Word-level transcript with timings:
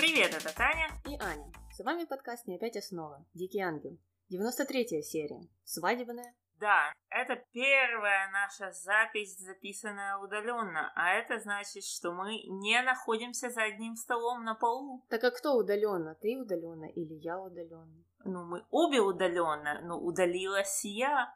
Привет, 0.00 0.32
это 0.32 0.56
Таня 0.56 0.88
и 1.04 1.14
Аня. 1.22 1.52
С 1.76 1.84
вами 1.84 2.06
подкаст 2.06 2.46
«Не 2.46 2.56
опять 2.56 2.74
основа. 2.74 3.22
Дикий 3.34 3.60
ангел». 3.60 3.98
93 4.30 5.02
серия. 5.02 5.46
Свадебная. 5.64 6.34
Да, 6.58 6.90
это 7.10 7.36
первая 7.52 8.30
наша 8.30 8.72
запись, 8.72 9.36
записанная 9.36 10.16
удаленно, 10.16 10.90
а 10.96 11.12
это 11.12 11.38
значит, 11.38 11.84
что 11.84 12.12
мы 12.12 12.38
не 12.46 12.80
находимся 12.80 13.50
за 13.50 13.64
одним 13.64 13.94
столом 13.94 14.42
на 14.42 14.54
полу. 14.54 15.04
Так 15.10 15.22
а 15.22 15.30
кто 15.30 15.54
удаленно? 15.54 16.14
Ты 16.14 16.38
удаленно 16.40 16.86
или 16.86 17.12
я 17.16 17.38
удаленно? 17.38 18.02
Ну, 18.24 18.46
мы 18.46 18.64
обе 18.70 19.00
удаленно, 19.00 19.82
но 19.82 20.00
удалилась 20.00 20.82
я 20.82 21.30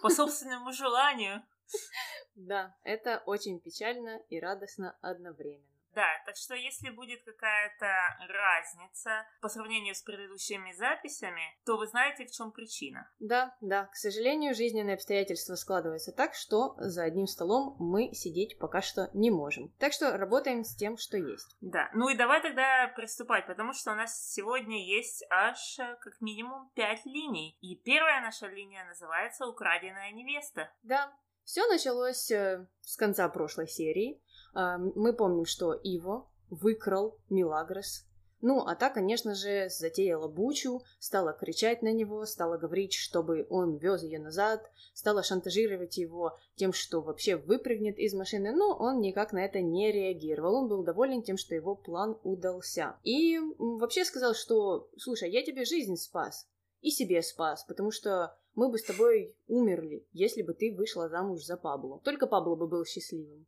по 0.00 0.08
собственному 0.08 0.72
желанию. 0.72 1.42
Да, 2.36 2.74
это 2.84 3.22
очень 3.26 3.60
печально 3.60 4.18
и 4.30 4.40
радостно 4.40 4.96
одновременно. 5.02 5.77
Да, 5.98 6.06
так 6.26 6.36
что 6.36 6.54
если 6.54 6.90
будет 6.90 7.24
какая-то 7.24 7.88
разница 8.28 9.26
по 9.40 9.48
сравнению 9.48 9.96
с 9.96 10.02
предыдущими 10.02 10.70
записями, 10.70 11.42
то 11.66 11.76
вы 11.76 11.88
знаете, 11.88 12.24
в 12.24 12.30
чем 12.30 12.52
причина. 12.52 13.10
Да, 13.18 13.56
да, 13.60 13.86
к 13.86 13.96
сожалению, 13.96 14.54
жизненные 14.54 14.94
обстоятельства 14.94 15.56
складываются 15.56 16.12
так, 16.12 16.34
что 16.34 16.76
за 16.78 17.02
одним 17.02 17.26
столом 17.26 17.74
мы 17.80 18.14
сидеть 18.14 18.60
пока 18.60 18.80
что 18.80 19.10
не 19.12 19.32
можем. 19.32 19.74
Так 19.80 19.92
что 19.92 20.16
работаем 20.16 20.62
с 20.62 20.76
тем, 20.76 20.98
что 20.98 21.16
есть. 21.16 21.56
Да, 21.60 21.90
ну 21.94 22.08
и 22.08 22.16
давай 22.16 22.42
тогда 22.42 22.86
приступать, 22.94 23.48
потому 23.48 23.72
что 23.72 23.90
у 23.90 23.96
нас 23.96 24.32
сегодня 24.32 24.78
есть 24.80 25.26
аж 25.30 25.80
э, 25.80 25.96
как 26.00 26.20
минимум 26.20 26.70
пять 26.76 27.04
линий. 27.06 27.58
И 27.60 27.74
первая 27.74 28.20
наша 28.20 28.46
линия 28.46 28.84
называется 28.84 29.48
«Украденная 29.48 30.12
невеста». 30.12 30.72
Да, 30.84 31.12
все 31.48 31.66
началось 31.66 32.30
э, 32.30 32.68
с 32.82 32.94
конца 32.96 33.26
прошлой 33.30 33.68
серии. 33.68 34.22
Э, 34.54 34.76
мы 34.78 35.12
помним, 35.12 35.44
что 35.44 35.72
Иво 35.72 36.26
выкрал 36.50 37.18
Милагрос. 37.28 38.04
Ну, 38.40 38.60
а 38.60 38.76
та, 38.76 38.88
конечно 38.88 39.34
же, 39.34 39.68
затеяла 39.68 40.28
бучу, 40.28 40.82
стала 41.00 41.32
кричать 41.32 41.82
на 41.82 41.92
него, 41.92 42.24
стала 42.24 42.56
говорить, 42.56 42.94
чтобы 42.94 43.46
он 43.50 43.78
вез 43.78 44.04
ее 44.04 44.20
назад, 44.20 44.70
стала 44.94 45.24
шантажировать 45.24 45.96
его 45.96 46.38
тем, 46.54 46.72
что 46.72 47.00
вообще 47.00 47.36
выпрыгнет 47.36 47.98
из 47.98 48.14
машины, 48.14 48.52
но 48.52 48.76
он 48.76 49.00
никак 49.00 49.32
на 49.32 49.44
это 49.44 49.60
не 49.60 49.90
реагировал. 49.90 50.54
Он 50.54 50.68
был 50.68 50.84
доволен 50.84 51.22
тем, 51.22 51.36
что 51.36 51.56
его 51.56 51.74
план 51.74 52.16
удался. 52.22 52.96
И 53.02 53.40
вообще 53.58 54.04
сказал, 54.04 54.34
что, 54.34 54.88
слушай, 54.96 55.28
я 55.30 55.44
тебе 55.44 55.64
жизнь 55.64 55.96
спас, 55.96 56.46
и 56.80 56.90
себе 56.90 57.22
спас, 57.22 57.64
потому 57.64 57.90
что 57.90 58.36
мы 58.54 58.70
бы 58.70 58.78
с 58.78 58.84
тобой 58.84 59.34
умерли, 59.48 60.06
если 60.12 60.42
бы 60.42 60.54
ты 60.54 60.72
вышла 60.72 61.08
замуж 61.08 61.44
за 61.44 61.56
Пабло. 61.56 62.00
Только 62.04 62.28
Пабло 62.28 62.54
бы 62.54 62.68
был 62.68 62.84
счастливым. 62.84 63.46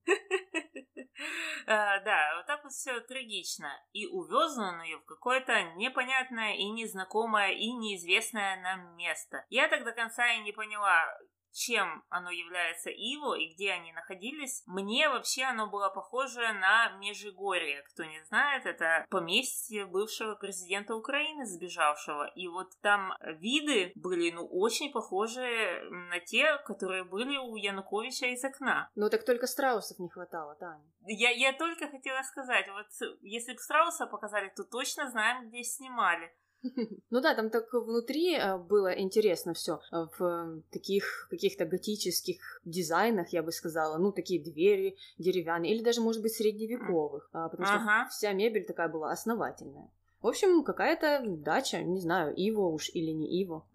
А, 1.72 2.00
да, 2.00 2.34
вот 2.36 2.46
так 2.46 2.64
вот 2.64 2.72
все 2.72 2.98
трагично. 3.00 3.70
И 3.92 4.04
увез 4.04 4.58
он 4.58 4.82
ее 4.82 4.98
в 4.98 5.04
какое-то 5.04 5.52
непонятное 5.76 6.54
и 6.54 6.68
незнакомое 6.68 7.52
и 7.52 7.70
неизвестное 7.70 8.60
нам 8.60 8.96
место. 8.96 9.46
Я 9.50 9.68
так 9.68 9.84
до 9.84 9.92
конца 9.92 10.26
и 10.32 10.41
не 10.41 10.50
поняла, 10.50 11.06
чем 11.53 12.05
оно 12.09 12.31
является 12.31 12.91
Иво 12.91 13.34
и 13.34 13.53
где 13.53 13.73
они 13.73 13.93
находились, 13.93 14.62
мне 14.67 15.09
вообще 15.09 15.45
оно 15.45 15.69
было 15.69 15.89
похоже 15.89 16.53
на 16.53 16.91
Межигорье. 16.98 17.83
Кто 17.83 18.05
не 18.05 18.23
знает, 18.25 18.67
это 18.67 19.06
поместье 19.11 19.87
бывшего 19.87 20.34
президента 20.34 20.95
Украины, 20.95 21.47
сбежавшего. 21.47 22.27
И 22.34 22.48
вот 22.48 22.69
там 22.81 23.12
виды 23.23 23.93
были, 23.95 24.31
ну, 24.31 24.47
очень 24.47 24.93
похожи 24.93 25.83
на 25.91 26.21
те, 26.21 26.59
которые 26.59 27.05
были 27.05 27.37
у 27.37 27.56
Януковича 27.56 28.27
из 28.27 28.45
окна. 28.45 28.91
Ну, 28.95 29.09
так 29.11 29.25
только 29.25 29.47
страусов 29.47 29.98
не 29.98 30.09
хватало, 30.09 30.55
Таня. 30.56 30.84
Я, 31.06 31.31
я 31.31 31.53
только 31.53 31.89
хотела 31.89 32.23
сказать, 32.23 32.66
вот 32.69 32.87
если 33.22 33.53
бы 33.53 33.59
страуса 33.59 34.06
показали, 34.06 34.53
то 34.55 34.65
точно 34.65 35.10
знаем, 35.10 35.49
где 35.49 35.62
снимали. 35.62 36.34
Ну 37.10 37.21
да, 37.21 37.34
там 37.34 37.50
так 37.50 37.72
внутри 37.72 38.37
э, 38.37 38.56
было 38.59 38.98
интересно 38.98 39.54
все 39.54 39.81
э, 39.93 40.06
в 40.19 40.62
таких 40.71 41.28
каких-то 41.31 41.65
готических 41.65 42.60
дизайнах, 42.65 43.28
я 43.32 43.43
бы 43.43 43.53
сказала, 43.53 43.98
ну 43.98 44.12
такие 44.12 44.43
двери 44.43 44.97
деревянные 45.19 45.75
или 45.75 45.82
даже, 45.82 46.00
может 46.00 46.22
быть, 46.22 46.32
средневековых, 46.32 47.28
а, 47.32 47.48
потому 47.48 47.66
что 47.66 47.76
ага. 47.76 48.09
вся 48.10 48.32
мебель 48.32 48.66
такая 48.66 48.88
была 48.88 49.10
основательная. 49.10 49.91
В 50.21 50.26
общем, 50.26 50.62
какая-то 50.65 51.22
дача, 51.26 51.82
не 51.82 52.00
знаю, 52.00 52.34
Иво 52.34 52.69
уж 52.69 52.91
или 52.91 53.10
не 53.10 53.42
Иво. 53.42 53.66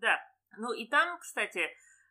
Да. 0.00 0.16
Ну 0.56 0.72
и 0.72 0.88
там, 0.88 1.18
кстати, 1.18 1.60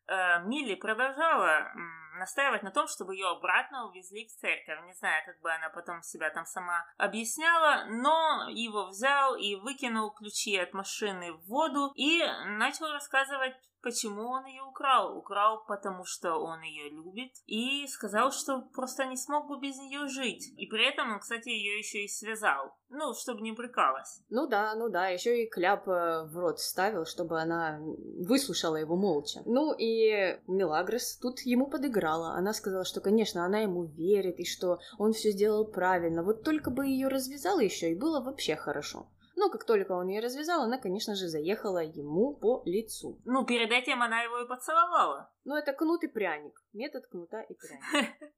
э, 0.08 0.44
Милли 0.46 0.76
продолжала 0.76 1.72
настаивать 2.18 2.64
на 2.64 2.72
том, 2.72 2.88
чтобы 2.88 3.16
ее 3.16 3.28
обратно 3.28 3.88
увезли 3.88 4.26
в 4.26 4.32
церковь. 4.32 4.86
Не 4.86 4.94
знаю, 4.94 5.24
как 5.26 5.40
бы 5.42 5.52
она 5.52 5.70
потом 5.70 6.02
себя 6.02 6.30
там 6.30 6.46
сама 6.46 6.86
объясняла, 6.98 7.86
но 7.90 8.48
его 8.50 8.88
взял 8.88 9.36
и 9.36 9.56
выкинул 9.56 10.12
ключи 10.12 10.58
от 10.58 10.74
машины 10.74 11.34
в 11.34 11.46
воду 11.48 11.92
и 11.96 12.24
начал 12.46 12.92
рассказывать 12.92 13.56
почему 13.86 14.24
он 14.32 14.46
ее 14.46 14.64
украл. 14.64 15.16
Украл, 15.16 15.64
потому 15.68 16.06
что 16.06 16.34
он 16.34 16.62
ее 16.62 16.90
любит. 16.90 17.32
И 17.46 17.86
сказал, 17.88 18.32
что 18.32 18.62
просто 18.74 19.06
не 19.06 19.16
смог 19.16 19.48
бы 19.48 19.60
без 19.60 19.78
нее 19.78 20.08
жить. 20.08 20.52
И 20.58 20.66
при 20.66 20.90
этом 20.90 21.14
он, 21.14 21.20
кстати, 21.20 21.50
ее 21.50 21.78
еще 21.78 22.04
и 22.04 22.08
связал. 22.08 22.76
Ну, 22.90 23.14
чтобы 23.14 23.42
не 23.42 23.52
брыкалась. 23.52 24.22
Ну 24.30 24.48
да, 24.48 24.74
ну 24.76 24.90
да, 24.90 25.08
еще 25.08 25.44
и 25.44 25.50
кляп 25.50 25.88
э, 25.88 26.24
в 26.24 26.38
рот 26.38 26.60
ставил, 26.60 27.06
чтобы 27.06 27.40
она 27.40 27.80
выслушала 27.80 28.78
его 28.78 28.96
молча. 28.96 29.42
Ну 29.46 29.74
и 29.78 30.40
Мелагрос 30.48 31.18
тут 31.18 31.42
ему 31.42 31.68
подыграла. 32.06 32.36
Она 32.36 32.54
сказала, 32.54 32.86
что, 32.86 33.02
конечно, 33.02 33.46
она 33.46 33.60
ему 33.60 33.86
верит, 33.86 34.40
и 34.40 34.46
что 34.46 34.80
он 34.98 35.14
все 35.14 35.32
сделал 35.32 35.66
правильно. 35.66 36.24
Вот 36.24 36.44
только 36.44 36.72
бы 36.72 36.86
ее 36.86 37.08
развязал 37.08 37.60
еще, 37.60 37.92
и 37.92 38.00
было 38.00 38.22
вообще 38.22 38.56
хорошо. 38.56 39.08
Но 39.38 39.50
как 39.50 39.66
только 39.66 39.92
он 39.92 40.08
ее 40.08 40.22
развязал, 40.22 40.62
она, 40.62 40.78
конечно 40.78 41.14
же, 41.16 41.28
заехала 41.28 41.84
ему 41.84 42.36
по 42.36 42.62
лицу. 42.66 43.20
Ну, 43.26 43.46
перед 43.46 43.70
этим 43.70 44.02
она 44.02 44.22
его 44.22 44.40
и 44.40 44.48
поцеловала. 44.48 45.30
Ну, 45.44 45.56
это 45.56 45.74
кнут 45.74 46.04
и 46.04 46.08
пряник. 46.08 46.54
Метод 46.74 47.08
кнута 47.08 47.42
и 47.42 47.54
пряника. 47.54 48.26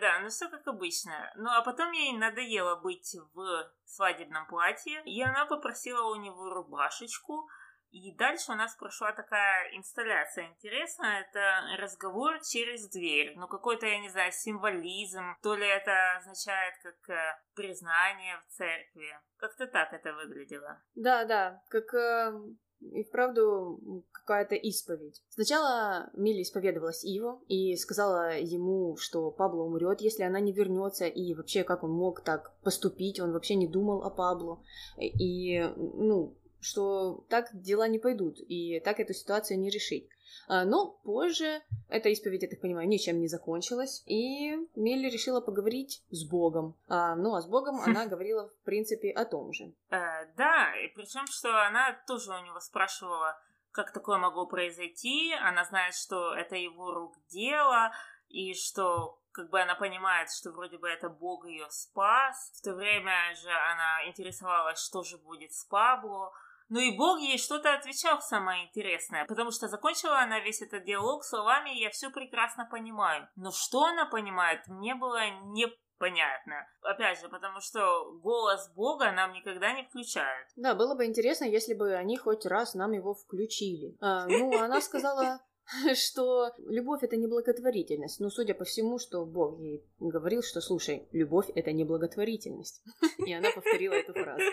Да, 0.00 0.20
ну 0.22 0.28
все 0.28 0.50
как 0.50 0.66
обычно. 0.66 1.12
Ну 1.36 1.48
а 1.48 1.62
потом 1.62 1.90
ей 1.92 2.12
надоело 2.12 2.76
быть 2.76 3.16
в 3.32 3.72
свадебном 3.86 4.46
платье, 4.48 5.02
и 5.06 5.22
она 5.22 5.46
попросила 5.46 6.10
у 6.10 6.16
него 6.16 6.50
рубашечку, 6.50 7.48
и 7.96 8.14
дальше 8.14 8.52
у 8.52 8.54
нас 8.54 8.74
прошла 8.76 9.12
такая 9.12 9.74
инсталляция 9.76 10.48
интересная. 10.48 11.22
Это 11.22 11.82
разговор 11.82 12.40
через 12.42 12.88
дверь. 12.90 13.32
Ну, 13.36 13.48
какой-то, 13.48 13.86
я 13.86 14.00
не 14.00 14.10
знаю, 14.10 14.32
символизм. 14.32 15.36
То 15.42 15.54
ли 15.54 15.66
это 15.66 15.92
означает 16.18 16.74
как 16.82 17.10
э, 17.10 17.40
признание 17.54 18.36
в 18.46 18.52
церкви. 18.52 19.08
Как-то 19.38 19.66
так 19.66 19.92
это 19.92 20.12
выглядело. 20.12 20.82
Да, 20.94 21.24
да. 21.24 21.62
Как 21.70 21.94
э, 21.94 22.32
и 22.80 23.02
вправду 23.04 24.04
какая-то 24.12 24.54
исповедь. 24.56 25.22
Сначала 25.30 26.10
Милли 26.14 26.42
исповедовалась 26.42 27.04
Иво 27.04 27.40
и 27.48 27.76
сказала 27.76 28.38
ему, 28.38 28.96
что 28.98 29.30
Пабло 29.30 29.62
умрет, 29.62 30.00
если 30.00 30.22
она 30.22 30.40
не 30.40 30.52
вернется, 30.52 31.06
и 31.06 31.34
вообще 31.34 31.64
как 31.64 31.82
он 31.82 31.92
мог 31.92 32.22
так 32.22 32.58
поступить, 32.62 33.20
он 33.20 33.32
вообще 33.32 33.54
не 33.54 33.68
думал 33.68 34.02
о 34.02 34.10
Пабло. 34.10 34.62
И, 34.98 35.60
ну, 35.76 36.36
что 36.66 37.24
так 37.28 37.48
дела 37.52 37.86
не 37.88 37.98
пойдут, 37.98 38.38
и 38.40 38.80
так 38.80 39.00
эту 39.00 39.14
ситуацию 39.14 39.58
не 39.58 39.70
решить. 39.70 40.08
А, 40.48 40.64
но 40.64 40.98
позже 41.04 41.62
эта 41.88 42.08
исповедь, 42.08 42.42
я 42.42 42.48
так 42.48 42.60
понимаю, 42.60 42.88
ничем 42.88 43.20
не 43.20 43.28
закончилась, 43.28 44.02
и 44.06 44.56
Милли 44.74 45.08
решила 45.08 45.40
поговорить 45.40 46.02
с 46.10 46.28
Богом. 46.28 46.76
А, 46.88 47.14
ну, 47.14 47.34
а 47.34 47.40
с 47.40 47.46
Богом 47.46 47.80
она 47.80 48.06
говорила, 48.12 48.48
в 48.48 48.64
принципе, 48.64 49.10
о 49.10 49.24
том 49.24 49.52
же. 49.52 49.72
Э, 49.90 50.26
да, 50.36 50.74
и 50.84 50.88
причем, 50.94 51.26
что 51.26 51.48
она 51.66 51.96
тоже 52.06 52.32
у 52.32 52.44
него 52.44 52.60
спрашивала, 52.60 53.40
как 53.70 53.92
такое 53.92 54.18
могло 54.18 54.46
произойти, 54.46 55.32
она 55.34 55.64
знает, 55.64 55.94
что 55.94 56.34
это 56.34 56.56
его 56.56 56.92
рук 56.92 57.14
дело, 57.28 57.92
и 58.28 58.54
что 58.54 59.20
как 59.36 59.50
бы 59.50 59.60
она 59.60 59.74
понимает, 59.74 60.30
что 60.30 60.50
вроде 60.50 60.78
бы 60.78 60.88
это 60.88 61.10
Бог 61.10 61.46
ее 61.46 61.66
спас. 61.70 62.52
В 62.58 62.62
то 62.62 62.74
время 62.74 63.34
же 63.36 63.50
она 63.50 64.08
интересовалась, 64.08 64.80
что 64.80 65.02
же 65.02 65.18
будет 65.18 65.52
с 65.52 65.64
Пабло. 65.66 66.32
Ну 66.68 66.80
и 66.80 66.96
Бог 66.96 67.20
ей 67.20 67.38
что-то 67.38 67.74
отвечал 67.74 68.20
самое 68.20 68.66
интересное, 68.66 69.24
потому 69.26 69.50
что 69.50 69.68
закончила 69.68 70.18
она 70.18 70.40
весь 70.40 70.62
этот 70.62 70.84
диалог 70.84 71.24
словами 71.24 71.70
«я 71.70 71.90
все 71.90 72.10
прекрасно 72.10 72.66
понимаю». 72.70 73.28
Но 73.36 73.52
что 73.52 73.84
она 73.84 74.06
понимает, 74.06 74.66
мне 74.66 74.94
было 74.94 75.30
не 75.44 75.66
понятно. 75.98 76.66
Опять 76.82 77.20
же, 77.20 77.28
потому 77.28 77.60
что 77.60 78.12
голос 78.22 78.70
Бога 78.74 79.12
нам 79.12 79.32
никогда 79.32 79.72
не 79.72 79.84
включают. 79.84 80.48
Да, 80.56 80.74
было 80.74 80.94
бы 80.94 81.06
интересно, 81.06 81.44
если 81.44 81.74
бы 81.74 81.94
они 81.94 82.16
хоть 82.16 82.46
раз 82.46 82.74
нам 82.74 82.92
его 82.92 83.14
включили. 83.14 83.96
А, 84.00 84.26
ну, 84.26 84.58
она 84.58 84.80
сказала 84.80 85.40
что 85.94 86.52
любовь 86.58 87.02
это 87.02 87.16
не 87.16 87.26
благотворительность. 87.26 88.20
Ну, 88.20 88.30
судя 88.30 88.54
по 88.54 88.64
всему, 88.64 88.98
что 88.98 89.24
Бог 89.24 89.58
ей 89.58 89.84
говорил, 89.98 90.42
что 90.42 90.60
слушай, 90.60 91.08
любовь 91.12 91.50
это 91.54 91.72
не 91.72 91.84
благотворительность. 91.84 92.82
И 93.26 93.32
она 93.32 93.50
повторила 93.50 93.94
эту 93.94 94.12
фразу. 94.12 94.44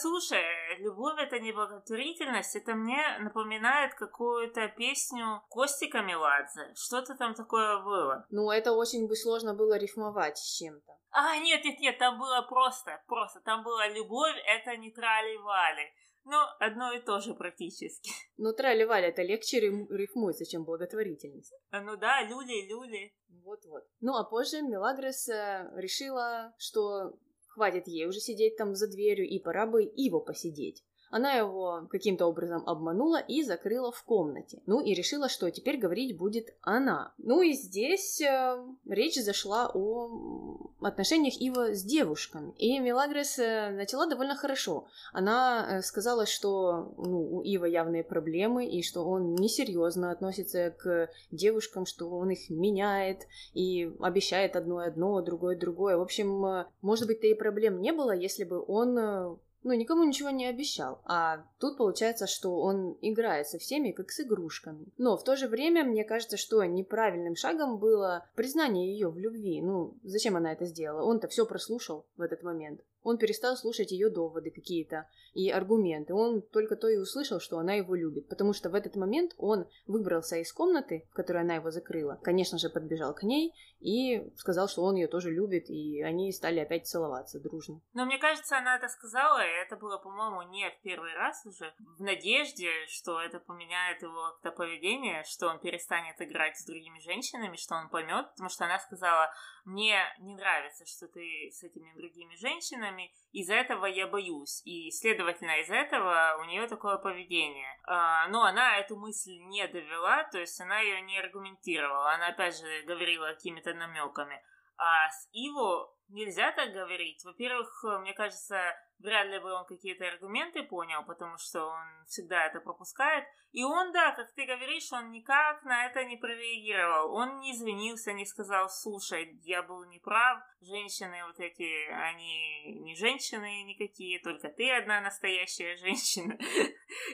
Слушай, 0.00 0.44
любовь 0.78 1.18
это 1.18 1.40
не 1.40 1.52
благотворительность, 1.52 2.54
это 2.54 2.74
мне 2.74 3.18
напоминает 3.18 3.94
какую-то 3.94 4.68
песню 4.68 5.42
Костика 5.48 6.02
Меладзе. 6.02 6.72
Что-то 6.76 7.16
там 7.16 7.34
такое 7.34 7.82
было. 7.82 8.24
Ну, 8.30 8.50
это 8.50 8.72
очень 8.72 9.08
бы 9.08 9.16
сложно 9.16 9.54
было 9.54 9.76
рифмовать 9.76 10.38
с 10.38 10.58
чем-то. 10.58 10.92
А, 11.10 11.36
нет, 11.38 11.64
нет, 11.64 11.80
нет, 11.80 11.98
там 11.98 12.18
было 12.18 12.42
просто, 12.42 13.02
просто. 13.08 13.40
Там 13.40 13.64
было 13.64 13.88
любовь, 13.88 14.36
это 14.46 14.76
не 14.76 14.92
трали-вали. 14.92 15.90
Ну, 16.24 16.36
одно 16.60 16.92
и 16.92 17.00
то 17.00 17.20
же 17.20 17.34
практически. 17.34 18.10
Ну, 18.36 18.52
трали-вали, 18.52 19.08
это 19.08 19.22
легче 19.22 19.58
рифмуется, 19.58 20.46
чем 20.46 20.64
благотворительность. 20.64 21.52
А, 21.70 21.80
ну 21.80 21.96
да, 21.96 22.22
люли-люли. 22.22 23.16
Вот-вот. 23.44 23.84
Ну, 24.00 24.14
а 24.14 24.22
позже 24.22 24.62
Мелагрос 24.62 25.28
э, 25.28 25.70
решила, 25.74 26.54
что 26.56 27.18
хватит 27.58 27.88
ей 27.88 28.06
уже 28.06 28.20
сидеть 28.20 28.56
там 28.56 28.76
за 28.76 28.86
дверью, 28.86 29.28
и 29.28 29.40
пора 29.40 29.66
бы 29.66 29.82
его 29.82 30.20
посидеть. 30.20 30.84
Она 31.10 31.34
его 31.34 31.86
каким-то 31.90 32.26
образом 32.26 32.62
обманула 32.66 33.18
и 33.18 33.42
закрыла 33.42 33.90
в 33.92 34.02
комнате. 34.04 34.62
Ну 34.66 34.80
и 34.80 34.94
решила, 34.94 35.28
что 35.28 35.50
теперь 35.50 35.78
говорить 35.78 36.16
будет 36.16 36.54
она. 36.60 37.12
Ну 37.18 37.42
и 37.42 37.52
здесь 37.52 38.20
э, 38.20 38.58
речь 38.86 39.16
зашла 39.16 39.70
о 39.72 40.70
отношениях 40.80 41.40
Ива 41.40 41.74
с 41.74 41.82
девушками. 41.82 42.52
И 42.58 42.78
Мелагрес 42.78 43.38
э, 43.38 43.70
начала 43.70 44.06
довольно 44.06 44.36
хорошо. 44.36 44.86
Она 45.12 45.78
э, 45.78 45.82
сказала, 45.82 46.26
что 46.26 46.94
ну, 46.98 47.38
у 47.38 47.42
Ива 47.42 47.64
явные 47.64 48.04
проблемы 48.04 48.66
и 48.66 48.82
что 48.82 49.04
он 49.04 49.34
несерьезно 49.34 50.10
относится 50.10 50.70
к 50.70 51.10
девушкам, 51.30 51.86
что 51.86 52.08
он 52.10 52.30
их 52.30 52.50
меняет 52.50 53.26
и 53.54 53.92
обещает 54.00 54.56
одно 54.56 54.78
одно, 54.78 55.20
другое 55.22 55.56
другое. 55.56 55.96
В 55.96 56.02
общем, 56.02 56.44
э, 56.44 56.66
может 56.82 57.06
быть, 57.06 57.20
то 57.20 57.26
и 57.26 57.34
проблем 57.34 57.80
не 57.80 57.92
было, 57.92 58.14
если 58.14 58.44
бы 58.44 58.62
он 58.66 59.38
ну, 59.62 59.72
никому 59.72 60.04
ничего 60.04 60.30
не 60.30 60.46
обещал. 60.46 61.00
А 61.04 61.44
тут 61.58 61.76
получается, 61.76 62.26
что 62.26 62.60
он 62.60 62.96
играет 63.00 63.48
со 63.48 63.58
всеми, 63.58 63.92
как 63.92 64.10
с 64.10 64.20
игрушками. 64.20 64.86
Но 64.98 65.16
в 65.16 65.24
то 65.24 65.36
же 65.36 65.48
время, 65.48 65.84
мне 65.84 66.04
кажется, 66.04 66.36
что 66.36 66.64
неправильным 66.64 67.34
шагом 67.34 67.78
было 67.78 68.26
признание 68.34 68.92
ее 68.92 69.10
в 69.10 69.18
любви. 69.18 69.60
Ну, 69.60 69.96
зачем 70.04 70.36
она 70.36 70.52
это 70.52 70.64
сделала? 70.64 71.02
Он-то 71.02 71.28
все 71.28 71.44
прослушал 71.46 72.06
в 72.16 72.22
этот 72.22 72.42
момент. 72.42 72.80
Он 73.02 73.18
перестал 73.18 73.56
слушать 73.56 73.92
ее 73.92 74.10
доводы 74.10 74.50
какие-то 74.50 75.08
и 75.34 75.50
аргументы. 75.50 76.14
Он 76.14 76.42
только 76.42 76.76
то 76.76 76.88
и 76.88 76.96
услышал, 76.96 77.40
что 77.40 77.58
она 77.58 77.74
его 77.74 77.94
любит. 77.94 78.28
Потому 78.28 78.52
что 78.52 78.70
в 78.70 78.74
этот 78.74 78.96
момент 78.96 79.34
он 79.38 79.66
выбрался 79.86 80.36
из 80.36 80.52
комнаты, 80.52 81.06
в 81.10 81.14
которой 81.14 81.42
она 81.42 81.54
его 81.56 81.70
закрыла. 81.70 82.18
Конечно 82.22 82.58
же, 82.58 82.70
подбежал 82.70 83.14
к 83.14 83.22
ней 83.22 83.54
и 83.80 84.32
сказал, 84.36 84.68
что 84.68 84.82
он 84.82 84.96
ее 84.96 85.06
тоже 85.06 85.30
любит. 85.30 85.70
И 85.70 86.02
они 86.02 86.32
стали 86.32 86.60
опять 86.60 86.86
целоваться 86.86 87.40
дружно. 87.40 87.80
Но 87.94 88.04
мне 88.04 88.18
кажется, 88.18 88.58
она 88.58 88.76
это 88.76 88.88
сказала, 88.88 89.38
и 89.38 89.62
это 89.62 89.76
было, 89.76 89.98
по-моему, 89.98 90.42
не 90.50 90.68
в 90.68 90.82
первый 90.82 91.14
раз 91.14 91.44
уже. 91.46 91.72
В 91.98 92.02
надежде, 92.02 92.70
что 92.88 93.20
это 93.20 93.38
поменяет 93.38 94.02
его 94.02 94.32
как-то 94.32 94.50
поведение, 94.50 95.22
что 95.24 95.48
он 95.48 95.60
перестанет 95.60 96.20
играть 96.20 96.56
с 96.58 96.66
другими 96.66 96.98
женщинами, 97.00 97.56
что 97.56 97.76
он 97.76 97.88
поймет. 97.88 98.30
Потому 98.30 98.48
что 98.48 98.64
она 98.64 98.78
сказала, 98.78 99.30
мне 99.68 100.02
не 100.18 100.34
нравится, 100.34 100.86
что 100.86 101.06
ты 101.08 101.50
с 101.52 101.62
этими 101.62 101.92
другими 101.94 102.34
женщинами, 102.36 103.12
из-за 103.32 103.54
этого 103.54 103.86
я 103.86 104.06
боюсь, 104.06 104.62
и, 104.64 104.90
следовательно, 104.90 105.60
из-за 105.60 105.74
этого 105.76 106.38
у 106.40 106.44
нее 106.44 106.66
такое 106.66 106.96
поведение. 106.96 107.78
А, 107.84 108.26
но 108.28 108.44
она 108.44 108.78
эту 108.78 108.96
мысль 108.96 109.38
не 109.38 109.68
довела, 109.68 110.24
то 110.24 110.38
есть 110.38 110.58
она 110.60 110.80
ее 110.80 111.02
не 111.02 111.18
аргументировала, 111.18 112.14
она 112.14 112.28
опять 112.28 112.56
же 112.56 112.82
говорила 112.82 113.28
какими-то 113.28 113.74
намеками. 113.74 114.42
А 114.78 115.10
с 115.10 115.28
Иво 115.32 115.92
нельзя 116.08 116.52
так 116.52 116.72
говорить. 116.72 117.22
Во-первых, 117.24 117.84
мне 118.00 118.14
кажется, 118.14 118.74
вряд 118.98 119.28
ли 119.28 119.38
бы 119.38 119.52
он 119.52 119.64
какие-то 119.64 120.06
аргументы 120.06 120.62
понял, 120.62 121.04
потому 121.04 121.38
что 121.38 121.66
он 121.66 122.04
всегда 122.06 122.46
это 122.46 122.60
пропускает. 122.60 123.24
И 123.52 123.64
он, 123.64 123.92
да, 123.92 124.12
как 124.12 124.32
ты 124.34 124.44
говоришь, 124.44 124.92
он 124.92 125.10
никак 125.10 125.62
на 125.64 125.86
это 125.86 126.04
не 126.04 126.16
прореагировал. 126.16 127.14
Он 127.14 127.38
не 127.38 127.52
извинился, 127.52 128.12
не 128.12 128.26
сказал, 128.26 128.68
слушай, 128.68 129.38
я 129.42 129.62
был 129.62 129.84
неправ, 129.84 130.40
женщины 130.60 131.24
вот 131.26 131.38
эти, 131.40 131.88
они 131.90 132.80
не 132.80 132.94
женщины 132.94 133.62
никакие, 133.62 134.20
только 134.20 134.48
ты 134.48 134.70
одна 134.70 135.00
настоящая 135.00 135.76
женщина. 135.78 136.38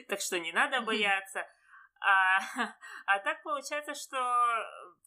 Так 0.07 0.21
что 0.21 0.39
не 0.39 0.51
надо 0.51 0.81
бояться. 0.81 1.45
А, 2.05 2.39
а 3.07 3.19
так 3.19 3.41
получается, 3.43 3.95
что 3.95 4.17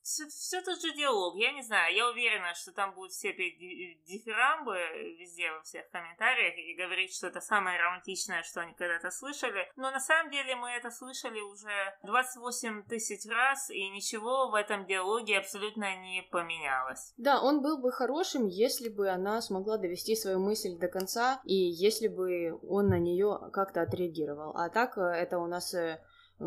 все, 0.02 0.26
все 0.26 0.62
тот 0.62 0.80
же 0.80 0.92
диалог. 0.94 1.36
Я 1.36 1.52
не 1.52 1.62
знаю, 1.62 1.94
я 1.94 2.08
уверена, 2.08 2.54
что 2.54 2.72
там 2.72 2.94
будут 2.94 3.12
все 3.12 3.32
петь 3.32 3.58
дифирамбы 4.04 4.74
везде, 5.18 5.52
во 5.52 5.62
всех 5.62 5.88
комментариях, 5.90 6.56
и 6.56 6.74
говорить, 6.74 7.14
что 7.14 7.28
это 7.28 7.40
самое 7.40 7.78
романтичное, 7.78 8.42
что 8.42 8.62
они 8.62 8.72
когда-то 8.74 9.10
слышали. 9.10 9.70
Но 9.76 9.90
на 9.90 10.00
самом 10.00 10.30
деле 10.32 10.56
мы 10.56 10.70
это 10.70 10.90
слышали 10.90 11.40
уже 11.40 11.96
28 12.02 12.84
тысяч 12.84 13.30
раз, 13.30 13.70
и 13.70 13.88
ничего 13.90 14.48
в 14.50 14.54
этом 14.54 14.86
диалоге 14.86 15.38
абсолютно 15.38 15.96
не 15.96 16.22
поменялось. 16.22 17.12
Да, 17.16 17.40
он 17.40 17.62
был 17.62 17.78
бы 17.78 17.92
хорошим, 17.92 18.46
если 18.46 18.88
бы 18.88 19.08
она 19.08 19.40
смогла 19.40 19.76
довести 19.76 20.16
свою 20.16 20.40
мысль 20.40 20.76
до 20.78 20.88
конца, 20.88 21.40
и 21.44 21.54
если 21.54 22.08
бы 22.08 22.58
он 22.68 22.88
на 22.88 22.98
нее 22.98 23.50
как-то 23.52 23.82
отреагировал. 23.82 24.56
А 24.56 24.68
так 24.68 24.96
э, 24.98 25.02
это 25.02 25.38
у 25.38 25.46
нас 25.46 25.74
э, 25.74 26.00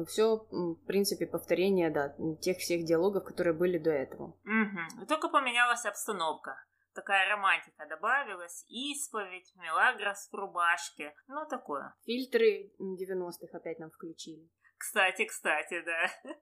все, 0.08 0.46
в 0.50 0.86
принципе, 0.86 1.26
повторение, 1.26 1.90
да, 1.90 2.16
тех 2.42 2.58
всех 2.58 2.86
диалогов, 2.86 3.24
которые 3.24 3.54
были 3.54 3.78
до 3.78 3.92
этого. 3.92 4.38
Угу. 4.46 5.06
Только 5.08 5.30
поменялась 5.30 5.86
обстановка. 5.86 6.56
Такая 6.94 7.30
романтика 7.30 7.86
добавилась, 7.88 8.66
исповедь, 8.68 9.54
мелагрос 9.56 10.28
в 10.30 10.36
рубашке, 10.36 11.14
ну 11.28 11.46
такое. 11.50 11.96
Фильтры 12.06 12.74
90-х 12.82 13.58
опять 13.58 13.80
нам 13.80 13.92
включили. 13.92 14.50
Кстати, 14.78 15.26
кстати, 15.26 15.82
да. 15.82 16.10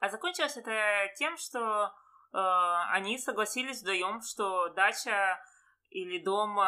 А 0.00 0.10
закончилось 0.10 0.56
это 0.56 0.70
тем, 1.16 1.38
что 1.38 1.86
э, 1.86 2.38
они 2.92 3.16
согласились 3.16 3.80
вдвоем, 3.80 4.20
что 4.20 4.68
дача 4.70 5.40
или 5.88 6.22
дом 6.22 6.58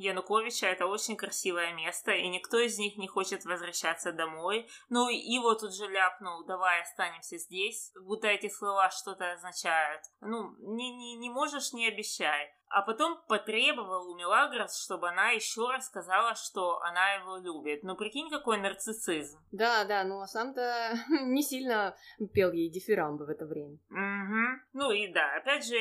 Януковича 0.00 0.66
это 0.66 0.86
очень 0.86 1.16
красивое 1.16 1.72
место, 1.74 2.12
и 2.12 2.28
никто 2.28 2.58
из 2.58 2.78
них 2.78 2.96
не 2.96 3.06
хочет 3.06 3.44
возвращаться 3.44 4.12
домой. 4.12 4.68
Ну 4.88 5.08
и 5.08 5.38
вот 5.38 5.60
тут 5.60 5.74
же 5.74 5.86
ляпнул, 5.86 6.44
давай 6.44 6.82
останемся 6.82 7.36
здесь, 7.36 7.92
будто 8.00 8.26
эти 8.26 8.48
слова 8.48 8.90
что-то 8.90 9.32
означают. 9.32 10.02
Ну, 10.20 10.56
не, 10.58 10.90
не, 10.90 11.16
не 11.16 11.30
можешь, 11.30 11.72
не 11.72 11.86
обещай 11.86 12.50
а 12.70 12.82
потом 12.82 13.20
потребовал 13.26 14.08
у 14.08 14.16
Мелагрос, 14.16 14.80
чтобы 14.82 15.08
она 15.08 15.30
еще 15.30 15.68
раз 15.68 15.86
сказала, 15.86 16.34
что 16.36 16.80
она 16.82 17.14
его 17.14 17.36
любит. 17.38 17.82
Ну, 17.82 17.96
прикинь, 17.96 18.30
какой 18.30 18.58
нарциссизм. 18.58 19.38
Да, 19.50 19.84
да, 19.84 20.04
ну 20.04 20.20
а 20.20 20.26
сам-то 20.26 20.94
не 21.24 21.42
сильно 21.42 21.96
пел 22.32 22.52
ей 22.52 22.70
дифирамбы 22.70 23.26
в 23.26 23.28
это 23.28 23.44
время. 23.44 23.78
Угу. 23.90 24.62
Ну 24.74 24.92
и 24.92 25.12
да, 25.12 25.36
опять 25.36 25.66
же, 25.66 25.76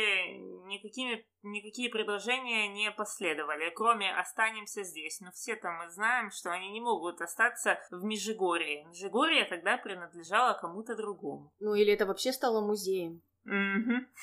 никакими, 0.66 1.26
никакие 1.44 1.92
предложения 1.92 2.68
не 2.68 2.92
последовали, 2.92 3.70
кроме 3.70 4.12
«останемся 4.12 4.84
здесь». 4.84 5.20
Но 5.22 5.32
все-то 5.32 5.70
мы 5.70 5.90
знаем, 5.92 6.32
что 6.32 6.52
они 6.52 6.72
не 6.72 6.82
могут 6.82 7.22
остаться 7.22 7.80
в 7.92 8.04
Межигорье. 8.04 8.86
Межигорье 8.86 9.46
тогда 9.46 9.78
принадлежало 9.78 10.58
кому-то 10.58 10.96
другому. 10.96 11.54
Ну 11.60 11.76
или 11.76 11.94
это 11.94 12.08
вообще 12.08 12.34
стало 12.34 12.66
музеем. 12.66 13.22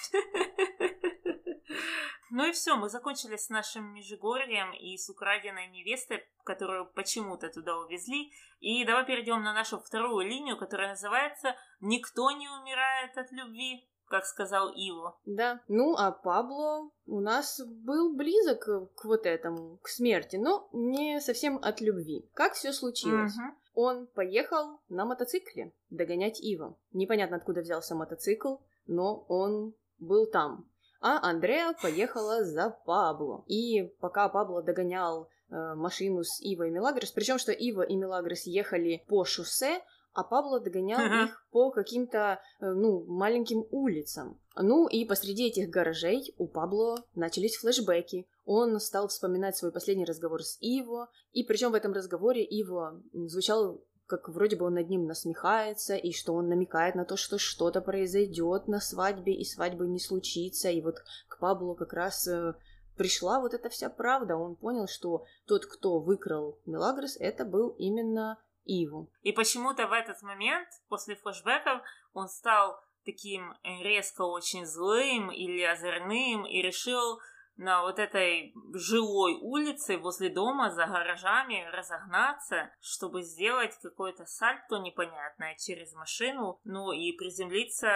Ну 2.31 2.45
и 2.45 2.53
все, 2.53 2.77
мы 2.77 2.89
закончили 2.89 3.37
с 3.37 3.51
нашим 3.51 3.95
Межигорьем 3.95 4.73
и 4.73 4.97
с 4.97 5.09
украденной 5.09 5.69
невестой, 5.69 6.25
которую 6.45 6.87
почему-то 6.93 7.49
туда 7.49 7.79
увезли. 7.79 8.33
И 8.61 8.85
давай 8.85 9.07
перейдем 9.07 9.43
на 9.43 9.55
нашу 9.55 9.79
вторую 9.79 10.27
линию, 10.27 10.57
которая 10.57 10.91
называется 10.91 11.55
«Никто 11.81 12.31
не 12.33 12.49
умирает 12.49 13.17
от 13.17 13.31
любви», 13.31 13.89
как 14.09 14.25
сказал 14.25 14.71
Иво. 14.71 15.19
Да. 15.25 15.61
Ну, 15.69 15.95
а 15.97 16.11
Пабло 16.13 16.91
у 17.07 17.21
нас 17.21 17.61
был 17.65 18.15
близок 18.15 18.65
к 18.97 19.05
вот 19.05 19.27
этому, 19.27 19.79
к 19.79 19.89
смерти, 19.89 20.37
но 20.37 20.69
не 20.73 21.21
совсем 21.21 21.59
от 21.63 21.81
любви. 21.81 22.29
Как 22.35 22.55
все 22.55 22.73
случилось? 22.73 23.37
Угу. 23.37 23.83
Он 23.83 24.07
поехал 24.07 24.81
на 24.89 25.05
мотоцикле 25.05 25.73
догонять 25.91 26.41
Ива. 26.41 26.77
Непонятно, 26.93 27.37
откуда 27.37 27.61
взялся 27.61 27.95
мотоцикл, 27.95 28.57
но 28.87 29.25
он 29.29 29.75
был 29.99 30.27
там 30.27 30.67
а 31.01 31.31
Андреа 31.31 31.75
поехала 31.81 32.45
за 32.45 32.71
Пабло. 32.85 33.45
И 33.47 33.83
пока 34.01 34.29
Пабло 34.29 34.63
догонял 34.63 35.29
э, 35.51 35.75
машину 35.75 36.25
с 36.25 36.41
Ивой 36.41 36.69
и 36.69 36.71
Мелагрос, 36.73 37.13
причем 37.13 37.39
что 37.39 37.53
Ива 37.53 37.83
и 37.83 37.95
Мелагрос 37.95 38.47
ехали 38.47 39.05
по 39.07 39.25
шоссе, 39.25 39.81
а 40.15 40.25
Пабло 40.25 40.61
догонял 40.61 40.99
uh-huh. 40.99 41.25
их 41.27 41.47
по 41.51 41.71
каким-то, 41.71 42.41
э, 42.61 42.73
ну, 42.73 43.05
маленьким 43.07 43.67
улицам. 43.71 44.41
Ну, 44.57 44.89
и 44.89 45.05
посреди 45.05 45.49
этих 45.49 45.69
гаражей 45.69 46.35
у 46.39 46.49
Пабло 46.49 47.05
начались 47.15 47.57
флешбеки. 47.57 48.27
Он 48.47 48.81
стал 48.81 49.09
вспоминать 49.09 49.57
свой 49.57 49.73
последний 49.73 50.07
разговор 50.07 50.43
с 50.43 50.57
Иво, 50.61 51.11
и 51.33 51.45
причем 51.45 51.73
в 51.73 51.75
этом 51.75 51.93
разговоре 51.93 52.43
Иво 52.45 53.03
звучал 53.13 53.83
как 54.07 54.29
вроде 54.29 54.57
бы 54.57 54.67
он 54.67 54.75
над 54.75 54.89
ним 54.89 55.07
насмехается, 55.07 55.97
и 55.97 56.13
что 56.13 56.35
он 56.35 56.49
намекает 56.49 56.95
на 56.95 57.05
то, 57.05 57.17
что 57.17 57.39
что-то 57.39 57.81
произойдет 57.81 58.69
на 58.69 58.81
свадьбе, 58.81 59.35
и 59.35 59.45
свадьбы 59.45 59.87
не 59.87 59.99
случится, 59.99 60.71
и 60.71 60.81
вот 60.81 60.97
к 61.29 61.39
Паблу 61.39 61.75
как 61.75 61.93
раз 61.93 62.27
э, 62.29 62.55
пришла 62.97 63.41
вот 63.41 63.55
эта 63.55 63.69
вся 63.69 63.91
правда. 63.91 64.37
Он 64.37 64.57
понял, 64.57 64.87
что 64.87 65.25
тот, 65.47 65.67
кто 65.67 65.99
выкрал 65.99 66.59
Мелагрос, 66.67 67.17
это 67.19 67.45
был 67.45 67.71
именно 67.79 68.39
Иву. 68.65 69.11
И 69.23 69.33
почему-то 69.33 69.87
в 69.87 69.93
этот 69.93 70.23
момент, 70.23 70.69
после 70.89 71.17
флешбеков, 71.17 71.83
он 72.15 72.29
стал 72.29 72.81
таким 73.05 73.55
резко 73.63 74.23
очень 74.23 74.67
злым 74.67 75.31
или 75.31 75.63
озорным 75.63 76.45
и 76.45 76.61
решил 76.61 77.21
на 77.57 77.83
вот 77.83 77.99
этой 77.99 78.55
жилой 78.75 79.39
улице 79.41 79.97
возле 79.99 80.29
дома 80.29 80.71
за 80.71 80.87
гаражами 80.87 81.69
разогнаться, 81.73 82.71
чтобы 82.81 83.23
сделать 83.23 83.73
какое-то 83.83 84.25
сальто 84.27 84.79
непонятное 84.79 85.57
через 85.57 85.93
машину, 85.95 86.61
ну 86.65 86.93
и 86.93 87.13
приземлиться 87.13 87.89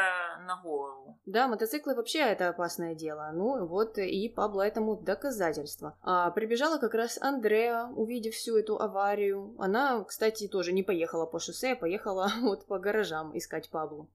на 0.47 0.61
голову. 0.63 1.19
Да, 1.27 1.49
мотоциклы 1.49 1.95
вообще 1.95 2.21
это 2.21 2.49
опасное 2.49 2.95
дело. 2.95 3.31
Ну 3.33 3.67
вот 3.67 3.99
и 3.99 4.29
Пабло 4.29 4.63
этому 4.63 4.97
доказательство. 4.97 5.97
А 6.03 6.31
прибежала 6.31 6.79
как 6.79 6.95
раз 6.95 7.19
Андреа, 7.21 7.89
увидев 7.95 8.35
всю 8.35 8.57
эту 8.57 8.81
аварию. 8.81 9.55
Она, 9.59 10.03
кстати, 10.05 10.49
тоже 10.49 10.73
не 10.73 10.83
поехала 10.83 11.27
по 11.27 11.39
шоссе, 11.39 11.73
а 11.73 11.77
поехала 11.77 12.31
вот 12.41 12.67
по 12.67 12.79
гаражам 12.79 13.37
искать 13.37 13.71
Паблу. 13.71 14.09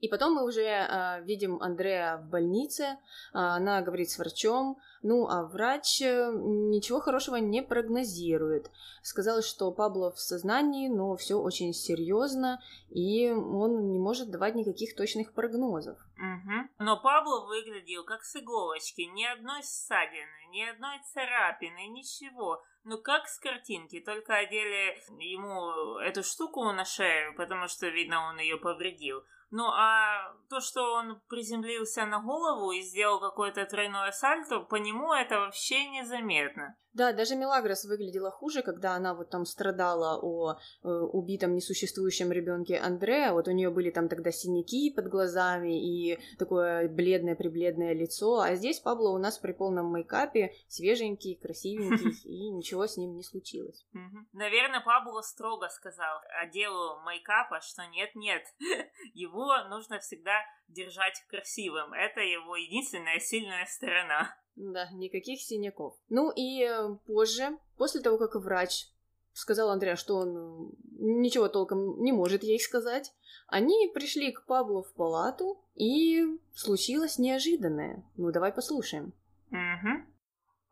И 0.00 0.08
потом 0.08 0.34
мы 0.34 0.44
уже 0.44 0.62
э, 0.62 1.22
видим 1.24 1.60
Андрея 1.62 2.18
в 2.18 2.28
больнице, 2.28 2.82
э, 2.82 2.96
она 3.32 3.80
говорит 3.80 4.10
с 4.10 4.18
врачом, 4.18 4.78
ну 5.02 5.26
а 5.26 5.44
врач 5.44 6.02
э, 6.02 6.30
ничего 6.34 7.00
хорошего 7.00 7.36
не 7.36 7.62
прогнозирует. 7.62 8.70
Сказал, 9.02 9.42
что 9.42 9.72
Пабло 9.72 10.12
в 10.12 10.20
сознании, 10.20 10.88
но 10.88 11.16
все 11.16 11.36
очень 11.36 11.72
серьезно, 11.72 12.60
и 12.90 13.30
он 13.30 13.90
не 13.90 13.98
может 13.98 14.30
давать 14.30 14.54
никаких 14.54 14.94
точных 14.94 15.32
прогнозов. 15.32 15.98
Угу. 16.18 16.84
Но 16.84 17.00
Пабло 17.00 17.46
выглядел 17.46 18.04
как 18.04 18.22
с 18.22 18.36
иголочки, 18.36 19.00
ни 19.00 19.24
одной 19.24 19.62
ссадины, 19.62 20.50
ни 20.50 20.62
одной 20.62 21.00
царапины, 21.14 21.88
ничего. 21.88 22.62
Ну, 22.88 22.98
как 22.98 23.26
с 23.26 23.40
картинки, 23.40 23.98
только 23.98 24.36
одели 24.36 25.02
ему 25.18 25.98
эту 25.98 26.22
штуку 26.22 26.62
на 26.70 26.84
шею, 26.84 27.34
потому 27.34 27.66
что, 27.66 27.88
видно, 27.88 28.28
он 28.28 28.38
ее 28.38 28.58
повредил. 28.58 29.24
Ну, 29.50 29.64
а 29.66 30.34
то, 30.48 30.60
что 30.60 30.94
он 30.94 31.20
приземлился 31.28 32.04
на 32.06 32.20
голову 32.20 32.72
и 32.72 32.82
сделал 32.82 33.20
какое-то 33.20 33.64
тройное 33.66 34.10
сальто, 34.12 34.60
по 34.60 34.76
нему 34.76 35.12
это 35.12 35.40
вообще 35.40 35.88
незаметно. 35.88 36.76
Да, 36.96 37.12
даже 37.12 37.36
Мелагрос 37.36 37.84
выглядела 37.84 38.30
хуже, 38.30 38.62
когда 38.62 38.94
она 38.94 39.12
вот 39.12 39.28
там 39.28 39.44
страдала 39.44 40.18
о 40.18 40.54
э, 40.54 40.88
убитом 40.88 41.54
несуществующем 41.54 42.32
ребенке 42.32 42.78
Андреа. 42.78 43.34
Вот 43.34 43.48
у 43.48 43.50
нее 43.50 43.68
были 43.68 43.90
там 43.90 44.08
тогда 44.08 44.30
синяки 44.30 44.90
под 44.90 45.08
глазами 45.08 45.78
и 45.78 46.18
такое 46.38 46.88
бледное-прибледное 46.88 47.92
лицо. 47.92 48.40
А 48.40 48.54
здесь 48.54 48.80
Пабло 48.80 49.10
у 49.10 49.18
нас 49.18 49.38
при 49.38 49.52
полном 49.52 49.92
мейкапе, 49.92 50.54
свеженький, 50.68 51.36
красивенький, 51.36 52.12
и 52.24 52.48
ничего 52.48 52.86
с 52.86 52.96
ним 52.96 53.14
не 53.14 53.22
случилось. 53.22 53.86
Наверное, 54.32 54.80
Пабло 54.80 55.20
строго 55.20 55.68
сказал 55.68 56.20
отделу 56.42 57.02
мейкапа, 57.04 57.60
что 57.60 57.86
нет-нет, 57.88 58.42
его 59.12 59.35
нужно 59.68 59.98
всегда 60.00 60.32
держать 60.68 61.22
красивым. 61.28 61.92
Это 61.92 62.20
его 62.20 62.56
единственная 62.56 63.20
сильная 63.20 63.66
сторона. 63.66 64.36
Да, 64.56 64.88
никаких 64.92 65.40
синяков. 65.40 65.94
Ну 66.08 66.32
и 66.34 66.64
э, 66.64 66.94
позже, 67.06 67.58
после 67.76 68.00
того, 68.00 68.16
как 68.18 68.36
врач 68.36 68.86
сказал 69.32 69.70
Андреа, 69.70 69.96
что 69.96 70.16
он 70.16 70.36
э, 70.36 70.72
ничего 70.98 71.48
толком 71.48 72.02
не 72.02 72.12
может 72.12 72.42
ей 72.42 72.58
сказать, 72.58 73.12
они 73.48 73.90
пришли 73.94 74.32
к 74.32 74.46
Паблу 74.46 74.82
в 74.82 74.92
палату, 74.94 75.62
и 75.76 76.24
случилось 76.54 77.18
неожиданное. 77.18 78.02
Ну, 78.16 78.32
давай 78.32 78.52
послушаем. 78.52 79.12
Угу. 79.50 79.92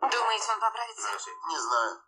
Думаете, 0.00 0.46
он 0.52 0.60
поправится? 0.60 1.08
Не 1.48 1.60
знаю. 1.60 2.00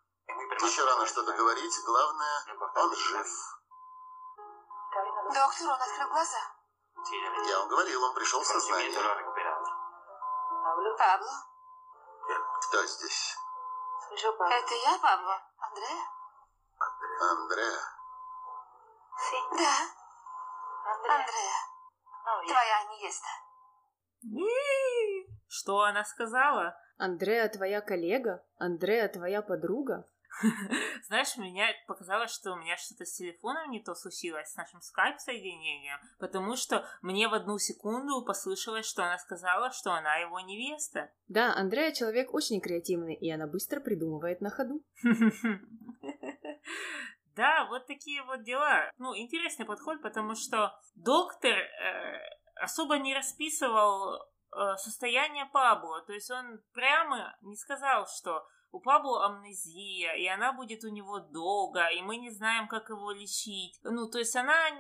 Еще 0.64 0.84
рано 0.84 1.06
что-то 1.06 1.32
говорить. 1.36 1.72
Главное, 1.84 2.42
он 2.75 2.96
жив. 2.96 3.55
Доктор, 5.35 5.68
он 5.68 5.83
открыл 5.83 6.09
глаза. 6.11 6.38
Я 7.49 7.59
вам 7.59 7.68
говорил, 7.68 8.02
он 8.04 8.14
пришел 8.14 8.40
в 8.40 8.47
сознание. 8.47 8.99
Пабло? 10.99 11.33
Кто 12.62 12.87
здесь? 12.87 13.37
Это 14.12 14.75
я, 14.75 14.99
Пабло? 14.99 15.42
Андреа? 15.59 16.04
Андреа. 17.21 17.80
Да. 19.52 19.76
Андреа. 21.14 21.56
Твоя 22.47 22.85
невеста. 22.85 23.28
Что 25.49 25.83
она 25.83 26.04
сказала? 26.04 26.76
Андреа 26.99 27.49
твоя 27.49 27.80
коллега? 27.80 28.45
Андреа 28.59 29.09
твоя 29.09 29.42
подруга? 29.42 30.09
Знаешь, 31.07 31.37
мне 31.37 31.66
показалось, 31.87 32.31
что 32.31 32.52
у 32.52 32.57
меня 32.57 32.76
что-то 32.76 33.05
с 33.05 33.16
телефоном 33.16 33.71
не 33.71 33.83
то 33.83 33.95
случилось, 33.95 34.50
с 34.50 34.57
нашим 34.57 34.81
скайп-соединением, 34.81 35.99
потому 36.19 36.57
что 36.57 36.87
мне 37.02 37.28
в 37.28 37.35
одну 37.35 37.59
секунду 37.59 38.25
послышалось, 38.25 38.87
что 38.87 39.05
она 39.05 39.19
сказала, 39.19 39.71
что 39.73 39.93
она 39.93 40.16
его 40.16 40.40
невеста. 40.40 41.11
Да, 41.28 41.55
Андрея 41.55 41.93
человек 41.93 42.35
очень 42.35 42.61
креативный, 42.61 43.14
и 43.14 43.31
она 43.31 43.47
быстро 43.47 43.81
придумывает 43.81 44.40
на 44.40 44.50
ходу. 44.50 44.83
Да, 47.37 47.66
вот 47.69 47.87
такие 47.87 48.23
вот 48.23 48.45
дела. 48.45 48.90
Ну, 48.97 49.14
интересный 49.14 49.66
подход, 49.66 50.00
потому 50.00 50.35
что 50.35 50.75
доктор 50.95 51.52
э, 51.52 52.19
особо 52.55 52.97
не 52.97 53.14
расписывал 53.14 54.14
э, 54.14 54.76
состояние 54.78 55.45
Пабло. 55.52 56.02
То 56.07 56.14
есть 56.14 56.31
он 56.31 56.62
прямо 56.73 57.37
не 57.43 57.57
сказал, 57.57 58.07
что 58.07 58.47
у 58.73 58.80
Пабло 58.80 59.26
амнезия, 59.26 60.14
и 60.14 60.26
она 60.26 60.52
будет 60.52 60.85
у 60.85 60.88
него 60.88 61.18
долго, 61.18 61.88
и 61.88 62.02
мы 62.02 62.16
не 62.16 62.30
знаем, 62.30 62.68
как 62.68 62.90
его 62.90 63.11
лечить. 63.12 63.78
Ну, 63.82 64.08
то 64.08 64.18
есть 64.18 64.37
она 64.37 64.70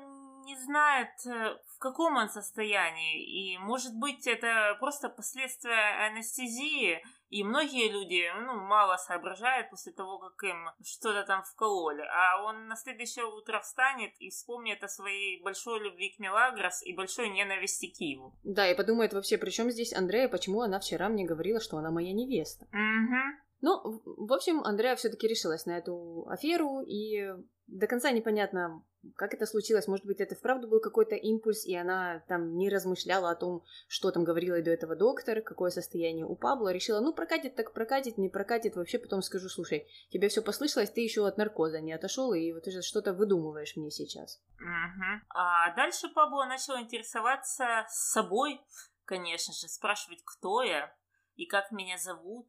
не 0.46 0.56
знает, 0.56 1.10
э, 1.26 1.58
в 1.74 1.78
каком 1.78 2.16
он 2.16 2.28
состоянии, 2.28 3.54
и, 3.54 3.58
может 3.58 3.94
быть, 3.94 4.26
это 4.26 4.76
просто 4.78 5.08
последствия 5.08 6.06
анестезии, 6.06 7.02
и 7.28 7.42
многие 7.42 7.90
люди, 7.90 8.24
ну, 8.46 8.60
мало 8.60 8.96
соображают 8.96 9.70
после 9.70 9.92
того, 9.92 10.18
как 10.18 10.42
им 10.48 10.70
что-то 10.84 11.24
там 11.24 11.42
вкололи, 11.42 12.02
а 12.02 12.44
он 12.44 12.68
на 12.68 12.76
следующее 12.76 13.24
утро 13.24 13.60
встанет 13.60 14.12
и 14.20 14.30
вспомнит 14.30 14.84
о 14.84 14.88
своей 14.88 15.42
большой 15.42 15.80
любви 15.80 16.14
к 16.16 16.20
Мелагрос 16.20 16.82
и 16.84 16.94
большой 16.94 17.28
ненависти 17.30 17.90
к 17.90 17.98
Киеву. 17.98 18.32
Да, 18.44 18.70
и 18.70 18.76
подумает 18.76 19.12
вообще, 19.12 19.38
при 19.38 19.50
чем 19.50 19.70
здесь 19.70 19.92
Андрея, 19.92 20.28
почему 20.28 20.60
она 20.60 20.78
вчера 20.78 21.08
мне 21.08 21.24
говорила, 21.24 21.60
что 21.60 21.76
она 21.78 21.90
моя 21.90 22.12
невеста. 22.12 22.66
Угу. 22.66 23.45
Ну, 23.60 24.02
в 24.04 24.32
общем, 24.32 24.60
Андреа 24.60 24.96
все-таки 24.96 25.26
решилась 25.26 25.66
на 25.66 25.78
эту 25.78 26.26
аферу, 26.28 26.82
и 26.82 27.32
до 27.66 27.86
конца 27.86 28.10
непонятно, 28.12 28.84
как 29.16 29.34
это 29.34 29.46
случилось. 29.46 29.88
Может 29.88 30.06
быть, 30.06 30.20
это 30.20 30.34
вправду 30.34 30.68
был 30.68 30.80
какой-то 30.80 31.14
импульс, 31.14 31.64
и 31.64 31.74
она 31.74 32.22
там 32.28 32.56
не 32.56 32.68
размышляла 32.68 33.30
о 33.30 33.34
том, 33.34 33.64
что 33.88 34.10
там 34.10 34.24
говорила 34.24 34.60
до 34.62 34.70
этого 34.70 34.94
доктор, 34.94 35.42
какое 35.42 35.70
состояние 35.70 36.26
у 36.26 36.36
Пабло. 36.36 36.72
Решила, 36.72 37.00
ну, 37.00 37.12
прокатит 37.12 37.56
так 37.56 37.72
прокатит, 37.72 38.18
не 38.18 38.28
прокатит. 38.28 38.76
Вообще 38.76 38.98
потом 38.98 39.22
скажу, 39.22 39.48
слушай, 39.48 39.88
тебе 40.10 40.28
все 40.28 40.42
послышалось, 40.42 40.90
ты 40.90 41.00
еще 41.00 41.26
от 41.26 41.38
наркоза 41.38 41.80
не 41.80 41.92
отошел, 41.92 42.32
и 42.34 42.52
вот 42.52 42.64
ты 42.64 42.82
что-то 42.82 43.12
выдумываешь 43.14 43.76
мне 43.76 43.90
сейчас. 43.90 44.40
Угу. 44.58 45.26
А 45.30 45.74
дальше 45.74 46.08
Пабло 46.14 46.44
начал 46.44 46.78
интересоваться 46.78 47.86
собой, 47.88 48.60
конечно 49.04 49.54
же, 49.54 49.68
спрашивать, 49.68 50.22
кто 50.24 50.62
я 50.62 50.94
и 51.34 51.46
как 51.46 51.72
меня 51.72 51.98
зовут. 51.98 52.46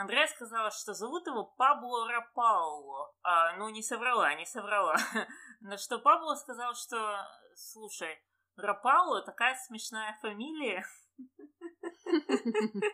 Андрея 0.00 0.28
сказала, 0.28 0.70
что 0.70 0.94
зовут 0.94 1.26
его 1.26 1.42
Пабло 1.44 2.06
Рапауло. 2.08 3.12
А, 3.24 3.56
ну, 3.56 3.68
не 3.68 3.82
соврала, 3.82 4.32
не 4.36 4.46
соврала. 4.46 4.94
Но 5.60 5.76
что 5.76 5.98
Пабло 5.98 6.36
сказал, 6.36 6.72
что, 6.76 7.26
слушай, 7.56 8.22
Рапауло 8.56 9.22
такая 9.22 9.56
смешная 9.56 10.16
фамилия. 10.22 10.86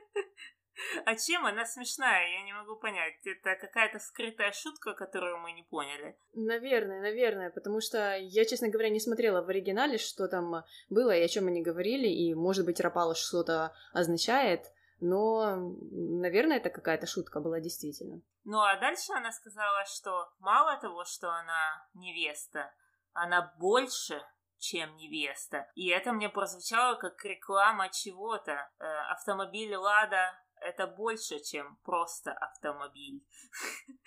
А 1.04 1.14
чем 1.14 1.46
она 1.46 1.64
смешная, 1.64 2.32
я 2.32 2.42
не 2.42 2.52
могу 2.52 2.74
понять. 2.74 3.14
Это 3.24 3.54
какая-то 3.54 4.00
скрытая 4.00 4.50
шутка, 4.50 4.94
которую 4.94 5.38
мы 5.38 5.52
не 5.52 5.62
поняли. 5.62 6.16
Наверное, 6.32 7.00
наверное, 7.00 7.50
потому 7.50 7.80
что 7.80 8.16
я, 8.16 8.44
честно 8.44 8.68
говоря, 8.70 8.88
не 8.88 8.98
смотрела 8.98 9.40
в 9.40 9.48
оригинале, 9.48 9.98
что 9.98 10.26
там 10.26 10.64
было 10.90 11.16
и 11.16 11.22
о 11.22 11.28
чем 11.28 11.46
они 11.46 11.62
говорили, 11.62 12.08
и, 12.08 12.34
может 12.34 12.66
быть, 12.66 12.80
Рапало 12.80 13.14
что-то 13.14 13.72
означает, 13.92 14.72
но, 15.00 15.56
наверное, 15.90 16.58
это 16.58 16.70
какая-то 16.70 17.06
шутка 17.06 17.40
была 17.40 17.60
действительно. 17.60 18.20
Ну 18.44 18.60
а 18.60 18.78
дальше 18.78 19.12
она 19.12 19.32
сказала, 19.32 19.84
что 19.86 20.28
мало 20.38 20.78
того, 20.80 21.04
что 21.04 21.30
она 21.30 21.88
невеста, 21.94 22.72
она 23.12 23.54
больше, 23.58 24.22
чем 24.58 24.96
невеста. 24.96 25.70
И 25.74 25.88
это 25.88 26.12
мне 26.12 26.28
прозвучало 26.28 26.96
как 26.96 27.24
реклама 27.24 27.88
чего-то. 27.90 28.52
Э, 28.78 28.84
автомобиль 29.10 29.74
Лада 29.76 30.32
это 30.64 30.86
больше, 30.86 31.40
чем 31.40 31.76
просто 31.84 32.32
автомобиль. 32.32 33.22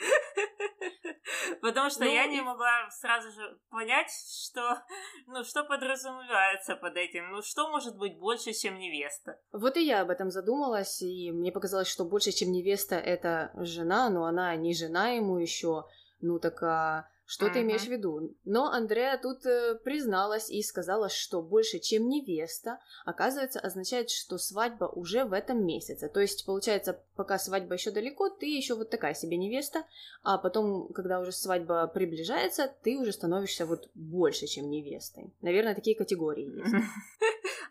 Потому 1.68 1.90
что 1.90 2.06
я 2.06 2.26
ну 2.28 2.32
не 2.32 2.42
могла 2.42 2.90
сразу 2.92 3.30
же 3.30 3.60
понять, 3.70 4.10
что, 4.46 4.82
ну, 5.28 5.44
что 5.44 5.66
подразумевается 5.66 6.78
под 6.78 6.96
этим. 6.96 7.30
Ну, 7.32 7.42
что 7.42 7.68
может 7.68 7.98
быть 7.98 8.18
больше, 8.18 8.54
чем 8.54 8.80
невеста? 8.80 9.38
Вот 9.52 9.76
и 9.76 9.86
я 9.86 10.02
об 10.02 10.10
этом 10.10 10.32
задумалась, 10.32 11.02
и 11.02 11.30
мне 11.34 11.52
показалось, 11.52 11.90
что 11.90 12.06
больше, 12.06 12.32
чем 12.32 12.54
невеста, 12.54 12.96
это 12.96 13.52
жена, 13.56 14.10
но 14.10 14.24
она 14.24 14.56
не 14.56 14.74
жена 14.74 15.10
ему 15.10 15.40
еще. 15.40 15.84
Ну, 16.22 16.40
так 16.40 16.64
а 16.64 17.10
что 17.28 17.46
mm-hmm. 17.46 17.54
ты 17.54 17.62
имеешь 17.62 17.84
в 17.84 17.90
виду? 17.90 18.34
Но 18.46 18.72
Андреа 18.72 19.20
тут 19.22 19.46
э, 19.46 19.76
призналась 19.84 20.50
и 20.50 20.64
сказала, 20.64 21.10
что 21.10 21.42
больше, 21.42 21.80
чем 21.80 22.08
невеста, 22.08 22.80
оказывается, 23.06 23.60
означает, 23.60 24.10
что 24.10 24.38
свадьба 24.38 24.86
уже 24.86 25.26
в 25.26 25.34
этом 25.34 25.66
месяце. 25.66 26.08
То 26.08 26.22
есть, 26.22 26.46
получается, 26.46 27.04
пока 27.18 27.38
свадьба 27.38 27.74
еще 27.74 27.92
далеко, 27.92 28.30
ты 28.30 28.46
еще 28.46 28.76
вот 28.76 28.90
такая 28.90 29.14
себе 29.14 29.36
невеста, 29.36 29.84
а 30.24 30.38
потом, 30.38 30.88
когда 30.94 31.20
уже 31.20 31.34
свадьба 31.34 31.88
приближается, 31.88 32.74
ты 32.82 32.98
уже 32.98 33.12
становишься 33.12 33.66
вот 33.66 33.90
больше, 33.94 34.48
чем 34.48 34.70
невестой. 34.70 35.34
Наверное, 35.42 35.76
такие 35.76 35.98
категории 35.98 36.60
есть. 36.60 36.76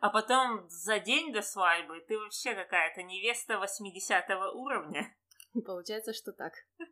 А 0.00 0.10
потом 0.10 0.68
за 0.68 0.98
день 0.98 1.32
до 1.32 1.40
свадьбы 1.40 2.04
ты 2.06 2.18
вообще 2.18 2.54
какая-то 2.54 3.02
невеста 3.02 3.58
80 3.58 4.24
уровня. 4.54 5.10
Получается, 5.66 6.12
что 6.12 6.32
так. 6.32 6.52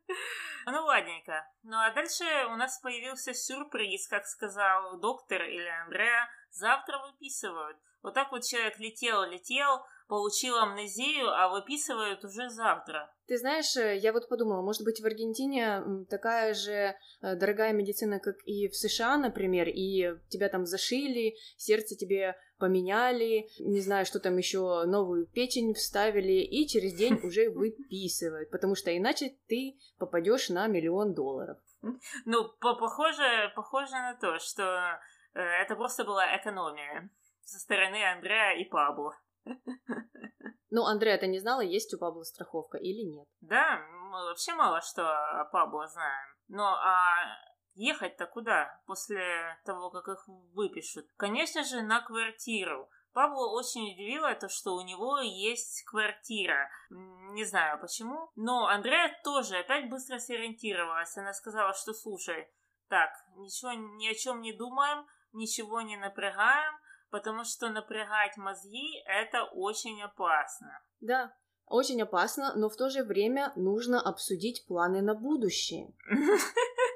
Ну, 0.67 0.83
ладненько. 0.87 1.47
Ну, 1.63 1.77
а 1.77 1.93
дальше 1.93 2.25
у 2.51 2.57
нас 2.57 2.81
появился 2.81 3.35
сюрприз, 3.35 4.09
как 4.09 4.25
сказал 4.25 4.99
доктор 4.99 5.43
или 5.43 5.69
Андреа. 5.85 6.27
Завтра 6.51 6.99
выписывают. 7.07 7.77
Вот 8.03 8.15
так 8.15 8.33
вот 8.33 8.45
человек 8.45 8.79
летел, 8.79 9.25
летел, 9.25 9.85
получил 10.09 10.57
амнезию, 10.57 11.29
а 11.29 11.49
выписывают 11.49 12.25
уже 12.25 12.49
завтра. 12.49 13.13
Ты 13.27 13.37
знаешь, 13.39 13.77
э, 13.77 13.97
я 13.97 14.13
вот 14.13 14.29
подумала, 14.29 14.63
может 14.63 14.85
быть, 14.85 15.01
в 15.01 15.07
Аргентине 15.07 15.83
такая 16.09 16.55
же 16.55 16.73
э, 16.73 16.95
дорогая 17.37 17.73
медицина, 17.73 18.21
как 18.21 18.37
и 18.47 18.69
в 18.69 18.77
США, 18.77 19.17
например, 19.17 19.69
и 19.69 20.19
тебя 20.29 20.49
там 20.49 20.65
зашили, 20.67 21.35
сердце 21.57 21.95
тебе 21.97 22.37
поменяли, 22.65 23.47
не 23.59 23.81
знаю, 23.81 24.07
что 24.07 24.21
там 24.21 24.39
еще, 24.39 24.85
новую 24.87 25.27
печень 25.27 25.75
вставили, 25.75 26.33
и 26.33 26.67
через 26.67 26.95
день 26.95 27.21
уже 27.23 27.51
выписывают, 27.51 28.51
потому 28.51 28.75
что 28.75 28.97
иначе 28.97 29.37
ты 29.49 29.79
попадешь 29.99 30.49
на 30.49 30.67
миллион 30.67 31.13
долларов. 31.13 31.59
Ну, 32.25 32.49
похоже, 32.61 33.53
похоже 33.55 33.93
на 33.93 34.15
то, 34.15 34.39
что 34.39 34.63
э, 35.35 35.41
это 35.41 35.77
просто 35.77 36.05
была 36.05 36.25
экономия 36.39 37.11
со 37.43 37.59
стороны 37.59 38.03
Андрея 38.03 38.57
и 38.57 38.65
Пабло. 38.65 39.13
Ну, 40.71 40.83
Андрея, 40.87 41.19
ты 41.19 41.29
не 41.29 41.39
знала, 41.39 41.61
есть 41.61 41.95
у 41.95 41.99
Пабло 41.99 42.25
страховка 42.25 42.79
или 42.79 43.03
нет? 43.03 43.29
Да, 43.41 43.79
мы 44.11 44.25
вообще 44.25 44.55
мало 44.55 44.81
что 44.81 45.03
о 45.07 45.45
Пабло 45.45 45.87
знаем. 45.87 46.29
Но 46.49 46.65
а 46.65 47.15
ехать-то 47.75 48.27
куда 48.27 48.81
после 48.87 49.23
того, 49.65 49.91
как 49.91 50.09
их 50.09 50.25
выпишут? 50.55 51.07
Конечно 51.17 51.65
же, 51.65 51.83
на 51.83 52.01
квартиру. 52.01 52.89
Пабло 53.13 53.53
очень 53.53 53.93
удивило 53.93 54.35
то, 54.35 54.49
что 54.49 54.75
у 54.75 54.81
него 54.81 55.21
есть 55.21 55.85
квартира. 55.85 56.69
Не 56.91 57.45
знаю 57.45 57.81
почему. 57.81 58.31
Но 58.35 58.67
Андрея 58.67 59.17
тоже 59.23 59.59
опять 59.59 59.89
быстро 59.89 60.19
сориентировалась. 60.19 61.17
Она 61.17 61.33
сказала, 61.33 61.75
что 61.75 61.95
слушай, 61.95 62.49
так, 62.89 63.11
ничего 63.37 63.73
ни 63.73 64.09
о 64.09 64.15
чем 64.15 64.41
не 64.41 64.53
думаем, 64.53 65.07
ничего 65.33 65.81
не 65.81 65.97
напрягаем, 65.97 66.75
потому 67.11 67.45
что 67.45 67.69
напрягать 67.69 68.37
мозги 68.37 69.01
это 69.07 69.45
очень 69.45 70.03
опасно. 70.03 70.83
Да, 71.01 71.33
очень 71.67 72.03
опасно, 72.03 72.55
но 72.57 72.69
в 72.69 72.77
то 72.77 72.91
же 72.91 73.05
время 73.05 73.53
нужно 73.57 74.01
обсудить 74.01 74.67
планы 74.67 75.03
на 75.03 75.15
будущее. 75.15 75.95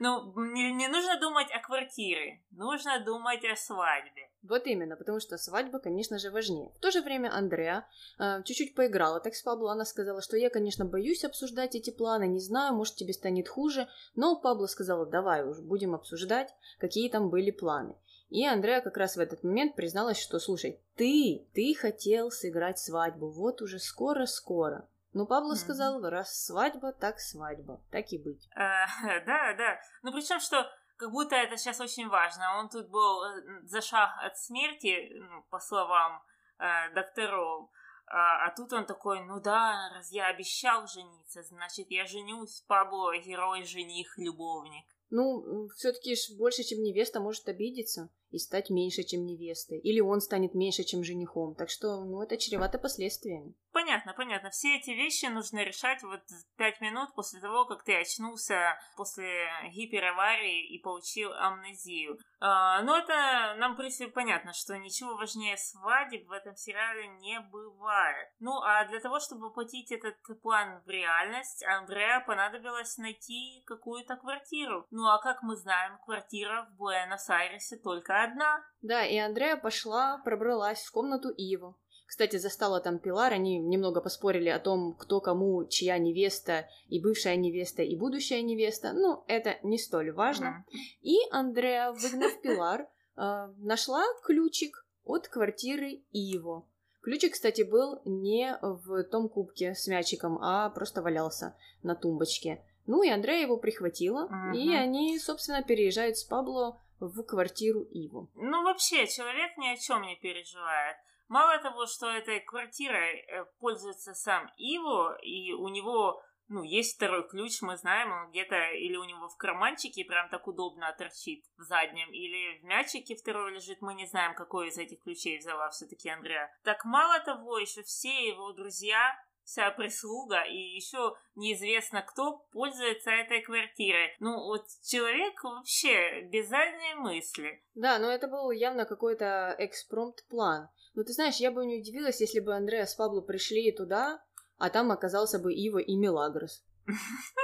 Ну, 0.00 0.32
не, 0.36 0.72
не 0.72 0.88
нужно 0.88 1.18
думать 1.20 1.48
о 1.52 1.60
квартире, 1.60 2.42
нужно 2.50 3.00
думать 3.04 3.44
о 3.44 3.56
свадьбе. 3.56 4.30
Вот 4.42 4.66
именно, 4.66 4.96
потому 4.96 5.20
что 5.20 5.38
свадьба, 5.38 5.78
конечно 5.78 6.18
же, 6.18 6.30
важнее. 6.30 6.72
В 6.74 6.80
то 6.80 6.90
же 6.90 7.00
время 7.00 7.32
Андреа 7.32 7.86
э, 8.18 8.42
чуть-чуть 8.44 8.74
поиграла 8.74 9.20
так 9.20 9.34
с 9.34 9.42
Пабло. 9.42 9.72
Она 9.72 9.84
сказала, 9.84 10.20
что 10.20 10.36
я, 10.36 10.50
конечно, 10.50 10.84
боюсь 10.84 11.24
обсуждать 11.24 11.76
эти 11.76 11.90
планы, 11.90 12.26
не 12.26 12.40
знаю, 12.40 12.74
может, 12.74 12.96
тебе 12.96 13.12
станет 13.12 13.48
хуже. 13.48 13.88
Но 14.16 14.40
Пабло 14.40 14.66
сказала, 14.66 15.06
давай 15.06 15.44
уж, 15.44 15.60
будем 15.60 15.94
обсуждать, 15.94 16.52
какие 16.78 17.08
там 17.08 17.30
были 17.30 17.52
планы. 17.52 17.94
И 18.30 18.46
Андреа 18.46 18.80
как 18.80 18.96
раз 18.96 19.16
в 19.16 19.20
этот 19.20 19.44
момент 19.44 19.76
призналась, 19.76 20.18
что, 20.18 20.38
слушай, 20.38 20.80
ты, 20.96 21.46
ты 21.52 21.74
хотел 21.74 22.30
сыграть 22.30 22.78
свадьбу, 22.78 23.28
вот 23.28 23.60
уже 23.60 23.78
скоро-скоро. 23.78 24.88
Ну, 25.12 25.26
Пабло 25.26 25.52
mm-hmm. 25.52 25.56
сказал, 25.56 26.00
раз 26.08 26.44
свадьба, 26.44 26.92
так 26.92 27.20
свадьба, 27.20 27.80
так 27.90 28.12
и 28.12 28.18
быть. 28.18 28.48
А, 28.54 28.86
да, 29.26 29.54
да. 29.54 29.80
Ну, 30.02 30.12
причем, 30.12 30.40
что 30.40 30.66
как 30.96 31.10
будто 31.10 31.34
это 31.34 31.56
сейчас 31.56 31.80
очень 31.80 32.08
важно. 32.08 32.58
Он 32.58 32.68
тут 32.68 32.88
был 32.88 33.24
э, 33.24 33.62
за 33.64 33.80
шаг 33.80 34.10
от 34.22 34.38
смерти, 34.38 35.10
ну, 35.14 35.42
по 35.50 35.58
словам 35.58 36.22
э, 36.58 36.94
докторов. 36.94 37.70
А, 38.06 38.46
а 38.46 38.54
тут 38.54 38.72
он 38.72 38.86
такой, 38.86 39.20
ну 39.24 39.40
да, 39.40 39.90
раз 39.94 40.10
я 40.12 40.26
обещал 40.26 40.86
жениться, 40.86 41.42
значит, 41.42 41.90
я 41.90 42.06
женюсь. 42.06 42.64
Пабло 42.66 43.16
герой, 43.18 43.64
жених, 43.64 44.16
любовник. 44.16 44.86
Ну, 45.10 45.68
все-таки 45.76 46.14
больше, 46.38 46.62
чем 46.62 46.82
невеста, 46.82 47.20
может 47.20 47.48
обидеться 47.48 48.08
и 48.32 48.38
стать 48.38 48.70
меньше, 48.70 49.02
чем 49.02 49.24
невестой. 49.24 49.78
Или 49.78 50.00
он 50.00 50.20
станет 50.20 50.54
меньше, 50.54 50.84
чем 50.84 51.04
женихом. 51.04 51.54
Так 51.54 51.70
что, 51.70 52.04
ну, 52.04 52.22
это 52.22 52.36
чревато 52.36 52.78
последствиями. 52.78 53.54
Понятно, 53.72 54.12
понятно. 54.12 54.50
Все 54.50 54.76
эти 54.76 54.90
вещи 54.90 55.26
нужно 55.26 55.64
решать 55.64 56.02
вот 56.02 56.20
пять 56.56 56.80
минут 56.80 57.14
после 57.14 57.40
того, 57.40 57.64
как 57.64 57.84
ты 57.84 57.98
очнулся 57.98 58.78
после 58.96 59.48
гипераварии 59.72 60.74
и 60.74 60.78
получил 60.78 61.32
амнезию. 61.32 62.18
А, 62.40 62.82
но 62.82 62.98
это 62.98 63.54
нам, 63.58 63.74
в 63.74 63.76
принципе, 63.76 64.10
понятно, 64.10 64.52
что 64.52 64.76
ничего 64.76 65.16
важнее 65.16 65.56
свадеб 65.56 66.28
в 66.28 66.32
этом 66.32 66.54
сериале 66.56 67.08
не 67.20 67.40
бывает. 67.40 68.28
Ну, 68.40 68.60
а 68.60 68.84
для 68.86 69.00
того, 69.00 69.20
чтобы 69.20 69.46
воплотить 69.46 69.90
этот 69.90 70.16
план 70.42 70.82
в 70.84 70.88
реальность, 70.88 71.64
Андреа 71.64 72.20
понадобилось 72.26 72.98
найти 72.98 73.62
какую-то 73.66 74.16
квартиру. 74.16 74.86
Ну, 74.90 75.06
а 75.08 75.18
как 75.18 75.42
мы 75.42 75.56
знаем, 75.56 75.98
квартира 76.04 76.68
в 76.70 76.76
Буэнос-Айресе 76.76 77.76
только 77.76 78.21
одна. 78.24 78.64
Да, 78.82 79.04
и 79.04 79.16
Андрея 79.16 79.56
пошла, 79.56 80.18
пробралась 80.24 80.82
в 80.82 80.92
комнату 80.92 81.28
Иву. 81.30 81.76
Кстати, 82.06 82.36
застала 82.36 82.80
там 82.80 82.98
Пилар, 82.98 83.32
они 83.32 83.58
немного 83.58 84.02
поспорили 84.02 84.50
о 84.50 84.58
том, 84.58 84.94
кто 84.98 85.20
кому, 85.20 85.64
чья 85.66 85.96
невеста, 85.96 86.68
и 86.88 87.00
бывшая 87.00 87.36
невеста, 87.36 87.82
и 87.82 87.96
будущая 87.96 88.42
невеста. 88.42 88.92
Ну, 88.92 89.24
это 89.28 89.56
не 89.62 89.78
столь 89.78 90.12
важно. 90.12 90.66
Mm. 90.68 90.78
И 91.00 91.16
Андреа, 91.30 91.92
выгнав 91.92 92.38
Пилар, 92.42 92.82
э, 93.16 93.48
нашла 93.56 94.04
ключик 94.24 94.84
от 95.04 95.28
квартиры 95.28 96.02
Иво. 96.12 96.66
Ключик, 97.00 97.32
кстати, 97.32 97.62
был 97.62 98.02
не 98.04 98.58
в 98.60 99.04
том 99.04 99.30
кубке 99.30 99.74
с 99.74 99.86
мячиком, 99.88 100.38
а 100.42 100.68
просто 100.68 101.00
валялся 101.00 101.56
на 101.82 101.94
тумбочке. 101.94 102.62
Ну 102.86 103.02
и 103.02 103.08
Андрея 103.08 103.42
его 103.42 103.56
прихватила, 103.56 104.28
uh-huh. 104.28 104.56
и 104.56 104.74
они, 104.74 105.18
собственно, 105.18 105.62
переезжают 105.62 106.18
с 106.18 106.24
Пабло 106.24 106.80
в 107.08 107.22
квартиру 107.24 107.82
Иву. 107.82 108.30
Ну, 108.34 108.62
вообще, 108.62 109.06
человек 109.06 109.56
ни 109.56 109.68
о 109.68 109.76
чем 109.76 110.02
не 110.02 110.16
переживает. 110.16 110.96
Мало 111.28 111.58
того, 111.58 111.86
что 111.86 112.06
этой 112.06 112.40
квартирой 112.40 113.20
э, 113.20 113.44
пользуется 113.58 114.14
сам 114.14 114.50
Иво, 114.56 115.16
и 115.22 115.52
у 115.52 115.68
него, 115.68 116.22
ну, 116.48 116.62
есть 116.62 116.96
второй 116.96 117.26
ключ, 117.26 117.62
мы 117.62 117.76
знаем, 117.76 118.12
он 118.12 118.30
где-то 118.30 118.54
или 118.72 118.96
у 118.96 119.04
него 119.04 119.28
в 119.28 119.36
карманчике 119.36 120.04
прям 120.04 120.28
так 120.28 120.46
удобно 120.46 120.94
торчит 120.96 121.44
в 121.56 121.62
заднем, 121.62 122.12
или 122.12 122.58
в 122.60 122.64
мячике 122.64 123.16
второй 123.16 123.52
лежит, 123.52 123.80
мы 123.80 123.94
не 123.94 124.06
знаем, 124.06 124.34
какой 124.34 124.68
из 124.68 124.78
этих 124.78 125.00
ключей 125.00 125.38
взяла 125.38 125.70
все-таки 125.70 126.08
Андреа. 126.08 126.50
Так 126.62 126.84
мало 126.84 127.18
того, 127.20 127.58
еще 127.58 127.82
все 127.82 128.28
его 128.28 128.52
друзья 128.52 129.16
вся 129.44 129.70
прислуга 129.70 130.42
и 130.42 130.56
еще 130.56 131.14
неизвестно 131.34 132.02
кто 132.02 132.46
пользуется 132.52 133.10
этой 133.10 133.42
квартирой. 133.42 134.14
Ну, 134.20 134.36
вот 134.44 134.66
человек 134.84 135.42
вообще 135.42 136.22
без 136.22 136.48
задней 136.48 136.94
мысли. 136.94 137.62
Да, 137.74 137.98
но 137.98 138.10
это 138.10 138.28
был 138.28 138.50
явно 138.50 138.84
какой-то 138.84 139.54
экспромт-план. 139.58 140.68
Ну, 140.94 141.04
ты 141.04 141.12
знаешь, 141.12 141.36
я 141.36 141.50
бы 141.50 141.64
не 141.64 141.78
удивилась, 141.78 142.20
если 142.20 142.40
бы 142.40 142.54
Андреа 142.54 142.86
с 142.86 142.94
Пабло 142.94 143.20
пришли 143.20 143.72
туда, 143.72 144.22
а 144.58 144.70
там 144.70 144.92
оказался 144.92 145.38
бы 145.38 145.52
Ива 145.52 145.78
и 145.78 145.96
Мелагрос. 145.96 146.64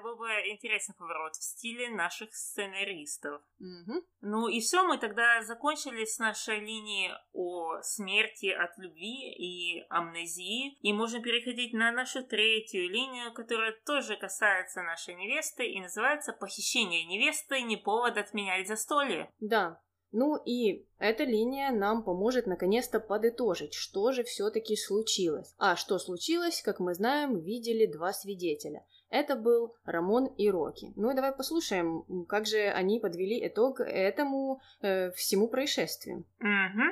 Это 0.00 0.08
был 0.08 0.16
бы 0.16 0.28
интересный 0.50 0.94
поворот 0.94 1.34
в 1.34 1.42
стиле 1.42 1.90
наших 1.90 2.34
сценаристов. 2.34 3.42
Угу. 3.58 4.02
Ну 4.22 4.48
и 4.48 4.60
все, 4.60 4.82
мы 4.84 4.98
тогда 4.98 5.42
закончили 5.42 6.04
с 6.04 6.18
нашей 6.18 6.60
линии 6.60 7.10
о 7.34 7.82
смерти 7.82 8.46
от 8.46 8.78
любви 8.78 9.32
и 9.32 9.84
амнезии. 9.90 10.78
И 10.80 10.92
можем 10.92 11.22
переходить 11.22 11.74
на 11.74 11.92
нашу 11.92 12.24
третью 12.24 12.88
линию, 12.88 13.32
которая 13.34 13.74
тоже 13.84 14.16
касается 14.16 14.82
нашей 14.82 15.14
невесты 15.14 15.66
и 15.66 15.80
называется 15.80 16.32
«Похищение 16.32 17.04
невесты. 17.04 17.60
Не 17.60 17.76
повод 17.76 18.16
отменять 18.16 18.68
застолье». 18.68 19.30
Да, 19.40 19.80
Ну 20.12 20.36
и 20.36 20.86
эта 20.98 21.24
линия 21.24 21.70
нам 21.72 22.02
поможет 22.02 22.46
наконец-то 22.46 23.00
подытожить, 23.00 23.74
что 23.74 24.12
же 24.12 24.24
все-таки 24.24 24.76
случилось. 24.76 25.54
А 25.58 25.76
что 25.76 25.98
случилось, 25.98 26.62
как 26.62 26.80
мы 26.80 26.94
знаем, 26.94 27.38
видели 27.38 27.86
два 27.86 28.12
свидетеля. 28.12 28.84
Это 29.10 29.34
был 29.34 29.74
Рамон 29.84 30.26
и 30.26 30.48
Рокки. 30.50 30.92
Ну 30.96 31.10
и 31.10 31.14
давай 31.14 31.32
послушаем, 31.32 32.04
как 32.26 32.46
же 32.46 32.58
они 32.58 33.00
подвели 33.00 33.46
итог 33.46 33.80
этому 33.80 34.62
э, 34.82 35.10
всему 35.12 35.48
происшествию. 35.48 36.24
Угу. 36.38 36.86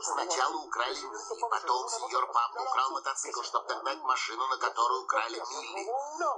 Сначала 0.00 0.56
украли 0.56 0.96
Милли, 0.96 1.40
потом 1.50 1.88
сеньор 1.88 2.26
Пабло 2.32 2.62
украл 2.62 2.90
мотоцикл, 2.92 3.42
чтобы 3.42 3.68
догнать 3.68 4.02
машину, 4.02 4.48
на 4.48 4.56
которую 4.56 5.04
украли 5.04 5.36
Милли. 5.36 5.86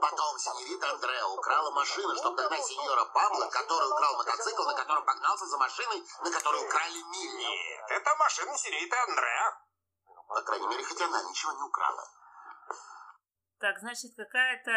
Потом 0.01 0.39
сеньорита 0.39 0.91
Андреа 0.91 1.27
украла 1.29 1.71
машину, 1.71 2.15
чтобы 2.17 2.37
догнать 2.37 2.65
сеньора 2.65 3.05
Пабло, 3.07 3.47
который 3.47 3.89
украл 3.91 4.17
мотоцикл, 4.17 4.63
на 4.65 4.75
котором 4.75 5.05
погнался 5.05 5.47
за 5.47 5.57
машиной, 5.57 6.03
на 6.23 6.31
которой 6.31 6.65
украли 6.65 7.03
Милли. 7.11 7.43
Нет, 7.43 7.91
это 7.91 8.15
машина 8.17 8.57
сеньориты 8.57 8.97
Андреа. 8.97 9.59
По 10.29 10.43
крайней 10.43 10.67
мере, 10.69 10.85
хоть 10.85 11.01
она 11.01 11.23
ничего 11.23 11.53
не 11.53 11.63
украла. 11.63 12.05
Так, 13.61 13.79
значит, 13.79 14.13
какая-то 14.17 14.71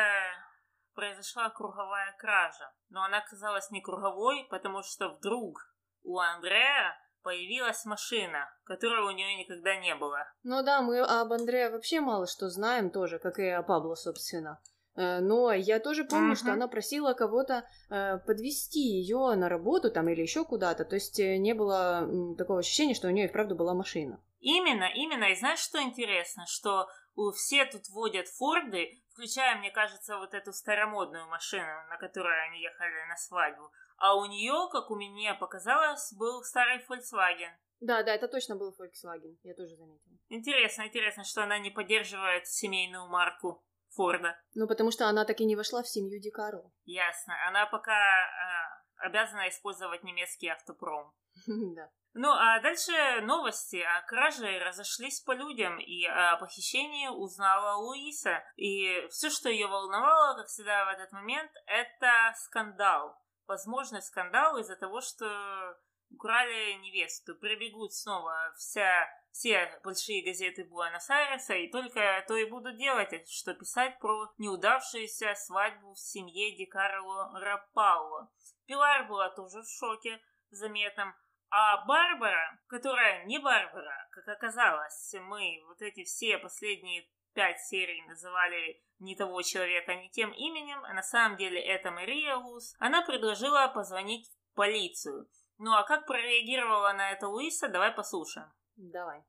произошла 0.98 1.50
круговая 1.52 2.16
кража. 2.18 2.74
Но 2.90 3.04
она 3.04 3.20
оказалась 3.20 3.70
не 3.70 3.82
круговой, 3.82 4.48
потому 4.50 4.82
что 4.82 5.10
вдруг 5.10 5.60
у 6.04 6.18
Андрея 6.18 6.98
появилась 7.22 7.86
машина, 7.86 8.50
которой 8.64 9.06
у 9.06 9.12
нее 9.12 9.36
никогда 9.36 9.76
не 9.78 9.94
было. 9.94 10.26
Ну 10.44 10.64
да, 10.64 10.82
мы 10.82 11.00
об 11.00 11.32
Андре 11.32 11.70
вообще 11.70 12.02
мало 12.02 12.26
что 12.26 12.50
знаем 12.50 12.90
тоже, 12.90 13.20
как 13.20 13.38
и 13.38 13.48
о 13.48 13.62
Пабло, 13.62 13.94
собственно. 13.94 14.60
Э, 14.96 15.20
но 15.20 15.54
я 15.54 15.80
тоже 15.80 16.04
помню, 16.04 16.34
uh-huh. 16.34 16.38
что 16.38 16.54
она 16.54 16.68
просила 16.68 17.14
кого-то 17.14 17.64
э, 17.90 18.18
подвести 18.26 18.80
ее 18.80 19.36
на 19.36 19.50
работу 19.50 19.92
там 19.92 20.10
или 20.10 20.22
еще 20.22 20.46
куда-то. 20.46 20.84
То 20.84 20.96
есть 20.96 21.20
э, 21.20 21.38
не 21.38 21.54
было 21.54 22.10
такого 22.38 22.60
ощущения, 22.60 22.96
что 22.96 23.08
у 23.08 23.12
нее 23.12 23.26
и 23.26 23.30
вправду 23.30 23.56
была 23.56 23.76
машина. 23.76 24.20
Именно, 24.40 24.90
именно. 24.96 25.26
И 25.26 25.36
знаешь, 25.36 25.60
что 25.60 25.80
интересно? 25.80 26.46
Что 26.48 26.88
все 27.36 27.66
тут 27.66 27.88
водят 27.90 28.28
Форды, 28.30 29.02
включая, 29.18 29.58
мне 29.58 29.72
кажется, 29.72 30.18
вот 30.18 30.36
эту 30.36 30.54
старомодную 30.54 31.28
машину, 31.28 31.88
на 31.90 31.98
которой 31.98 32.48
они 32.48 32.62
ехали 32.62 33.10
на 33.10 33.18
свадьбу. 33.18 33.72
А 33.98 34.16
у 34.16 34.26
нее, 34.26 34.70
как 34.72 34.92
у 34.92 34.96
меня 34.96 35.34
показалось, 35.34 36.14
был 36.14 36.44
старый 36.44 36.78
Volkswagen. 36.88 37.54
Да, 37.80 38.04
да, 38.04 38.14
это 38.14 38.28
точно 38.28 38.56
был 38.56 38.76
Volkswagen, 38.80 39.38
я 39.44 39.56
тоже 39.56 39.76
заметила. 39.76 40.18
Интересно, 40.30 40.84
интересно, 40.84 41.24
что 41.24 41.44
она 41.44 41.58
не 41.58 41.72
поддерживает 41.72 42.48
семейную 42.48 43.08
марку 43.08 43.64
Форда. 43.98 44.40
Ну, 44.56 44.68
потому 44.68 44.92
что 44.92 45.08
она 45.08 45.26
так 45.26 45.42
и 45.42 45.46
не 45.46 45.56
вошла 45.56 45.82
в 45.82 45.88
семью 45.88 46.20
Ди 46.22 46.32
Карло. 46.32 46.72
Ясно. 46.86 47.34
Она 47.48 47.66
пока 47.66 47.94
э, 47.94 49.06
обязана 49.06 49.50
использовать 49.50 50.04
немецкий 50.04 50.48
автопром. 50.48 51.14
Да. 51.76 51.90
Ну, 52.14 52.32
а 52.32 52.60
дальше 52.62 53.22
новости 53.22 53.76
о 53.76 54.02
краже 54.08 54.60
разошлись 54.60 55.22
по 55.22 55.34
людям, 55.34 55.78
и 55.78 56.04
о 56.06 56.38
похищении 56.38 57.10
узнала 57.10 57.78
Луиса. 57.78 58.44
И 58.56 59.08
все, 59.10 59.30
что 59.30 59.50
ее 59.50 59.68
волновало, 59.68 60.38
как 60.38 60.48
всегда 60.48 60.86
в 60.86 60.90
этот 60.90 61.12
момент, 61.12 61.52
это 61.68 62.34
скандал 62.38 63.16
возможный 63.48 64.02
скандал 64.02 64.58
из-за 64.58 64.76
того, 64.76 65.02
что 65.02 65.78
украли 66.12 66.74
невесту. 66.74 67.36
Прибегут 67.36 67.94
снова 67.94 68.54
вся, 68.58 69.08
все 69.38 69.80
большие 69.84 70.26
газеты 70.26 70.66
Буэнос-Айреса, 70.66 71.54
и 71.54 71.70
только 71.70 72.26
то 72.28 72.36
и 72.36 72.50
будут 72.50 72.76
делать, 72.78 73.30
что 73.30 73.54
писать 73.54 74.00
про 74.00 74.34
неудавшуюся 74.40 75.36
свадьбу 75.36 75.94
в 75.94 76.00
семье 76.00 76.58
Ди 76.58 76.66
Карло 76.66 77.40
Рапауло. 77.40 78.32
Пилар 78.66 79.08
была 79.08 79.30
тоже 79.30 79.62
в 79.62 79.70
шоке 79.70 80.20
заметном, 80.50 81.14
а 81.52 81.86
Барбара, 81.86 82.60
которая 82.66 83.26
не 83.26 83.38
Барбара, 83.38 84.08
как 84.12 84.28
оказалось, 84.28 85.14
мы 85.22 85.64
вот 85.68 85.84
эти 85.84 86.04
все 86.04 86.40
последние 86.40 87.08
пять 87.36 87.62
серий 87.62 88.02
называли 88.08 88.82
не 88.98 89.16
того 89.16 89.44
человека 89.44 89.94
не 89.94 90.10
тем 90.10 90.32
именем, 90.32 90.84
а 90.84 90.94
на 90.94 91.04
самом 91.04 91.38
деле 91.38 91.62
это 91.62 91.92
Мария 91.92 92.38
Луз, 92.38 92.76
она 92.80 93.04
предложила 93.04 93.68
позвонить 93.68 94.28
в 94.28 94.56
полицию. 94.56 95.30
Ну 95.60 95.74
а 95.74 95.84
как 95.84 96.08
прореагировала 96.08 96.92
на 96.94 97.12
это 97.12 97.28
Луиса, 97.28 97.68
давай 97.68 97.92
послушаем. 97.92 98.52
Давай. 98.78 99.26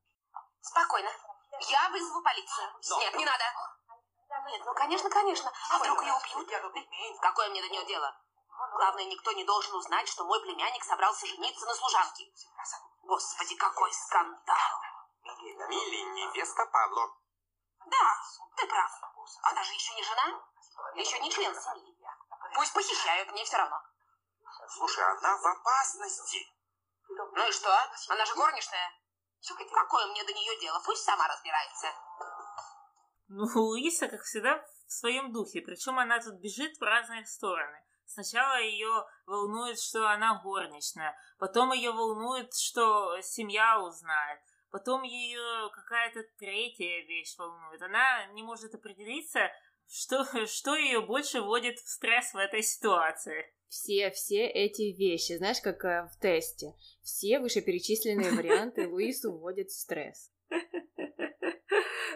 Спокойно. 0.61 1.11
Я 1.61 1.89
вызову 1.89 2.23
полицию. 2.23 2.73
Но... 2.91 2.99
Нет, 3.01 3.15
не 3.15 3.25
надо. 3.25 3.45
Нет, 4.47 4.63
ну 4.65 4.75
конечно, 4.75 5.09
конечно. 5.09 5.51
А 5.71 5.79
вдруг 5.79 6.03
ее 6.03 6.13
убьют? 6.13 7.21
Какое 7.21 7.49
мне 7.49 7.63
до 7.63 7.69
нее 7.69 7.85
дело? 7.87 8.15
Главное, 8.73 9.05
никто 9.05 9.33
не 9.33 9.45
должен 9.45 9.75
узнать, 9.75 10.09
что 10.09 10.25
мой 10.25 10.41
племянник 10.43 10.85
собрался 10.85 11.27
жениться 11.27 11.65
на 11.65 11.75
служанке. 11.75 12.31
Господи, 13.03 13.57
какой 13.57 13.93
скандал. 13.93 14.83
Милли, 15.25 15.97
невеста 15.97 16.67
Пабло. 16.67 17.17
Да, 17.87 18.21
ты 18.57 18.67
прав. 18.67 18.91
Она 19.43 19.63
же 19.63 19.73
еще 19.73 19.95
не 19.95 20.03
жена, 20.03 20.43
еще 20.95 21.19
не 21.21 21.31
член 21.31 21.55
семьи. 21.55 21.97
Пусть 22.55 22.75
похищают, 22.75 23.31
мне 23.31 23.45
все 23.45 23.57
равно. 23.57 23.81
Слушай, 24.69 25.05
она 25.05 25.37
в 25.39 25.47
опасности. 25.47 26.47
Ну 27.09 27.49
и 27.49 27.53
что? 27.53 27.71
Она 28.09 28.25
же 28.27 28.35
горничная. 28.35 28.93
Какое 29.73 30.07
мне 30.09 30.25
до 30.25 30.33
нее 30.33 30.61
дело? 30.61 30.81
Пусть 30.85 31.05
сама 31.05 31.27
разбирается. 31.29 31.87
Ну, 33.29 33.47
Луиса, 33.55 34.09
как 34.09 34.23
всегда, 34.23 34.65
в 34.87 34.93
своем 34.93 35.33
духе. 35.33 35.61
Причем 35.61 35.99
она 35.99 36.19
тут 36.21 36.35
бежит 36.35 36.79
в 36.79 36.83
разные 36.83 37.25
стороны. 37.27 37.83
Сначала 38.07 38.59
ее 38.61 39.05
волнует, 39.27 39.79
что 39.79 40.09
она 40.09 40.41
горничная. 40.43 41.17
Потом 41.39 41.73
ее 41.73 41.93
волнует, 41.93 42.55
что 42.55 43.21
семья 43.21 43.81
узнает. 43.81 44.41
Потом 44.71 45.03
ее 45.03 45.71
какая-то 45.73 46.23
третья 46.39 47.05
вещь 47.07 47.37
волнует. 47.37 47.83
Она 47.83 48.27
не 48.33 48.43
может 48.43 48.75
определиться, 48.75 49.51
что, 49.87 50.25
что 50.47 50.75
ее 50.75 51.01
больше 51.01 51.41
вводит 51.41 51.79
в 51.79 51.89
стресс 51.89 52.33
в 52.33 52.39
этой 52.39 52.63
ситуации. 52.63 53.53
Все, 53.69 54.11
все 54.11 54.47
эти 54.47 54.97
вещи, 54.97 55.37
знаешь, 55.37 55.61
как 55.61 55.85
э, 55.85 56.09
в 56.09 56.19
тесте. 56.21 56.75
Все 57.09 57.39
вышеперечисленные 57.41 58.33
варианты 58.33 58.87
Луису 58.87 59.33
вводят 59.33 59.69
в 59.69 59.81
стресс. 59.81 60.31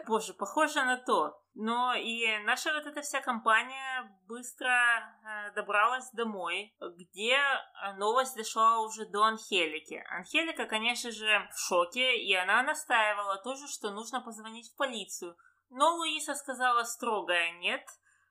Боже, 0.07 0.35
похоже 0.35 0.83
на 0.83 0.99
то. 0.99 1.43
Но 1.55 1.95
и 1.95 2.27
наша 2.45 2.75
вот 2.75 2.85
эта 2.87 3.01
вся 3.01 3.23
компания 3.23 4.15
быстро 4.29 4.69
э, 4.69 5.55
добралась 5.55 6.11
домой, 6.13 6.77
где 6.99 7.37
э, 7.37 7.95
новость 7.97 8.37
дошла 8.37 8.81
уже 8.81 9.07
до 9.07 9.23
Анхелики. 9.23 10.05
Анхелика, 10.11 10.67
конечно 10.67 11.11
же, 11.11 11.49
в 11.55 11.59
шоке, 11.59 12.19
и 12.19 12.35
она 12.35 12.63
настаивала 12.63 13.39
тоже, 13.43 13.69
что 13.69 13.93
нужно 13.93 14.21
позвонить 14.21 14.73
в 14.73 14.77
полицию. 14.77 15.37
Но 15.71 15.97
Луиса 15.97 16.35
сказала 16.35 16.85
строгое 16.85 17.53
«нет», 17.53 17.87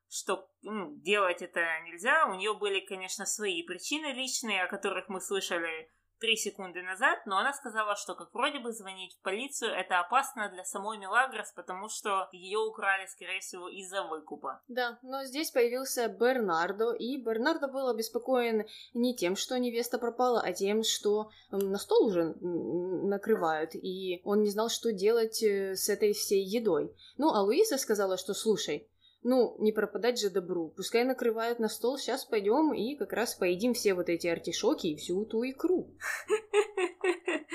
что 0.09 0.47
ну, 0.61 0.95
делать 0.97 1.41
это 1.41 1.61
нельзя. 1.85 2.27
У 2.27 2.35
нее 2.35 2.53
были, 2.53 2.85
конечно, 2.85 3.25
свои 3.25 3.63
причины 3.63 4.13
личные, 4.13 4.63
о 4.63 4.67
которых 4.67 5.09
мы 5.09 5.21
слышали 5.21 5.89
три 6.21 6.37
секунды 6.37 6.81
назад, 6.83 7.19
но 7.25 7.37
она 7.39 7.51
сказала, 7.51 7.95
что 7.95 8.13
как 8.13 8.33
вроде 8.33 8.59
бы 8.59 8.71
звонить 8.71 9.15
в 9.15 9.21
полицию 9.23 9.71
это 9.71 9.99
опасно 9.99 10.49
для 10.49 10.63
самой 10.63 10.97
Мелагрос, 10.99 11.51
потому 11.51 11.89
что 11.89 12.29
ее 12.31 12.59
украли, 12.59 13.07
скорее 13.07 13.39
всего, 13.41 13.67
из-за 13.67 14.03
выкупа. 14.03 14.61
Да, 14.67 14.99
но 15.01 15.25
здесь 15.25 15.51
появился 15.51 16.07
Бернардо, 16.07 16.93
и 16.93 17.17
Бернардо 17.17 17.67
был 17.67 17.89
обеспокоен 17.89 18.65
не 18.93 19.15
тем, 19.15 19.35
что 19.35 19.57
невеста 19.57 19.97
пропала, 19.97 20.41
а 20.41 20.53
тем, 20.53 20.83
что 20.83 21.31
на 21.49 21.77
стол 21.79 22.05
уже 22.05 22.35
накрывают, 22.39 23.71
и 23.73 24.21
он 24.23 24.43
не 24.43 24.49
знал, 24.51 24.69
что 24.69 24.93
делать 24.93 25.41
э, 25.41 25.75
с 25.75 25.89
этой 25.89 26.13
всей 26.13 26.43
едой. 26.43 26.95
Ну, 27.17 27.33
а 27.33 27.41
Луиса 27.41 27.77
сказала, 27.77 28.17
что 28.17 28.33
слушай, 28.35 28.87
ну, 29.23 29.55
не 29.59 29.71
пропадать 29.71 30.19
же 30.19 30.29
добру. 30.29 30.69
Пускай 30.75 31.03
накрывают 31.03 31.59
на 31.59 31.69
стол, 31.69 31.97
сейчас 31.97 32.25
пойдем 32.25 32.73
и 32.73 32.95
как 32.95 33.13
раз 33.13 33.35
поедим 33.35 33.73
все 33.73 33.93
вот 33.93 34.09
эти 34.09 34.27
артишоки 34.27 34.87
и 34.87 34.95
всю 34.95 35.25
ту 35.25 35.43
икру. 35.43 35.95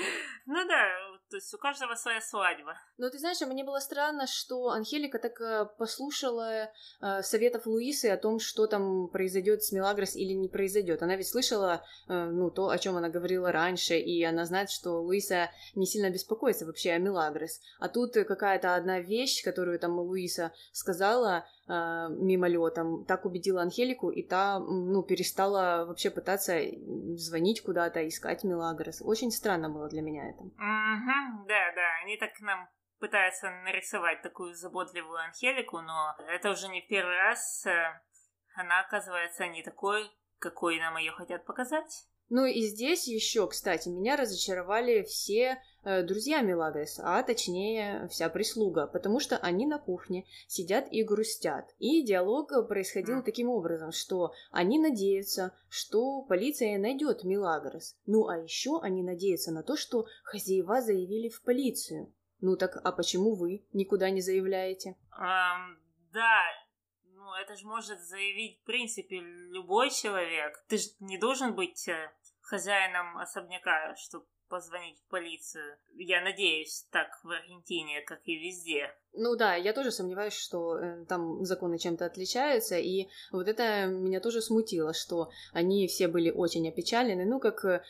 Ну 0.49 0.65
да, 0.65 0.87
то 1.29 1.37
есть 1.37 1.53
у 1.53 1.57
каждого 1.57 1.95
своя 1.95 2.21
свадьба. 2.21 2.77
Но 2.97 3.09
ты 3.09 3.19
знаешь, 3.19 3.41
мне 3.41 3.63
было 3.63 3.79
странно, 3.79 4.27
что 4.27 4.69
Анхелика 4.69 5.19
так 5.19 5.39
э, 5.41 5.65
послушала 5.77 6.69
э, 7.01 7.21
советов 7.21 7.65
Луисы 7.65 8.05
о 8.07 8.17
том, 8.17 8.39
что 8.39 8.67
там 8.67 9.07
произойдет 9.09 9.63
с 9.63 9.71
Мелагрос 9.71 10.15
или 10.15 10.33
не 10.33 10.47
произойдет. 10.47 11.03
Она 11.03 11.15
ведь 11.15 11.27
слышала, 11.27 11.83
э, 12.07 12.25
ну, 12.25 12.49
то, 12.49 12.69
о 12.69 12.77
чем 12.77 12.95
она 12.97 13.09
говорила 13.09 13.51
раньше, 13.51 13.97
и 13.97 14.23
она 14.23 14.45
знает, 14.45 14.69
что 14.69 15.01
Луиса 15.01 15.49
не 15.75 15.85
сильно 15.85 16.09
беспокоится 16.09 16.65
вообще 16.65 16.91
о 16.91 16.99
Мелагрос. 16.99 17.59
А 17.79 17.89
тут 17.89 18.13
какая-то 18.13 18.75
одна 18.75 18.99
вещь, 18.99 19.43
которую 19.43 19.79
там 19.79 19.99
Луиса 19.99 20.53
сказала, 20.71 21.45
э, 21.67 22.07
мимолетом, 22.09 23.05
так 23.05 23.25
убедила 23.25 23.61
Анхелику, 23.61 24.09
и 24.09 24.23
та, 24.23 24.59
ну, 24.59 25.03
перестала 25.03 25.85
вообще 25.85 26.09
пытаться 26.09 26.57
звонить 27.15 27.61
куда-то, 27.61 28.07
искать 28.07 28.43
Мелагрос. 28.43 29.01
Очень 29.01 29.31
странно 29.31 29.69
было 29.69 29.89
для 29.89 30.01
меня 30.01 30.29
это. 30.29 30.43
Да, 31.47 31.71
да, 31.75 31.95
они 32.03 32.17
так 32.17 32.39
нам 32.41 32.69
пытаются 32.99 33.49
нарисовать 33.49 34.21
такую 34.21 34.55
заботливую 34.55 35.19
Анхелику, 35.19 35.81
но 35.81 36.15
это 36.27 36.51
уже 36.51 36.67
не 36.67 36.81
первый 36.81 37.17
раз. 37.17 37.65
Э, 37.65 38.01
она 38.55 38.81
оказывается 38.81 39.47
не 39.47 39.63
такой, 39.63 40.09
какой 40.39 40.79
нам 40.79 40.97
ее 40.97 41.11
хотят 41.11 41.45
показать. 41.45 42.07
Ну 42.29 42.45
и 42.45 42.61
здесь 42.61 43.07
еще, 43.07 43.47
кстати, 43.47 43.87
меня 43.87 44.17
разочаровали 44.17 45.03
все 45.03 45.61
друзья 46.03 46.41
Мелагрос, 46.41 46.99
а 47.01 47.23
точнее 47.23 48.07
вся 48.09 48.29
прислуга, 48.29 48.87
потому 48.87 49.19
что 49.19 49.37
они 49.37 49.65
на 49.65 49.79
кухне 49.79 50.25
сидят 50.47 50.87
и 50.91 51.03
грустят. 51.03 51.73
И 51.79 52.03
диалог 52.03 52.67
происходил 52.67 53.23
таким 53.23 53.49
образом, 53.49 53.91
что 53.91 54.33
они 54.51 54.79
надеются, 54.79 55.53
что 55.69 56.23
полиция 56.23 56.77
найдет 56.77 57.23
Мелагрос. 57.23 57.95
Ну 58.05 58.27
а 58.27 58.37
еще 58.37 58.79
они 58.81 59.03
надеются 59.03 59.51
на 59.51 59.63
то, 59.63 59.77
что 59.77 60.05
хозяева 60.23 60.81
заявили 60.81 61.29
в 61.29 61.41
полицию. 61.43 62.13
Ну 62.41 62.55
так, 62.55 62.79
а 62.83 62.91
почему 62.91 63.35
вы 63.35 63.65
никуда 63.73 64.09
не 64.09 64.21
заявляете? 64.21 64.95
Um, 65.11 65.77
да, 66.13 66.43
ну 67.03 67.33
это 67.33 67.55
же 67.55 67.65
может 67.65 67.99
заявить 68.01 68.59
в 68.61 68.65
принципе 68.65 69.19
любой 69.19 69.89
человек. 69.89 70.63
Ты 70.67 70.77
же 70.77 70.89
не 70.99 71.17
должен 71.17 71.55
быть 71.55 71.87
э, 71.87 72.11
хозяином 72.41 73.17
особняка, 73.17 73.95
чтобы 73.95 74.25
позвонить 74.47 74.99
в 74.99 75.09
полицию. 75.09 75.77
Я 75.95 76.21
надеюсь, 76.21 76.87
так 76.91 77.07
в 77.23 77.29
Аргентине, 77.29 78.01
как 78.01 78.19
и 78.25 78.35
везде. 78.35 78.93
Ну 79.13 79.35
да, 79.35 79.55
я 79.55 79.73
тоже 79.73 79.91
сомневаюсь, 79.91 80.33
что 80.33 80.77
э, 80.77 81.05
там 81.05 81.43
законы 81.43 81.77
чем-то 81.77 82.05
отличаются, 82.05 82.77
и 82.77 83.07
вот 83.31 83.47
это 83.47 83.85
меня 83.85 84.19
тоже 84.19 84.41
смутило, 84.41 84.93
что 84.93 85.29
они 85.53 85.87
все 85.87 86.07
были 86.07 86.29
очень 86.29 86.67
опечалены, 86.67 87.25
ну 87.25 87.39
как 87.39 87.65
э, 87.65 87.81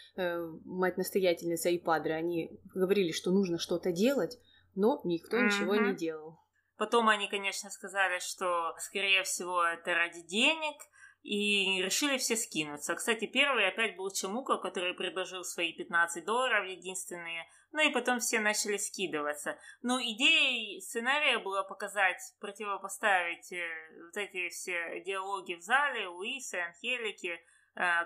мать-настоятельница 0.66 1.70
и 1.70 1.78
падре, 1.78 2.16
они 2.16 2.60
говорили, 2.74 3.12
что 3.12 3.32
нужно 3.32 3.58
что-то 3.58 3.92
делать, 3.92 4.38
но 4.76 5.02
никто 5.04 5.38
mm-hmm. 5.38 5.46
ничего 5.46 5.76
не 5.76 5.96
делал. 5.96 6.40
Потом 6.78 7.10
они, 7.10 7.28
конечно, 7.28 7.72
сказали, 7.72 8.20
что, 8.20 8.76
скорее 8.80 9.24
всего, 9.24 9.64
это 9.64 9.96
ради 9.96 10.22
денег, 10.22 10.78
и 11.24 11.82
решили 11.82 12.18
все 12.18 12.36
скинуться. 12.36 12.96
Кстати, 12.96 13.26
первый 13.26 13.68
опять 13.68 13.98
был 13.98 14.10
Чемука, 14.12 14.58
который 14.58 14.94
предложил 14.94 15.44
свои 15.44 15.74
15 15.74 16.24
долларов 16.24 16.68
единственные, 16.68 17.46
ну 17.72 17.82
и 17.82 17.92
потом 17.92 18.20
все 18.20 18.40
начали 18.40 18.78
скидываться. 18.78 19.60
Но 19.82 20.02
идеей 20.02 20.82
сценария 20.82 21.40
было 21.40 21.64
показать, 21.64 22.22
противопоставить 22.40 23.52
э, 23.52 23.68
вот 24.06 24.18
эти 24.18 24.50
все 24.50 25.02
диалоги 25.06 25.56
в 25.56 25.62
зале, 25.62 26.08
Луисы, 26.08 26.56
Анхелики, 26.56 27.40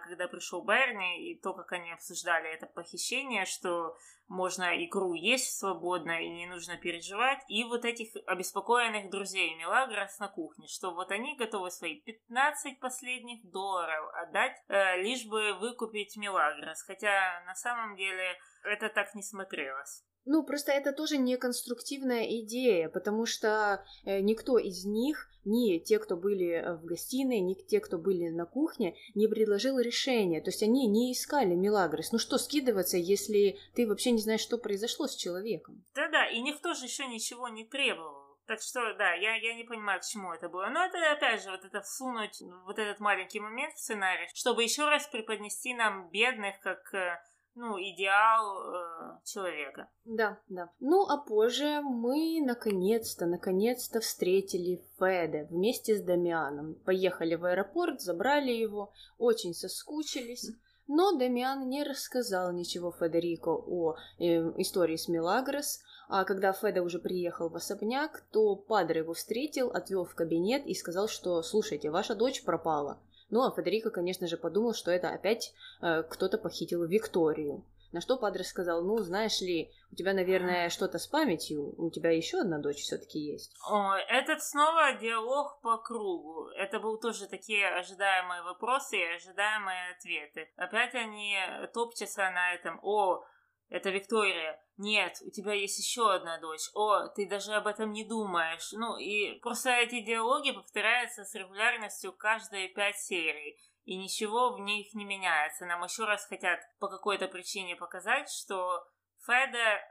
когда 0.03 0.27
пришел 0.27 0.63
Берни, 0.65 1.31
и 1.31 1.39
то, 1.39 1.53
как 1.53 1.71
они 1.71 1.91
обсуждали 1.91 2.53
это 2.53 2.65
похищение, 2.67 3.45
что 3.45 3.95
можно 4.27 4.83
игру 4.85 5.13
есть 5.13 5.59
свободно 5.59 6.21
и 6.21 6.29
не 6.29 6.47
нужно 6.47 6.77
переживать, 6.77 7.39
и 7.49 7.63
вот 7.65 7.83
этих 7.83 8.15
обеспокоенных 8.25 9.09
друзей 9.09 9.55
Мелагрос 9.55 10.19
на 10.19 10.29
кухне, 10.29 10.67
что 10.67 10.93
вот 10.93 11.11
они 11.11 11.35
готовы 11.35 11.69
свои 11.69 12.01
15 12.01 12.79
последних 12.79 13.43
долларов 13.51 14.09
отдать, 14.13 14.57
э, 14.67 15.01
лишь 15.01 15.25
бы 15.25 15.53
выкупить 15.59 16.15
Мелагрос, 16.15 16.81
хотя 16.83 17.43
на 17.45 17.55
самом 17.55 17.95
деле 17.95 18.37
это 18.63 18.89
так 18.89 19.13
не 19.15 19.23
смотрелось. 19.23 20.05
Ну, 20.25 20.43
просто 20.43 20.71
это 20.71 20.91
тоже 20.91 21.17
не 21.17 21.37
конструктивная 21.37 22.25
идея, 22.41 22.89
потому 22.89 23.25
что 23.25 23.83
э, 24.05 24.19
никто 24.21 24.57
из 24.59 24.85
них, 24.85 25.29
ни 25.45 25.79
те, 25.79 25.97
кто 25.97 26.15
были 26.15 26.49
э, 26.49 26.75
в 26.75 26.85
гостиной, 26.85 27.39
ни 27.39 27.55
те, 27.55 27.79
кто 27.79 27.97
были 27.97 28.29
на 28.29 28.45
кухне, 28.45 28.95
не 29.15 29.27
предложил 29.27 29.79
решения. 29.79 30.41
То 30.41 30.49
есть 30.49 30.61
они 30.61 30.87
не 30.87 31.11
искали 31.13 31.55
Милагрос. 31.55 32.11
Ну 32.11 32.19
что 32.19 32.37
скидываться, 32.37 32.97
если 32.97 33.57
ты 33.73 33.87
вообще 33.87 34.11
не 34.11 34.21
знаешь, 34.21 34.41
что 34.41 34.57
произошло 34.57 35.07
с 35.07 35.15
человеком? 35.15 35.83
Да-да, 35.95 36.27
и 36.27 36.39
никто 36.41 36.73
же 36.73 36.85
еще 36.85 37.07
ничего 37.07 37.47
не 37.47 37.65
требовал. 37.65 38.21
Так 38.47 38.61
что, 38.61 38.93
да, 38.95 39.13
я, 39.13 39.35
я 39.35 39.53
не 39.53 39.63
понимаю, 39.63 40.01
к 40.01 40.05
чему 40.05 40.33
это 40.33 40.49
было. 40.49 40.67
Но 40.67 40.83
это, 40.83 40.97
опять 41.11 41.41
же, 41.41 41.51
вот 41.51 41.63
это 41.63 41.81
всунуть 41.81 42.41
вот 42.65 42.77
этот 42.79 42.99
маленький 42.99 43.39
момент 43.39 43.75
в 43.75 43.79
сценарий, 43.79 44.27
чтобы 44.33 44.63
еще 44.63 44.89
раз 44.89 45.07
преподнести 45.07 45.73
нам 45.73 46.09
бедных, 46.09 46.59
как 46.59 46.93
э, 46.93 47.17
ну, 47.55 47.77
идеал 47.79 48.73
э, 48.73 49.19
человека. 49.25 49.89
Да, 50.05 50.39
да. 50.47 50.69
Ну, 50.79 51.05
а 51.07 51.17
позже 51.17 51.81
мы 51.81 52.41
наконец-то, 52.41 53.25
наконец-то 53.25 53.99
встретили 53.99 54.83
Феде 54.97 55.47
вместе 55.49 55.97
с 55.97 56.01
Дамианом. 56.01 56.75
Поехали 56.85 57.35
в 57.35 57.45
аэропорт, 57.45 58.01
забрали 58.01 58.51
его, 58.51 58.93
очень 59.17 59.53
соскучились. 59.53 60.51
Но 60.87 61.17
Дамиан 61.17 61.69
не 61.69 61.83
рассказал 61.83 62.51
ничего 62.51 62.91
Федерико 62.91 63.49
о 63.49 63.95
э, 64.17 64.23
истории 64.57 64.97
с 64.97 65.07
Мелагрос, 65.07 65.79
а 66.09 66.25
когда 66.25 66.51
Феда 66.51 66.83
уже 66.83 66.99
приехал 66.99 67.49
в 67.49 67.55
особняк, 67.55 68.25
то 68.31 68.55
Падре 68.55 68.99
его 68.99 69.13
встретил, 69.13 69.69
отвел 69.69 70.03
в 70.03 70.15
кабинет 70.15 70.65
и 70.65 70.73
сказал, 70.73 71.07
что 71.07 71.41
«Слушайте, 71.43 71.89
ваша 71.89 72.15
дочь 72.15 72.43
пропала». 72.43 72.99
Ну, 73.31 73.41
а 73.43 73.51
Федерико, 73.51 73.89
конечно 73.89 74.27
же, 74.27 74.37
подумал, 74.37 74.73
что 74.73 74.91
это 74.91 75.09
опять 75.09 75.53
э, 75.81 76.03
кто-то 76.03 76.37
похитил 76.37 76.83
Викторию. 76.85 77.63
На 77.91 77.99
что 77.99 78.17
Падре 78.17 78.43
сказал, 78.43 78.83
ну, 78.83 78.97
знаешь 78.99 79.41
ли, 79.41 79.69
у 79.91 79.95
тебя, 79.95 80.13
наверное, 80.13 80.69
что-то 80.69 80.97
с 80.97 81.07
памятью, 81.07 81.73
у 81.77 81.89
тебя 81.89 82.11
еще 82.11 82.39
одна 82.39 82.57
дочь 82.59 82.77
все-таки 82.83 83.19
есть. 83.19 83.53
О, 83.69 83.95
этот 83.95 84.41
снова 84.41 84.93
диалог 84.93 85.59
по 85.61 85.77
кругу. 85.77 86.47
Это 86.57 86.79
был 86.79 86.97
тоже 86.99 87.27
такие 87.27 87.67
ожидаемые 87.67 88.43
вопросы 88.43 88.97
и 88.97 89.15
ожидаемые 89.15 89.91
ответы. 89.97 90.49
Опять 90.55 90.95
они 90.95 91.35
топчутся 91.73 92.29
на 92.31 92.53
этом, 92.53 92.79
о, 92.81 93.25
это 93.71 93.89
Виктория. 93.89 94.61
Нет, 94.77 95.17
у 95.25 95.31
тебя 95.31 95.53
есть 95.53 95.79
еще 95.79 96.13
одна 96.13 96.37
дочь. 96.39 96.69
О, 96.75 97.07
ты 97.07 97.27
даже 97.27 97.53
об 97.53 97.67
этом 97.67 97.93
не 97.93 98.03
думаешь. 98.03 98.73
Ну, 98.73 98.97
и 98.97 99.39
просто 99.39 99.69
эти 99.71 100.01
диалоги 100.01 100.51
повторяются 100.51 101.23
с 101.23 101.33
регулярностью 101.33 102.11
каждые 102.11 102.67
пять 102.67 102.99
серий. 102.99 103.57
И 103.85 103.95
ничего 103.95 104.53
в 104.53 104.59
них 104.59 104.93
не 104.93 105.05
меняется. 105.05 105.65
Нам 105.65 105.83
еще 105.83 106.03
раз 106.03 106.25
хотят 106.27 106.59
по 106.79 106.89
какой-то 106.89 107.27
причине 107.29 107.77
показать, 107.77 108.29
что 108.29 108.85
Феда 109.25 109.81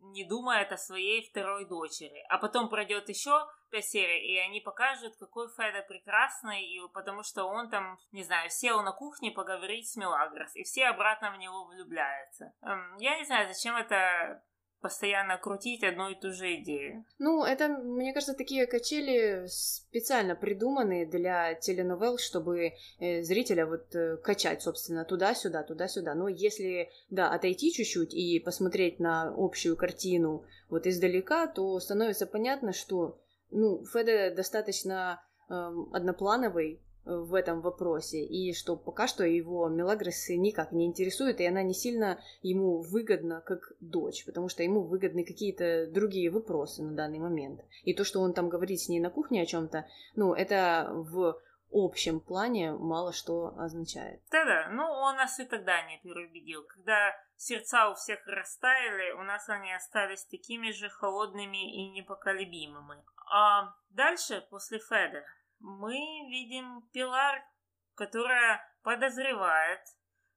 не 0.00 0.24
думает 0.24 0.72
о 0.72 0.76
своей 0.76 1.28
второй 1.28 1.66
дочери. 1.66 2.24
А 2.28 2.38
потом 2.38 2.68
пройдет 2.68 3.08
еще 3.08 3.46
пять 3.70 3.86
серий, 3.86 4.34
и 4.34 4.38
они 4.38 4.60
покажут, 4.60 5.16
какой 5.16 5.48
Феда 5.48 5.82
прекрасный, 5.86 6.64
и 6.64 6.80
потому 6.92 7.22
что 7.22 7.44
он 7.44 7.70
там, 7.70 7.98
не 8.12 8.24
знаю, 8.24 8.50
сел 8.50 8.82
на 8.82 8.92
кухне 8.92 9.30
поговорить 9.30 9.88
с 9.88 9.96
Мелагрос, 9.96 10.54
и 10.56 10.64
все 10.64 10.86
обратно 10.86 11.30
в 11.32 11.38
него 11.38 11.64
влюбляются. 11.66 12.52
Эм, 12.62 12.96
я 12.98 13.18
не 13.18 13.24
знаю, 13.24 13.46
зачем 13.48 13.76
это 13.76 14.42
постоянно 14.80 15.36
крутить 15.36 15.84
одну 15.84 16.10
и 16.10 16.14
ту 16.14 16.32
же 16.32 16.56
идею. 16.56 17.04
Ну, 17.18 17.44
это, 17.44 17.68
мне 17.68 18.12
кажется, 18.12 18.34
такие 18.34 18.66
качели 18.66 19.46
специально 19.46 20.34
придуманы 20.34 21.06
для 21.06 21.54
теленовелл, 21.54 22.18
чтобы 22.18 22.72
э, 22.98 23.22
зрителя 23.22 23.66
вот 23.66 23.94
э, 23.94 24.16
качать, 24.18 24.62
собственно, 24.62 25.04
туда-сюда, 25.04 25.62
туда-сюда. 25.62 26.14
Но 26.14 26.28
если, 26.28 26.90
да, 27.10 27.32
отойти 27.32 27.72
чуть-чуть 27.72 28.14
и 28.14 28.40
посмотреть 28.40 29.00
на 29.00 29.32
общую 29.36 29.76
картину 29.76 30.44
вот 30.68 30.86
издалека, 30.86 31.46
то 31.46 31.78
становится 31.80 32.26
понятно, 32.26 32.72
что, 32.72 33.18
ну, 33.50 33.84
Феде 33.84 34.30
достаточно 34.30 35.22
э, 35.48 35.52
одноплановый, 35.92 36.80
в 37.10 37.34
этом 37.34 37.60
вопросе, 37.60 38.24
и 38.24 38.54
что 38.54 38.76
пока 38.76 39.06
что 39.06 39.24
его 39.24 39.68
Мелагрос 39.68 40.28
никак 40.30 40.72
не 40.72 40.86
интересует, 40.86 41.40
и 41.40 41.46
она 41.46 41.62
не 41.62 41.74
сильно 41.74 42.20
ему 42.42 42.80
выгодна 42.80 43.40
как 43.40 43.72
дочь, 43.80 44.24
потому 44.24 44.48
что 44.48 44.62
ему 44.62 44.82
выгодны 44.82 45.24
какие-то 45.24 45.86
другие 45.88 46.30
вопросы 46.30 46.82
на 46.82 46.92
данный 46.92 47.18
момент. 47.18 47.60
И 47.82 47.94
то, 47.94 48.04
что 48.04 48.20
он 48.20 48.32
там 48.32 48.48
говорит 48.48 48.80
с 48.80 48.88
ней 48.88 49.00
на 49.00 49.10
кухне 49.10 49.42
о 49.42 49.46
чем-то, 49.46 49.86
ну, 50.14 50.34
это 50.34 50.88
в 50.92 51.40
общем 51.72 52.20
плане 52.20 52.72
мало 52.72 53.12
что 53.12 53.54
означает. 53.58 54.20
Да-да, 54.30 54.68
ну 54.70 54.84
он 54.84 55.16
нас 55.16 55.38
и 55.38 55.44
тогда 55.44 55.82
не 55.82 55.98
переубедил. 55.98 56.64
Когда 56.64 57.14
сердца 57.36 57.90
у 57.90 57.94
всех 57.94 58.26
растаяли, 58.26 59.12
у 59.12 59.22
нас 59.22 59.48
они 59.48 59.72
остались 59.72 60.24
такими 60.24 60.70
же 60.72 60.88
холодными 60.88 61.72
и 61.72 61.90
непоколебимыми. 61.90 63.02
А 63.32 63.72
дальше, 63.90 64.44
после 64.50 64.78
Феда, 64.78 65.22
мы 65.60 65.94
видим 66.28 66.82
Пилар, 66.92 67.42
которая 67.94 68.60
подозревает, 68.82 69.80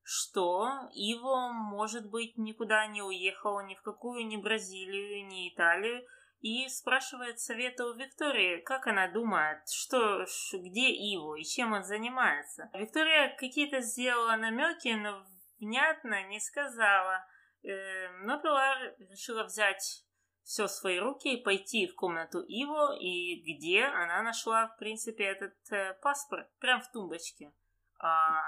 что 0.04 0.68
Иво, 0.94 1.52
может 1.54 2.10
быть, 2.10 2.38
никуда 2.38 2.86
не 2.88 3.02
уехал, 3.02 3.62
ни 3.62 3.76
в 3.76 3.82
какую 3.82 4.28
ни 4.28 4.38
Бразилию, 4.38 5.26
ни 5.28 5.50
Италию, 5.50 6.06
и 6.42 6.68
спрашивает 6.68 7.40
совета 7.40 7.86
у 7.86 7.94
Виктории, 7.94 8.62
как 8.62 8.88
она 8.88 9.08
думает, 9.08 9.60
что, 9.70 10.26
где 10.52 10.92
Иво 10.92 11.36
и 11.36 11.44
чем 11.44 11.72
он 11.72 11.86
занимается. 11.86 12.70
Виктория 12.74 13.34
какие-то 13.38 13.80
сделала 13.80 14.36
намеки, 14.36 14.90
но 14.90 15.26
внятно 15.60 16.28
не 16.28 16.42
сказала. 16.42 17.26
Э, 17.64 18.10
но 18.24 18.42
Пилар 18.42 18.94
решила 19.00 19.46
взять 19.46 20.06
все 20.43 20.67
в 20.67 20.71
свои 20.71 20.99
руки 20.99 21.34
и 21.34 21.41
пойти 21.41 21.88
в 21.88 21.95
комнату 21.95 22.41
Иво, 22.41 22.95
и 22.99 23.41
где 23.41 23.86
она 23.86 24.21
нашла, 24.21 24.67
в 24.67 24.77
принципе, 24.77 25.23
этот 25.23 25.56
э, 25.71 25.93
паспорт, 26.01 26.47
прям 26.60 26.82
в 26.82 26.91
тумбочке. 26.91 27.53
А 27.99 28.41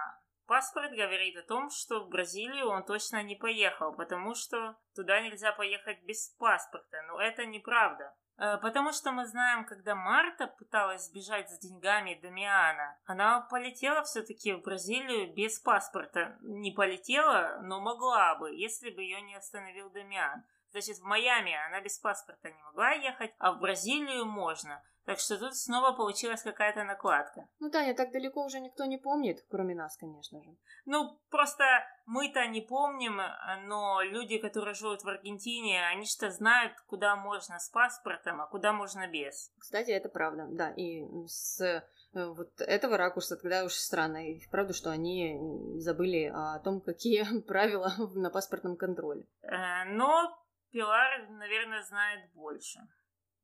паспорт 0.45 0.91
говорит 0.91 1.37
о 1.37 1.47
том, 1.47 1.69
что 1.69 2.03
в 2.03 2.09
Бразилию 2.09 2.67
он 2.67 2.83
точно 2.83 3.23
не 3.23 3.35
поехал, 3.35 3.93
потому 3.93 4.35
что 4.35 4.75
туда 4.95 5.21
нельзя 5.21 5.51
поехать 5.53 6.03
без 6.03 6.29
паспорта, 6.37 7.01
но 7.07 7.19
это 7.19 7.45
неправда. 7.45 8.13
Э, 8.37 8.57
потому 8.57 8.91
что 8.91 9.11
мы 9.11 9.25
знаем, 9.25 9.65
когда 9.65 9.95
Марта 9.95 10.47
пыталась 10.47 11.05
сбежать 11.05 11.49
с 11.49 11.59
деньгами 11.59 12.19
Дамиана, 12.21 12.97
она 13.05 13.41
полетела 13.41 14.03
все-таки 14.03 14.53
в 14.53 14.61
Бразилию 14.61 15.33
без 15.33 15.59
паспорта. 15.59 16.37
Не 16.41 16.71
полетела, 16.71 17.59
но 17.63 17.79
могла 17.79 18.35
бы, 18.35 18.53
если 18.53 18.89
бы 18.89 19.01
ее 19.03 19.21
не 19.21 19.35
остановил 19.35 19.89
Дамиан. 19.89 20.43
Значит, 20.75 20.97
в 20.97 21.03
Майами 21.03 21.53
она 21.67 21.79
без 21.79 21.97
паспорта 21.99 22.51
не 22.51 22.61
могла 22.63 22.91
ехать, 22.91 23.31
а 23.37 23.53
в 23.53 23.61
Бразилию 23.61 24.25
можно. 24.25 24.83
Так 25.05 25.19
что 25.19 25.37
тут 25.37 25.55
снова 25.55 25.95
получилась 25.95 26.41
какая-то 26.41 26.83
накладка. 26.83 27.47
Ну, 27.59 27.69
Таня, 27.69 27.95
так 27.95 28.11
далеко 28.11 28.43
уже 28.43 28.59
никто 28.59 28.83
не 28.83 28.97
помнит, 28.97 29.45
кроме 29.49 29.73
нас, 29.73 29.95
конечно 29.95 30.41
же. 30.43 30.49
Ну, 30.85 31.17
просто 31.29 31.63
мы-то 32.05 32.45
не 32.47 32.59
помним, 32.59 33.21
но 33.67 34.01
люди, 34.01 34.37
которые 34.37 34.73
живут 34.73 35.03
в 35.03 35.07
Аргентине, 35.07 35.87
они 35.87 36.05
что 36.05 36.29
знают, 36.29 36.73
куда 36.87 37.15
можно 37.15 37.57
с 37.57 37.69
паспортом, 37.69 38.41
а 38.41 38.47
куда 38.47 38.73
можно 38.73 39.07
без. 39.07 39.53
Кстати, 39.57 39.91
это 39.91 40.09
правда, 40.09 40.47
да. 40.49 40.71
И 40.71 41.05
с 41.25 41.61
э, 41.61 41.83
вот 42.13 42.59
этого 42.59 42.97
ракурса 42.97 43.37
тогда 43.37 43.63
уж 43.63 43.75
странно. 43.75 44.29
И 44.29 44.45
правда, 44.49 44.73
что 44.73 44.89
они 44.89 45.39
забыли 45.77 46.31
о 46.35 46.59
том, 46.59 46.81
какие 46.81 47.25
правила 47.47 47.93
на 48.15 48.29
паспортном 48.29 48.75
контроле. 48.75 49.25
Э, 49.43 49.85
но 49.85 50.35
Пилар, 50.75 51.29
наверное, 51.29 51.81
знает 51.83 52.29
больше 52.33 52.79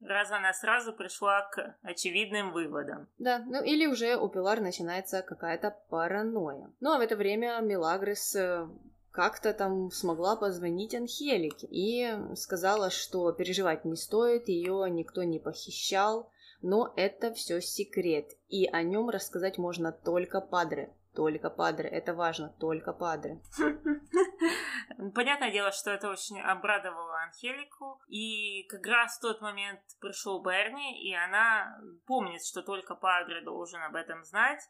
раз 0.01 0.31
она 0.31 0.53
сразу 0.53 0.93
пришла 0.93 1.41
к 1.51 1.77
очевидным 1.83 2.51
выводам. 2.51 3.07
Да, 3.19 3.39
ну 3.45 3.63
или 3.63 3.85
уже 3.85 4.17
у 4.17 4.27
Пилар 4.29 4.59
начинается 4.59 5.21
какая-то 5.21 5.77
паранойя. 5.89 6.71
Ну 6.79 6.91
а 6.91 6.97
в 6.97 7.01
это 7.01 7.15
время 7.15 7.59
Милагрес 7.61 8.35
э, 8.35 8.67
как-то 9.11 9.53
там 9.53 9.91
смогла 9.91 10.35
позвонить 10.35 10.95
Анхелике 10.95 11.67
и 11.69 12.35
сказала, 12.35 12.89
что 12.89 13.31
переживать 13.31 13.85
не 13.85 13.95
стоит, 13.95 14.47
ее 14.47 14.89
никто 14.89 15.23
не 15.23 15.39
похищал, 15.39 16.31
но 16.61 16.93
это 16.95 17.33
все 17.33 17.61
секрет, 17.61 18.31
и 18.47 18.67
о 18.67 18.81
нем 18.83 19.09
рассказать 19.09 19.57
можно 19.57 19.91
только 19.91 20.41
Падре. 20.41 20.93
Только 21.15 21.49
Падре, 21.49 21.89
это 21.89 22.13
важно, 22.13 22.49
только 22.59 22.93
Падре. 22.93 23.41
Понятное 25.13 25.51
дело, 25.51 25.71
что 25.71 25.91
это 25.91 26.09
очень 26.09 26.39
обрадовало 26.39 27.21
Анхелику, 27.23 28.01
и 28.07 28.63
как 28.69 28.85
раз 28.85 29.17
в 29.17 29.21
тот 29.21 29.41
момент 29.41 29.81
пришел 29.99 30.41
Берни, 30.41 31.09
и 31.09 31.13
она 31.13 31.77
помнит, 32.05 32.45
что 32.45 32.61
только 32.61 32.95
Падре 32.95 33.41
должен 33.41 33.81
об 33.81 33.95
этом 33.95 34.23
знать, 34.23 34.61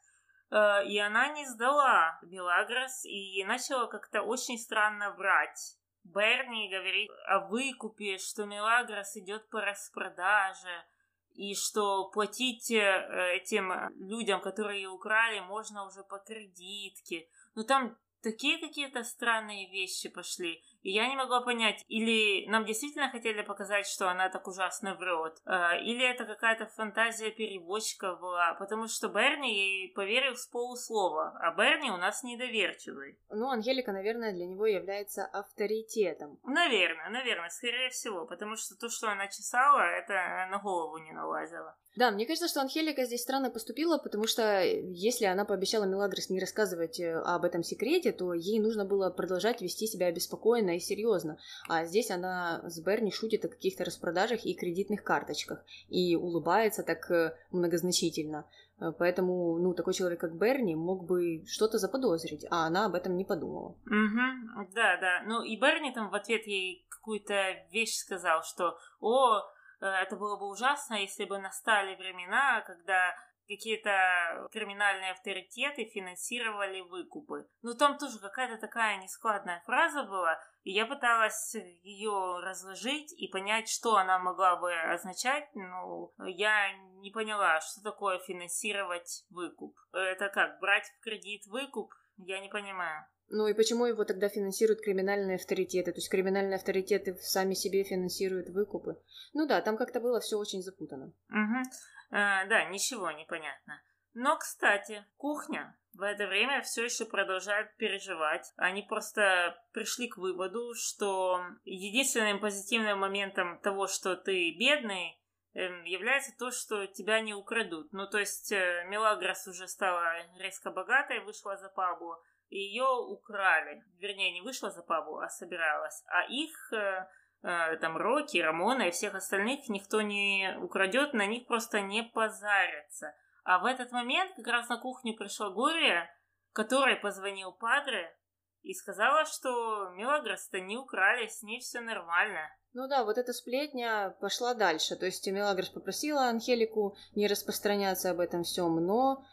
э, 0.49 0.86
и 0.88 0.97
она 0.97 1.27
не 1.27 1.45
сдала 1.45 2.19
Белагрос 2.23 3.06
и 3.06 3.43
начала 3.45 3.86
как-то 3.86 4.23
очень 4.23 4.58
странно 4.58 5.12
врать. 5.12 5.77
Берни 6.04 6.69
говорит 6.69 7.12
о 7.27 7.47
выкупе, 7.47 8.17
что 8.17 8.45
Мелагрос 8.45 9.15
идет 9.17 9.47
по 9.49 9.62
распродаже, 9.62 10.86
и 11.33 11.55
что 11.55 12.09
платить 12.09 12.71
э, 12.71 13.35
этим 13.35 13.71
людям, 13.97 14.41
которые 14.41 14.87
украли, 14.87 15.39
можно 15.39 15.85
уже 15.85 16.03
по 16.03 16.19
кредитке. 16.19 17.27
Но 17.55 17.63
там 17.63 17.97
такие 18.21 18.57
какие-то 18.59 19.03
странные 19.03 19.69
вещи 19.69 20.09
пошли. 20.09 20.63
И 20.81 20.91
я 20.91 21.07
не 21.07 21.15
могла 21.15 21.41
понять, 21.41 21.85
или 21.87 22.47
нам 22.49 22.65
действительно 22.65 23.09
хотели 23.09 23.41
показать, 23.41 23.87
что 23.87 24.09
она 24.09 24.29
так 24.29 24.47
ужасно 24.47 24.95
врет, 24.95 25.37
а, 25.45 25.75
или 25.77 26.03
это 26.03 26.25
какая-то 26.25 26.65
фантазия 26.65 27.31
переводчика 27.31 28.15
была, 28.15 28.55
потому 28.55 28.87
что 28.87 29.07
Берни 29.07 29.53
ей 29.53 29.93
поверил 29.93 30.35
с 30.35 30.47
полуслова, 30.47 31.37
а 31.39 31.53
Берни 31.55 31.91
у 31.91 31.97
нас 31.97 32.23
недоверчивый. 32.23 33.19
Ну, 33.29 33.49
Ангелика, 33.49 33.91
наверное, 33.91 34.33
для 34.33 34.45
него 34.45 34.65
является 34.65 35.25
авторитетом. 35.25 36.39
Наверное, 36.43 37.09
наверное, 37.09 37.49
скорее 37.49 37.89
всего, 37.89 38.25
потому 38.25 38.55
что 38.55 38.75
то, 38.75 38.89
что 38.89 39.09
она 39.09 39.27
чесала, 39.27 39.81
это 39.81 40.47
на 40.49 40.59
голову 40.59 40.97
не 40.97 41.11
налазило. 41.11 41.77
Да, 41.97 42.09
мне 42.09 42.25
кажется, 42.25 42.47
что 42.47 42.61
Анхелика 42.61 43.03
здесь 43.03 43.21
странно 43.21 43.49
поступила, 43.49 43.97
потому 43.97 44.25
что 44.25 44.63
если 44.63 45.25
она 45.25 45.43
пообещала 45.43 45.83
Мелагрос 45.83 46.29
не 46.29 46.39
рассказывать 46.39 47.01
э, 47.01 47.13
об 47.13 47.43
этом 47.43 47.63
секрете, 47.63 48.13
то 48.13 48.33
ей 48.33 48.59
нужно 48.61 48.85
было 48.85 49.09
продолжать 49.09 49.61
вести 49.61 49.87
себя 49.87 50.05
обеспокоенно 50.05 50.70
и 50.75 50.79
серьезно. 50.79 51.38
А 51.67 51.86
здесь 51.86 52.12
она 52.12 52.62
с 52.69 52.79
Берни 52.81 53.12
шутит 53.12 53.45
о 53.45 53.49
каких-то 53.49 53.86
распродажах 53.86 54.45
и 54.45 54.53
кредитных 54.53 55.03
карточках 55.03 55.63
и 55.89 56.15
улыбается 56.15 56.84
так 56.84 57.10
э, 57.12 57.36
многозначительно. 57.51 58.47
Э, 58.79 58.91
поэтому, 58.97 59.57
ну, 59.60 59.73
такой 59.73 59.93
человек, 59.93 60.19
как 60.19 60.36
Берни, 60.36 60.75
мог 60.75 61.05
бы 61.05 61.45
что-то 61.47 61.77
заподозрить, 61.77 62.45
а 62.49 62.65
она 62.65 62.86
об 62.86 62.95
этом 62.95 63.15
не 63.15 63.25
подумала. 63.25 63.77
Угу, 63.86 64.67
да, 64.73 64.97
да. 64.97 65.23
Ну, 65.25 65.43
и 65.43 65.55
Берни 65.55 65.93
там 65.93 66.10
в 66.10 66.15
ответ 66.15 66.45
ей 66.47 66.86
какую-то 66.89 67.34
вещь 67.71 67.95
сказал, 67.95 68.43
что 68.43 68.77
«О, 68.99 69.39
э, 69.81 69.86
это 69.86 70.15
было 70.15 70.38
бы 70.38 70.49
ужасно, 70.49 70.95
если 70.95 71.25
бы 71.25 71.38
настали 71.38 71.95
времена, 71.95 72.62
когда 72.62 73.15
какие-то 73.47 74.47
криминальные 74.51 75.12
авторитеты 75.12 75.86
финансировали 75.86 76.81
выкупы. 76.81 77.47
Ну, 77.62 77.73
там 77.73 77.97
тоже 77.97 78.19
какая-то 78.19 78.57
такая 78.57 78.97
нескладная 79.01 79.62
фраза 79.65 80.03
была, 80.03 80.39
и 80.63 80.71
я 80.71 80.86
пыталась 80.86 81.56
ее 81.82 82.39
разложить 82.43 83.13
и 83.13 83.28
понять, 83.28 83.67
что 83.67 83.95
она 83.95 84.19
могла 84.19 84.58
бы 84.58 84.74
означать, 84.74 85.50
но 85.56 86.13
я 86.26 86.71
не 87.02 87.12
поняла, 87.12 87.60
что 87.62 87.82
такое 87.82 88.19
финансировать 88.19 89.26
выкуп. 89.30 89.76
Это 89.91 90.30
как, 90.30 90.60
брать 90.60 90.86
в 90.86 91.04
кредит 91.04 91.45
выкуп? 91.47 91.93
Я 92.17 92.39
не 92.39 92.50
понимаю. 92.50 93.06
Ну 93.34 93.47
и 93.47 93.54
почему 93.54 93.86
его 93.86 94.04
тогда 94.04 94.28
финансируют 94.28 94.82
криминальные 94.82 95.38
авторитеты? 95.38 95.93
То 95.93 95.97
есть 95.97 96.10
криминальные 96.10 96.58
авторитеты 96.58 97.15
сами 97.15 97.54
себе 97.54 97.84
финансируют 97.84 98.50
выкупы? 98.50 99.02
Ну 99.34 99.47
да, 99.47 99.62
там 99.62 99.78
как-то 99.78 100.02
было 100.02 100.19
все 100.19 100.38
очень 100.38 100.62
запутано. 100.62 101.13
Угу. 101.30 101.63
А, 102.12 102.45
да, 102.45 102.65
ничего 102.65 103.10
не 103.12 103.26
понятно. 103.26 103.82
Но, 104.13 104.38
кстати, 104.38 105.06
кухня 105.15 105.78
в 105.93 106.01
это 106.04 106.27
время 106.27 106.62
все 106.62 106.86
еще 106.86 107.06
продолжает 107.06 107.75
переживать. 107.77 108.51
Они 108.58 108.82
просто 108.82 109.56
пришли 109.73 110.08
к 110.08 110.17
выводу, 110.17 110.73
что 110.73 111.41
единственным 111.65 112.39
позитивным 112.39 112.99
моментом 112.99 113.60
того, 113.60 113.88
что 113.88 114.15
ты 114.15 114.56
бедный, 114.58 115.19
эм, 115.54 115.84
является 115.84 116.32
то, 116.38 116.51
что 116.51 116.88
тебя 116.88 117.19
не 117.21 117.34
украдут. 117.34 117.91
Ну, 117.93 118.08
то 118.08 118.19
есть 118.19 118.51
э, 118.51 118.86
Мелагрос 118.88 119.47
уже 119.47 119.67
стала 119.67 120.13
резко 120.38 120.71
богатой, 120.71 121.19
вышла 121.19 121.58
за 121.58 121.69
Пабло, 121.69 122.21
и 122.49 122.58
ее 122.58 122.86
украли. 122.86 123.84
Вернее, 123.99 124.32
не 124.32 124.41
вышла 124.41 124.71
за 124.71 124.84
Пабло, 124.84 125.25
а 125.25 125.30
собиралась. 125.30 126.04
А 126.08 126.23
их 126.23 126.73
э, 126.73 127.06
Э, 127.43 127.75
там 127.77 127.97
Рокки, 127.97 128.38
Рамона 128.38 128.84
и 128.84 128.91
всех 128.91 129.15
остальных 129.15 129.67
никто 129.67 130.01
не 130.01 130.56
украдет, 130.62 131.13
на 131.13 131.25
них 131.25 131.47
просто 131.47 131.82
не 131.82 132.04
позарятся. 132.04 133.15
А 133.43 133.60
в 133.60 133.65
этот 133.65 133.91
момент 133.91 134.36
как 134.36 134.47
раз 134.47 134.69
на 134.69 134.77
кухню 134.77 135.15
пришла 135.15 135.49
Глория, 135.49 136.10
которой 136.54 136.95
позвонил 136.95 137.51
Падре 137.51 138.15
и 138.62 138.73
сказала, 138.73 139.25
что 139.25 139.89
Мелагрос-то 139.95 140.60
не 140.60 140.77
украли, 140.77 141.27
с 141.27 141.41
ней 141.41 141.60
все 141.60 141.80
нормально. 141.82 142.49
Ну 142.73 142.88
да, 142.88 143.04
вот 143.04 143.17
эта 143.17 143.34
сплетня 143.34 144.15
пошла 144.21 144.54
дальше. 144.54 144.95
То 144.95 145.06
есть 145.06 145.27
Мелагрос 145.27 145.69
попросила 145.69 146.30
Анхелику 146.30 146.95
не 147.15 147.27
распространяться 147.27 148.12
об 148.12 148.19
этом 148.19 148.43
всем, 148.43 148.75
но 148.86 149.25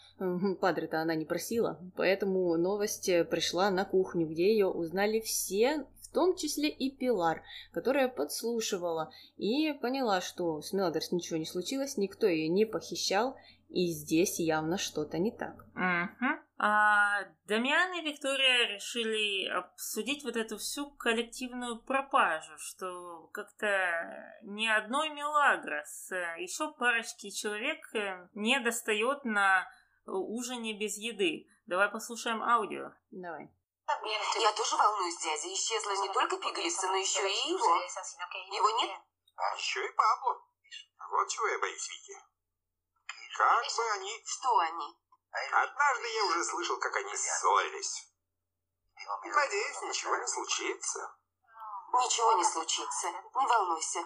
Падре-то 0.61 1.01
она 1.01 1.14
не 1.14 1.25
просила. 1.25 1.79
Поэтому 1.97 2.57
новость 2.57 3.07
пришла 3.31 3.71
на 3.71 3.85
кухню, 3.85 4.27
где 4.27 4.51
ее 4.51 4.66
узнали 4.66 5.21
все, 5.21 5.87
в 6.03 6.12
том 6.12 6.35
числе 6.35 6.68
и 6.68 6.90
Пилар, 6.90 7.42
которая 7.73 8.09
подслушивала 8.09 9.12
и 9.37 9.73
поняла, 9.75 10.21
что 10.21 10.61
с 10.61 10.73
Мелодерс 10.73 11.12
ничего 11.12 11.38
не 11.38 11.44
случилось, 11.44 11.97
никто 11.97 12.27
ее 12.27 12.49
не 12.49 12.64
похищал, 12.64 13.37
и 13.68 13.88
здесь 13.92 14.38
явно 14.40 14.78
что-то 14.78 15.18
не 15.18 15.31
так. 15.31 15.54
Угу. 15.74 16.38
А 16.61 17.22
Дамиан 17.46 17.94
и 17.94 18.02
Виктория 18.02 18.66
решили 18.74 19.46
обсудить 19.46 20.24
вот 20.24 20.37
эту 20.37 20.59
всю 20.59 20.90
коллективную 20.90 21.81
пропажу, 21.81 22.57
что 22.59 23.28
как-то 23.33 23.68
ни 24.42 24.66
одной 24.66 25.11
Мелагрос, 25.11 26.11
еще 26.38 26.72
парочки 26.72 27.31
человек 27.31 27.94
э, 27.94 28.28
не 28.35 28.59
достает 28.59 29.24
на 29.24 29.70
ужине 30.07 30.76
без 30.76 30.96
еды. 30.98 31.46
Давай 31.66 31.88
послушаем 31.90 32.42
аудио. 32.42 32.90
Давай. 33.11 33.50
Я 33.88 34.52
тоже 34.52 34.76
волнуюсь, 34.76 35.22
дядя. 35.22 35.54
Исчезла 35.54 35.92
не 36.02 36.12
только 36.12 36.37
Пиглиса, 36.38 36.88
но 36.88 36.96
еще 36.96 37.20
и 37.20 37.50
его. 37.50 37.76
Его 38.57 38.70
нет? 38.83 39.00
А 39.37 39.57
еще 39.57 39.87
и 39.87 39.92
Пабло. 39.92 40.42
Вот 41.11 41.28
чего 41.28 41.46
я 41.46 41.59
боюсь, 41.59 41.88
Вики. 41.88 42.18
Как 43.38 43.64
бы 43.77 43.90
они... 43.92 44.20
Что 44.27 44.59
они? 44.59 44.98
Однажды 45.53 46.09
я 46.09 46.24
уже 46.24 46.44
слышал, 46.44 46.77
как 46.79 46.96
они 46.96 47.16
ссорились. 47.16 48.12
Надеюсь, 49.22 49.83
ничего 49.83 50.16
не 50.16 50.27
случится. 50.27 51.16
Ничего 51.92 52.33
не 52.33 52.44
случится. 52.44 53.09
Не 53.11 53.46
волнуйся. 53.46 54.05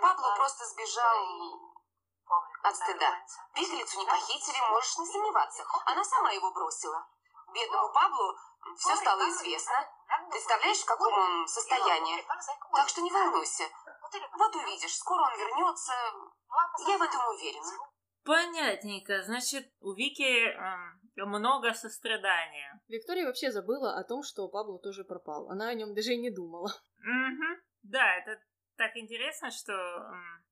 Пабло 0.00 0.34
просто 0.36 0.64
сбежал 0.64 1.68
от 2.62 2.76
стыда. 2.76 3.26
Пиглицу 3.52 3.98
не 3.98 4.06
похитили, 4.06 4.58
можешь 4.70 4.96
не 4.98 5.06
сомневаться. 5.06 5.66
Она 5.84 6.02
сама 6.02 6.30
его 6.30 6.50
бросила. 6.52 7.06
Бедному 7.52 7.92
Паблу 7.92 8.38
все 8.78 8.96
стало 8.96 9.28
известно. 9.28 9.86
Представляешь, 10.30 10.80
в 10.80 10.86
каком 10.86 11.12
он 11.12 11.46
состоянии? 11.46 12.26
Так 12.72 12.88
что 12.88 13.02
не 13.02 13.10
волнуйся. 13.10 13.68
Вот 14.32 14.56
увидишь, 14.56 14.96
скоро 14.96 15.24
он 15.24 15.38
вернется. 15.38 15.92
Я 16.86 16.96
в 16.96 17.02
этом 17.02 17.26
уверена. 17.28 17.95
Понятненько. 18.26 19.22
Значит, 19.22 19.70
у 19.80 19.94
Вики 19.94 20.48
эм, 20.48 21.30
много 21.30 21.72
сострадания. 21.72 22.80
Виктория 22.88 23.24
вообще 23.24 23.52
забыла 23.52 23.96
о 23.96 24.04
том, 24.04 24.22
что 24.24 24.48
Пабло 24.48 24.78
тоже 24.80 25.04
пропал. 25.04 25.48
Она 25.48 25.68
о 25.68 25.74
нем 25.74 25.94
даже 25.94 26.12
и 26.12 26.18
не 26.18 26.30
думала. 26.30 26.72
Угу. 26.98 27.60
Да, 27.84 28.16
это 28.16 28.40
так 28.76 28.96
интересно, 28.96 29.50
что, 29.50 29.72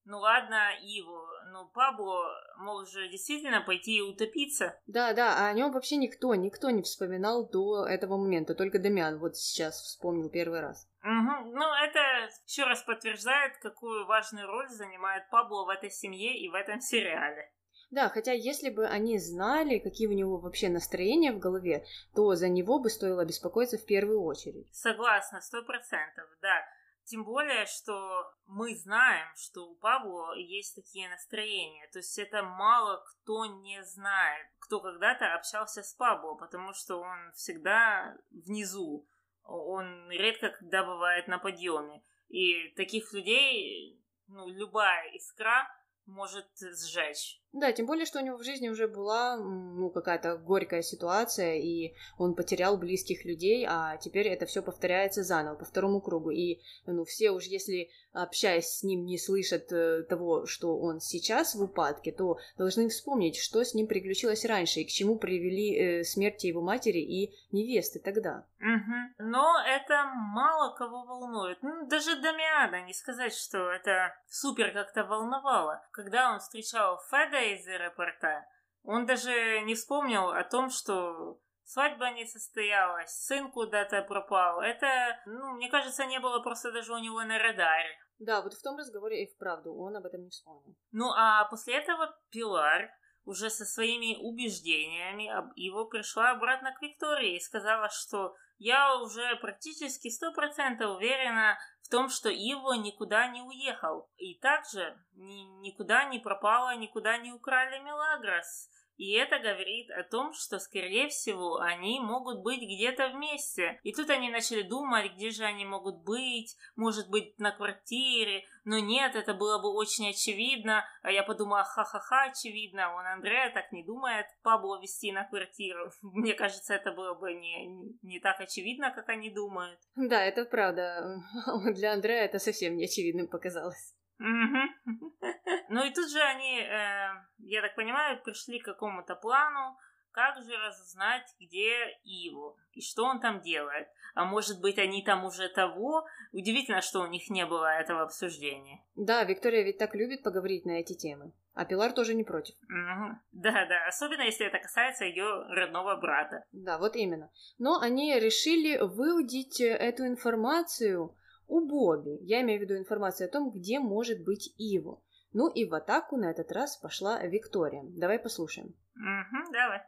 ну 0.04 0.18
ладно, 0.18 0.70
Иву, 0.80 1.26
но 1.52 1.68
Пабло 1.74 2.32
мог 2.58 2.86
же 2.88 3.08
действительно 3.08 3.60
пойти 3.60 3.98
и 3.98 4.02
утопиться. 4.02 4.80
Да, 4.86 5.12
да, 5.12 5.36
а 5.36 5.48
о 5.48 5.52
нем 5.52 5.72
вообще 5.72 5.96
никто, 5.96 6.34
никто 6.34 6.70
не 6.70 6.82
вспоминал 6.82 7.48
до 7.48 7.86
этого 7.86 8.16
момента, 8.16 8.54
только 8.54 8.78
Дамиан 8.78 9.18
вот 9.18 9.36
сейчас 9.36 9.80
вспомнил 9.80 10.30
первый 10.30 10.60
раз. 10.60 10.88
Угу. 11.02 11.50
Ну, 11.52 11.74
это 11.74 12.30
еще 12.46 12.64
раз 12.64 12.82
подтверждает, 12.82 13.58
какую 13.58 14.06
важную 14.06 14.46
роль 14.46 14.68
занимает 14.68 15.28
Пабло 15.30 15.66
в 15.66 15.68
этой 15.68 15.90
семье 15.90 16.38
и 16.38 16.48
в 16.48 16.54
этом 16.54 16.80
сериале. 16.80 17.52
Да, 17.94 18.08
хотя 18.08 18.32
если 18.32 18.70
бы 18.70 18.88
они 18.88 19.18
знали, 19.18 19.78
какие 19.78 20.08
у 20.08 20.12
него 20.12 20.38
вообще 20.38 20.68
настроения 20.68 21.30
в 21.30 21.38
голове, 21.38 21.86
то 22.12 22.34
за 22.34 22.48
него 22.48 22.80
бы 22.80 22.90
стоило 22.90 23.24
беспокоиться 23.24 23.78
в 23.78 23.86
первую 23.86 24.20
очередь. 24.22 24.66
Согласна, 24.74 25.40
сто 25.40 25.62
процентов, 25.62 26.28
да. 26.42 26.66
Тем 27.04 27.22
более, 27.22 27.66
что 27.66 28.34
мы 28.46 28.74
знаем, 28.74 29.28
что 29.36 29.68
у 29.68 29.76
Пабло 29.76 30.34
есть 30.34 30.74
такие 30.74 31.08
настроения. 31.08 31.88
То 31.92 32.00
есть 32.00 32.18
это 32.18 32.42
мало 32.42 33.04
кто 33.06 33.46
не 33.46 33.84
знает, 33.84 34.48
кто 34.58 34.80
когда-то 34.80 35.32
общался 35.32 35.84
с 35.84 35.94
Пабло, 35.94 36.34
потому 36.34 36.72
что 36.72 36.96
он 36.96 37.30
всегда 37.36 38.16
внизу. 38.32 39.06
Он 39.44 40.10
редко 40.10 40.48
когда 40.48 40.82
бывает 40.82 41.28
на 41.28 41.38
подъеме. 41.38 42.02
И 42.28 42.70
таких 42.74 43.12
людей, 43.12 44.02
ну, 44.26 44.48
любая 44.48 45.10
искра 45.10 45.68
может 46.06 46.48
сжечь. 46.58 47.40
Да, 47.54 47.70
тем 47.70 47.86
более, 47.86 48.04
что 48.04 48.18
у 48.18 48.22
него 48.22 48.36
в 48.36 48.42
жизни 48.42 48.68
уже 48.68 48.88
была, 48.88 49.36
ну, 49.36 49.88
какая-то 49.88 50.36
горькая 50.36 50.82
ситуация, 50.82 51.54
и 51.54 51.94
он 52.18 52.34
потерял 52.34 52.76
близких 52.76 53.24
людей, 53.24 53.64
а 53.68 53.96
теперь 53.96 54.26
это 54.26 54.44
все 54.44 54.60
повторяется 54.60 55.22
заново, 55.22 55.54
по 55.54 55.64
второму 55.64 56.00
кругу. 56.00 56.30
И, 56.30 56.60
ну, 56.86 57.04
все 57.04 57.30
уж 57.30 57.44
если, 57.44 57.90
общаясь 58.12 58.66
с 58.66 58.82
ним, 58.82 59.04
не 59.04 59.18
слышат 59.18 59.70
э, 59.70 60.02
того, 60.02 60.46
что 60.46 60.76
он 60.76 60.98
сейчас 60.98 61.54
в 61.54 61.62
упадке, 61.62 62.10
то 62.10 62.38
должны 62.58 62.88
вспомнить, 62.88 63.36
что 63.36 63.62
с 63.62 63.72
ним 63.72 63.86
приключилось 63.86 64.44
раньше, 64.44 64.80
и 64.80 64.84
к 64.84 64.88
чему 64.88 65.16
привели 65.16 65.78
э, 66.00 66.02
смерти 66.02 66.48
его 66.48 66.60
матери 66.60 66.98
и 66.98 67.38
невесты 67.52 68.00
тогда. 68.00 68.44
Угу. 68.58 69.28
Но 69.30 69.62
это 69.64 70.04
мало 70.12 70.74
кого 70.74 71.04
волнует. 71.04 71.58
Ну, 71.62 71.86
даже 71.86 72.16
Дамиана, 72.16 72.82
не 72.84 72.94
сказать, 72.94 73.32
что 73.32 73.70
это 73.70 74.12
супер 74.28 74.72
как-то 74.72 75.04
волновало. 75.04 75.86
Когда 75.92 76.32
он 76.32 76.40
встречал 76.40 77.00
Феда 77.10 77.43
из 77.44 77.66
аэропорта. 77.66 78.46
Он 78.82 79.06
даже 79.06 79.60
не 79.60 79.74
вспомнил 79.74 80.30
о 80.30 80.44
том, 80.44 80.70
что 80.70 81.40
свадьба 81.64 82.10
не 82.10 82.26
состоялась, 82.26 83.10
сын 83.10 83.50
куда-то 83.50 84.02
пропал. 84.02 84.60
Это, 84.60 85.20
ну, 85.26 85.54
мне 85.54 85.70
кажется, 85.70 86.04
не 86.06 86.20
было 86.20 86.40
просто 86.40 86.72
даже 86.72 86.92
у 86.92 86.98
него 86.98 87.22
на 87.22 87.38
радаре. 87.38 87.98
Да, 88.18 88.42
вот 88.42 88.54
в 88.54 88.62
том 88.62 88.76
разговоре 88.76 89.24
и 89.24 89.34
вправду 89.34 89.74
он 89.74 89.96
об 89.96 90.04
этом 90.06 90.22
не 90.22 90.30
вспомнил. 90.30 90.76
Ну, 90.92 91.10
а 91.10 91.44
после 91.46 91.76
этого 91.76 92.16
Пилар 92.30 92.90
уже 93.24 93.50
со 93.50 93.64
своими 93.64 94.16
убеждениями 94.16 95.30
его 95.56 95.86
пришла 95.86 96.30
обратно 96.30 96.72
к 96.74 96.82
Виктории 96.82 97.36
и 97.36 97.40
сказала, 97.40 97.88
что 97.88 98.36
я 98.58 98.96
уже 98.96 99.36
практически 99.36 100.08
сто 100.08 100.32
процентов 100.32 100.96
уверена 100.96 101.58
в 101.82 101.88
том, 101.88 102.08
что 102.08 102.30
Иво 102.30 102.74
никуда 102.74 103.28
не 103.28 103.42
уехал. 103.42 104.08
И 104.16 104.38
также 104.38 104.98
ни, 105.14 105.42
никуда 105.60 106.04
не 106.04 106.18
пропало, 106.18 106.74
никуда 106.76 107.18
не 107.18 107.32
украли 107.32 107.78
Мелагрос. 107.80 108.70
И 108.96 109.12
это 109.12 109.38
говорит 109.38 109.90
о 109.90 110.04
том, 110.04 110.32
что, 110.32 110.58
скорее 110.58 111.08
всего, 111.08 111.58
они 111.58 112.00
могут 112.00 112.42
быть 112.42 112.62
где-то 112.62 113.08
вместе. 113.08 113.80
И 113.82 113.92
тут 113.92 114.10
они 114.10 114.30
начали 114.30 114.62
думать, 114.62 115.12
где 115.14 115.30
же 115.30 115.44
они 115.44 115.64
могут 115.64 116.04
быть, 116.04 116.56
может 116.76 117.08
быть, 117.10 117.38
на 117.38 117.50
квартире. 117.50 118.44
Но 118.64 118.78
нет, 118.78 119.14
это 119.16 119.34
было 119.34 119.60
бы 119.60 119.74
очень 119.74 120.10
очевидно. 120.10 120.84
А 121.02 121.10
я 121.10 121.22
подумала, 121.22 121.64
ха-ха-ха, 121.64 122.30
очевидно. 122.30 122.94
Он 122.94 123.06
Андрея 123.06 123.50
так 123.52 123.72
не 123.72 123.84
думает 123.84 124.26
Пабло 124.42 124.80
вести 124.80 125.12
на 125.12 125.24
квартиру. 125.24 125.90
Мне 126.02 126.34
кажется, 126.34 126.74
это 126.74 126.92
было 126.92 127.14
бы 127.14 127.34
не, 127.34 127.66
не 128.02 128.20
так 128.20 128.40
очевидно, 128.40 128.90
как 128.90 129.08
они 129.08 129.30
думают. 129.30 129.80
Да, 129.96 130.22
это 130.24 130.44
правда. 130.44 131.20
Для 131.74 131.92
Андрея 131.92 132.24
это 132.24 132.38
совсем 132.38 132.76
не 132.76 132.84
очевидным 132.84 133.28
показалось. 133.28 133.94
Ну 134.18 135.84
и 135.84 135.92
тут 135.92 136.10
же 136.10 136.20
они, 136.20 136.60
э, 136.60 137.08
я 137.38 137.62
так 137.62 137.74
понимаю, 137.74 138.22
пришли 138.22 138.60
к 138.60 138.64
какому-то 138.64 139.16
плану, 139.16 139.76
как 140.12 140.36
же 140.42 140.56
разузнать, 140.56 141.26
где 141.40 141.98
Иву 142.04 142.56
и 142.72 142.80
что 142.80 143.04
он 143.04 143.20
там 143.20 143.40
делает. 143.40 143.88
А 144.14 144.24
может 144.24 144.60
быть, 144.60 144.78
они 144.78 145.02
там 145.02 145.24
уже 145.24 145.48
того? 145.48 146.06
Удивительно, 146.32 146.80
что 146.80 147.00
у 147.00 147.06
них 147.06 147.28
не 147.30 147.44
было 147.44 147.66
этого 147.66 148.02
обсуждения. 148.02 148.80
Да, 148.94 149.24
Виктория 149.24 149.64
ведь 149.64 149.78
так 149.78 149.94
любит 149.94 150.22
поговорить 150.22 150.64
на 150.64 150.78
эти 150.80 150.94
темы. 150.94 151.32
А 151.54 151.64
Пилар 151.64 151.92
тоже 151.92 152.14
не 152.14 152.24
против. 152.24 152.54
Угу. 152.68 153.18
Да, 153.32 153.66
да, 153.66 153.86
особенно 153.88 154.22
если 154.22 154.46
это 154.46 154.58
касается 154.58 155.04
ее 155.04 155.46
родного 155.48 155.96
брата. 155.96 156.44
Да, 156.52 156.78
вот 156.78 156.94
именно. 156.96 157.30
Но 157.58 157.80
они 157.80 158.14
решили 158.18 158.78
выудить 158.78 159.60
эту 159.60 160.06
информацию 160.06 161.14
у 161.48 161.60
Бобби. 161.66 162.18
Я 162.22 162.40
имею 162.42 162.60
в 162.60 162.62
виду 162.62 162.76
информацию 162.76 163.28
о 163.28 163.32
том, 163.32 163.50
где 163.50 163.78
может 163.78 164.24
быть 164.24 164.52
Иво. 164.58 165.02
Ну 165.32 165.48
и 165.48 165.64
в 165.68 165.74
атаку 165.74 166.16
на 166.16 166.30
этот 166.30 166.52
раз 166.52 166.76
пошла 166.76 167.18
Виктория. 167.20 167.82
Давай 167.84 168.18
послушаем. 168.18 168.68
Угу, 168.94 169.52
давай. 169.52 169.82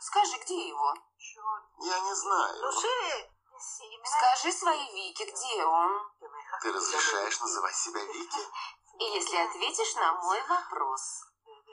Скажи, 0.00 0.36
где 0.44 0.68
его? 0.68 0.94
Я 1.80 1.98
не 2.00 2.14
знаю. 2.14 2.56
Скажи 4.04 4.52
своей 4.52 4.92
Вике, 4.94 5.24
где 5.24 5.64
он? 5.64 5.90
Ты 6.62 6.72
разрешаешь 6.72 7.40
называть 7.40 7.74
себя 7.74 8.00
Вики? 8.00 8.42
И 9.00 9.04
если 9.14 9.36
ответишь 9.36 9.94
на 9.96 10.12
мой 10.22 10.40
вопрос. 10.48 11.24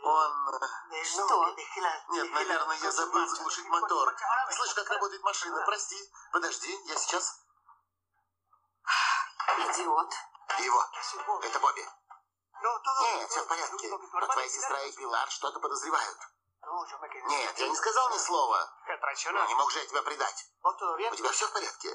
Он... 0.03 0.31
э, 0.91 1.03
Что? 1.03 1.55
Нет, 2.11 2.31
наверное, 2.31 2.77
я 2.83 2.91
забыл 2.91 3.27
заглушить 3.27 3.67
мотор. 3.67 4.15
Слышь, 4.51 4.73
как 4.75 4.89
работает 4.89 5.21
машина? 5.23 5.63
Прости. 5.65 5.95
Подожди, 6.31 6.71
я 6.87 6.95
сейчас... 6.95 7.44
Идиот. 9.57 10.13
Его. 10.59 10.83
Это 11.43 11.59
Бобби. 11.59 11.85
Нет, 13.01 13.29
все 13.29 13.43
в 13.43 13.47
порядке. 13.47 13.89
Но 13.89 14.27
твоя 14.27 14.49
сестра 14.49 14.81
и 14.81 14.91
Пилар 14.95 15.29
что-то 15.29 15.59
подозревают. 15.59 16.17
Нет, 17.27 17.59
я 17.59 17.67
не 17.67 17.75
сказал 17.75 18.09
ни 18.13 18.17
слова. 18.17 18.69
Но 18.87 19.45
не 19.45 19.55
мог 19.55 19.71
же 19.71 19.79
я 19.79 19.85
тебя 19.85 20.01
предать. 20.01 20.45
У 20.63 21.15
тебя 21.15 21.31
все 21.31 21.47
в 21.47 21.53
порядке? 21.53 21.89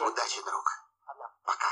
Удачи, 0.00 0.42
друг. 0.42 0.64
Пока. 1.44 1.68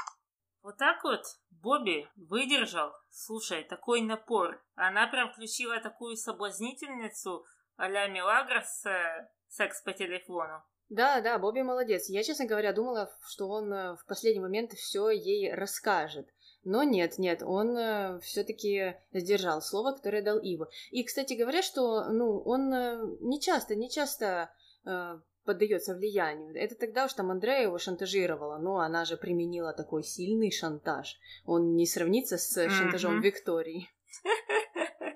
Вот 0.63 0.77
так 0.77 1.03
вот 1.05 1.23
Бобби 1.51 2.11
выдержал, 2.17 2.93
слушай, 3.11 3.65
такой 3.65 4.03
напор. 4.03 4.63
Она 4.77 5.07
прям 5.07 5.33
включила 5.33 5.81
такую 5.81 6.17
соблазнительницу 6.17 7.47
а-ля 7.77 8.09
Мелагрос 8.09 8.85
э, 8.85 9.31
секс 9.49 9.81
по 9.81 9.93
телефону. 9.93 10.63
Да, 10.91 11.21
да, 11.21 11.39
Бобби 11.39 11.63
молодец. 11.63 12.09
Я, 12.09 12.23
честно 12.23 12.47
говоря, 12.47 12.73
думала, 12.73 13.11
что 13.27 13.49
он 13.49 13.73
э, 13.73 13.97
в 13.97 14.05
последний 14.07 14.41
момент 14.41 14.73
все 14.73 15.09
ей 15.11 15.53
расскажет. 15.53 16.29
Но 16.65 16.83
нет, 16.83 17.17
нет, 17.19 17.43
он 17.43 18.21
все-таки 18.21 18.97
сдержал 19.13 19.63
слово, 19.63 19.93
которое 19.93 20.21
дал 20.21 20.39
Ива. 20.39 20.69
И, 20.91 21.03
кстати 21.05 21.33
говоря, 21.33 21.63
что, 21.63 22.05
ну, 22.11 22.39
он 22.41 22.71
э, 22.75 22.99
не 23.21 23.41
часто, 23.41 23.75
не 23.77 23.89
часто 23.89 24.51
э, 24.85 25.19
поддается 25.45 25.95
влиянию. 25.95 26.55
Это 26.55 26.75
тогда 26.75 27.07
уж 27.07 27.13
там 27.15 27.31
Андрея 27.31 27.63
его 27.63 27.79
шантажировала, 27.79 28.59
но 28.59 28.81
она 28.81 29.05
же 29.05 29.17
применила 29.17 29.73
такой 29.73 30.03
сильный 30.03 30.51
шантаж. 30.51 31.19
Он 31.47 31.77
не 31.77 31.87
сравнится 31.87 32.37
с 32.37 32.69
шантажом 32.69 33.15
Мгм. 33.15 33.23
Виктории. 33.23 33.89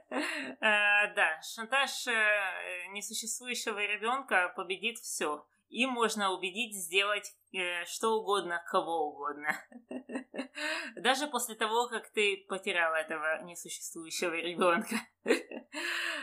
Э, 0.61 1.12
Да, 1.14 1.43
шантаж 1.43 2.07
э, 2.07 2.12
несуществующего 2.93 3.81
ребенка 3.81 4.53
победит 4.57 4.99
все. 4.99 5.45
Им 5.69 5.91
можно 5.91 6.33
убедить 6.33 6.75
сделать 6.75 7.33
э, 7.53 7.85
что 7.87 8.21
угодно, 8.21 8.62
кого 8.71 9.09
угодно. 9.09 9.49
Даже 10.97 11.27
после 11.27 11.55
того, 11.55 11.89
как 11.89 12.11
ты 12.11 12.45
потерял 12.49 12.95
этого 12.95 13.43
несуществующего 13.45 14.35
ребенка. 14.35 14.97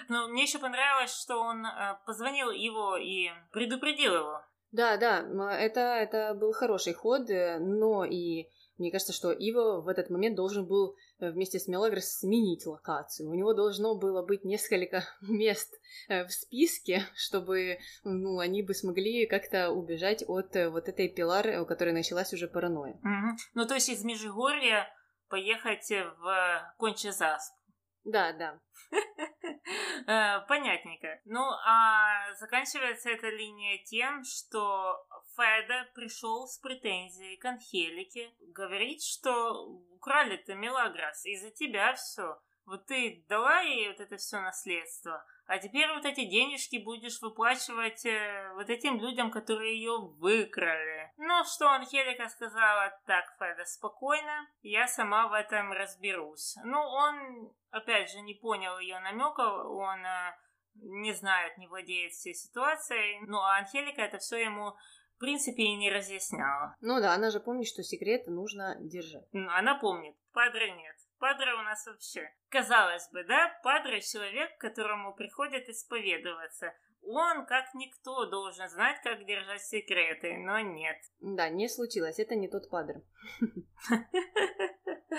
Но 0.10 0.28
мне 0.28 0.44
еще 0.44 0.60
понравилось, 0.60 1.14
что 1.14 1.38
он 1.38 1.66
э, 1.66 1.98
позвонил 2.06 2.52
его 2.52 2.98
и 2.98 3.30
предупредил 3.52 4.16
его. 4.16 4.42
Да, 4.72 4.96
да, 4.96 5.20
это, 5.58 5.82
это 5.82 6.34
был 6.34 6.54
хороший 6.54 6.94
ход, 6.94 7.30
э, 7.30 7.60
но 7.60 8.06
и 8.06 8.48
Мне 8.78 8.91
кажется, 8.91 9.13
что 9.13 9.32
Иво 9.32 9.82
в 9.82 9.88
этот 9.88 10.09
момент 10.09 10.36
должен 10.36 10.65
был 10.65 10.95
э, 11.19 11.32
вместе 11.32 11.59
с 11.59 11.67
Мелагрос 11.67 12.19
сменить 12.19 12.65
локацию. 12.65 13.30
У 13.30 13.34
него 13.34 13.53
должно 13.53 13.95
было 13.95 14.26
быть 14.26 14.43
несколько 14.43 15.03
мест 15.22 15.74
э, 16.07 16.26
в 16.26 16.32
списке, 16.32 17.03
чтобы 17.15 17.80
ну, 18.03 18.39
они 18.39 18.63
бы 18.63 18.74
смогли 18.74 19.28
как-то 19.28 19.72
убежать 19.72 20.24
от 20.28 20.55
э, 20.55 20.69
вот 20.69 20.88
этой 20.88 21.09
пилар, 21.09 21.61
у 21.61 21.65
которой 21.65 21.93
началась 21.93 22.34
уже 22.34 22.47
паранойя. 22.47 22.95
Угу. 22.95 23.38
Ну, 23.55 23.67
то 23.67 23.76
есть 23.76 23.89
из 23.89 24.03
Межигорья 24.03 24.88
поехать 25.30 25.89
в 25.89 26.74
Кончезасп. 26.78 27.61
Да, 28.04 28.34
да. 28.34 28.60
Понятненько. 30.47 31.22
Ну, 31.26 31.43
а 31.66 32.34
заканчивается 32.36 33.10
эта 33.10 33.30
линия 33.30 33.84
тем, 33.84 34.24
что 34.24 35.06
Феда 35.36 35.88
пришел 35.93 36.47
с 36.47 36.58
претензией 36.58 37.38
к 37.38 37.45
Анхелике, 37.45 38.34
говорит, 38.54 39.04
что 39.04 39.66
украли-то 39.95 40.56
Мелагрос, 40.56 41.26
из-за 41.26 41.52
тебя 41.52 41.93
все. 41.93 42.39
Вот 42.66 42.86
ты 42.86 43.24
дала 43.28 43.62
ей 43.62 43.89
вот 43.89 43.99
это 43.99 44.18
все 44.18 44.39
наследство, 44.39 45.26
а 45.45 45.58
теперь 45.58 45.91
вот 45.93 46.06
эти 46.06 46.26
денежки 46.26 46.78
будешь 46.78 47.22
выплачивать 47.22 48.06
э, 48.06 48.54
вот 48.54 48.70
этим 48.70 48.99
людям, 48.99 49.32
которые 49.32 49.76
ее 49.76 49.97
выкрали. 49.99 51.01
Ну, 51.18 51.43
что 51.43 51.70
Анхелика 51.70 52.28
сказала, 52.30 52.97
так, 53.05 53.26
Феда, 53.38 53.66
спокойно, 53.66 54.47
я 54.62 54.88
сама 54.88 55.28
в 55.28 55.34
этом 55.34 55.72
разберусь. 55.72 56.55
Ну, 56.64 56.80
он, 56.80 57.53
опять 57.70 58.12
же, 58.12 58.22
не 58.22 58.34
понял 58.34 58.80
ее 58.80 58.99
намека, 58.99 59.41
он 59.41 60.05
э, 60.05 60.36
не 60.76 61.14
знает, 61.14 61.57
не 61.57 61.68
владеет 61.68 62.14
всей 62.14 62.34
ситуацией. 62.34 63.20
Ну, 63.28 63.39
а 63.39 63.57
Анхелика 63.57 64.01
это 64.01 64.18
все 64.18 64.38
ему 64.38 64.74
в 65.16 65.24
принципе, 65.24 65.62
и 65.62 65.76
не 65.76 65.91
разъясняла. 65.91 66.76
Ну 66.82 66.99
да, 66.99 67.14
она 67.14 67.30
же 67.30 67.39
помнит, 67.39 67.68
что 67.68 67.84
секреты 67.84 68.32
нужно 68.32 68.76
держать. 68.80 69.28
Ну, 69.34 69.51
она 69.51 69.76
помнит. 69.76 70.16
Падре 70.34 70.72
нет. 70.72 70.95
Падре 71.20 71.53
у 71.53 71.62
нас 71.62 71.86
вообще. 71.86 72.28
Казалось 72.49 73.07
бы, 73.12 73.24
да, 73.26 73.55
Падре 73.62 74.01
человек, 74.01 74.57
которому 74.57 75.14
приходят 75.14 75.70
исповедоваться. 75.70 76.74
Он, 77.04 77.45
как 77.45 77.74
никто, 77.74 78.26
должен 78.26 78.70
знать, 78.70 79.02
как 79.04 79.26
держать 79.26 79.64
секреты, 79.64 80.38
но 80.38 80.60
нет. 80.60 80.97
Да, 81.20 81.49
не 81.49 81.68
случилось, 81.68 82.20
это 82.20 82.36
не 82.36 82.47
тот 82.47 82.70
Падре. 82.70 83.02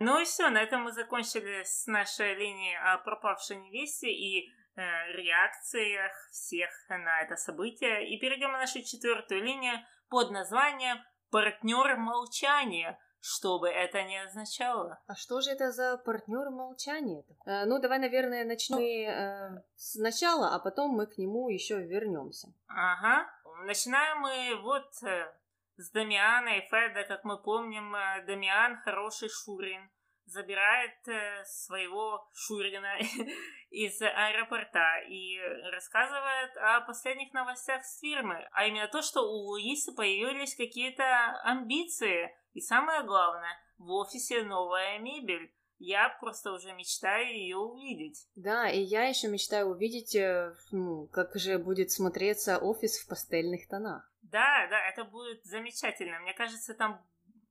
Ну 0.00 0.20
и 0.20 0.24
все, 0.24 0.48
на 0.50 0.62
этом 0.62 0.82
мы 0.82 0.92
закончили 0.92 1.62
с 1.64 1.86
нашей 1.86 2.34
линией 2.34 2.76
о 2.76 2.98
пропавшей 2.98 3.56
невесте 3.56 4.08
и 4.10 4.48
э, 4.48 4.80
реакциях 5.12 6.12
всех 6.30 6.70
на 6.88 7.20
это 7.22 7.36
событие. 7.36 8.08
И 8.08 8.18
перейдем 8.18 8.52
на 8.52 8.58
нашу 8.58 8.82
четвертую 8.82 9.42
линию 9.44 9.76
под 10.08 10.30
названием 10.30 10.98
«Партнер 11.30 11.96
молчания», 11.96 12.98
что 13.24 13.58
бы 13.58 13.68
это 13.68 14.02
ни 14.02 14.16
означало. 14.16 15.00
А 15.06 15.14
что 15.14 15.40
же 15.40 15.50
это 15.50 15.72
за 15.72 15.96
партнер 15.96 16.50
молчания? 16.50 17.24
Э, 17.46 17.64
ну, 17.64 17.78
давай, 17.78 17.98
наверное, 17.98 18.44
начнем 18.44 18.78
э, 18.78 19.62
сначала, 19.76 20.54
а 20.54 20.58
потом 20.58 20.90
мы 20.90 21.06
к 21.06 21.16
нему 21.16 21.48
еще 21.48 21.80
вернемся. 21.80 22.48
Ага. 22.66 23.26
Начинаем 23.64 24.20
мы 24.20 24.60
вот 24.62 25.02
э, 25.02 25.32
с 25.76 25.90
Дамиана 25.90 26.58
и 26.58 26.68
Феда. 26.68 27.04
Как 27.08 27.24
мы 27.24 27.42
помним, 27.42 27.94
э, 27.94 28.26
Дамиан 28.26 28.76
хороший 28.82 29.30
Шурин 29.30 29.88
забирает 30.26 31.08
э, 31.08 31.44
своего 31.46 32.28
Шурина 32.34 32.98
из 33.70 34.02
аэропорта 34.02 34.98
и 35.08 35.38
рассказывает 35.72 36.56
о 36.58 36.82
последних 36.82 37.32
новостях 37.32 37.84
с 37.84 38.00
фирмы, 38.00 38.46
а 38.52 38.66
именно 38.66 38.88
то, 38.88 39.00
что 39.00 39.22
у 39.22 39.46
Луисы 39.48 39.94
появились 39.94 40.54
какие-то 40.54 41.04
амбиции, 41.42 42.30
и 42.54 42.60
самое 42.60 43.02
главное, 43.02 43.58
в 43.78 43.90
офисе 43.90 44.42
новая 44.42 44.98
мебель. 44.98 45.52
Я 45.78 46.08
просто 46.20 46.52
уже 46.52 46.72
мечтаю 46.72 47.26
ее 47.26 47.56
увидеть. 47.56 48.26
Да, 48.36 48.70
и 48.70 48.80
я 48.80 49.08
еще 49.08 49.28
мечтаю 49.28 49.66
увидеть, 49.66 50.14
э, 50.14 50.54
ну, 50.70 51.08
как 51.08 51.34
же 51.34 51.58
будет 51.58 51.90
смотреться 51.90 52.58
офис 52.58 52.98
в 52.98 53.08
пастельных 53.08 53.68
тонах. 53.68 54.08
Да, 54.22 54.66
да, 54.70 54.88
это 54.88 55.04
будет 55.04 55.44
замечательно. 55.44 56.20
Мне 56.20 56.32
кажется, 56.32 56.74
там 56.74 57.04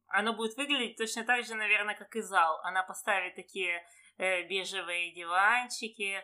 оно 0.08 0.34
будет 0.34 0.56
выглядеть 0.56 0.98
точно 0.98 1.26
так 1.26 1.44
же, 1.44 1.56
наверное, 1.56 1.96
как 1.96 2.16
и 2.16 2.22
зал. 2.22 2.60
Она 2.64 2.84
поставит 2.84 3.36
такие 3.36 3.86
э, 4.18 4.44
бежевые 4.48 5.14
диванчики, 5.14 6.22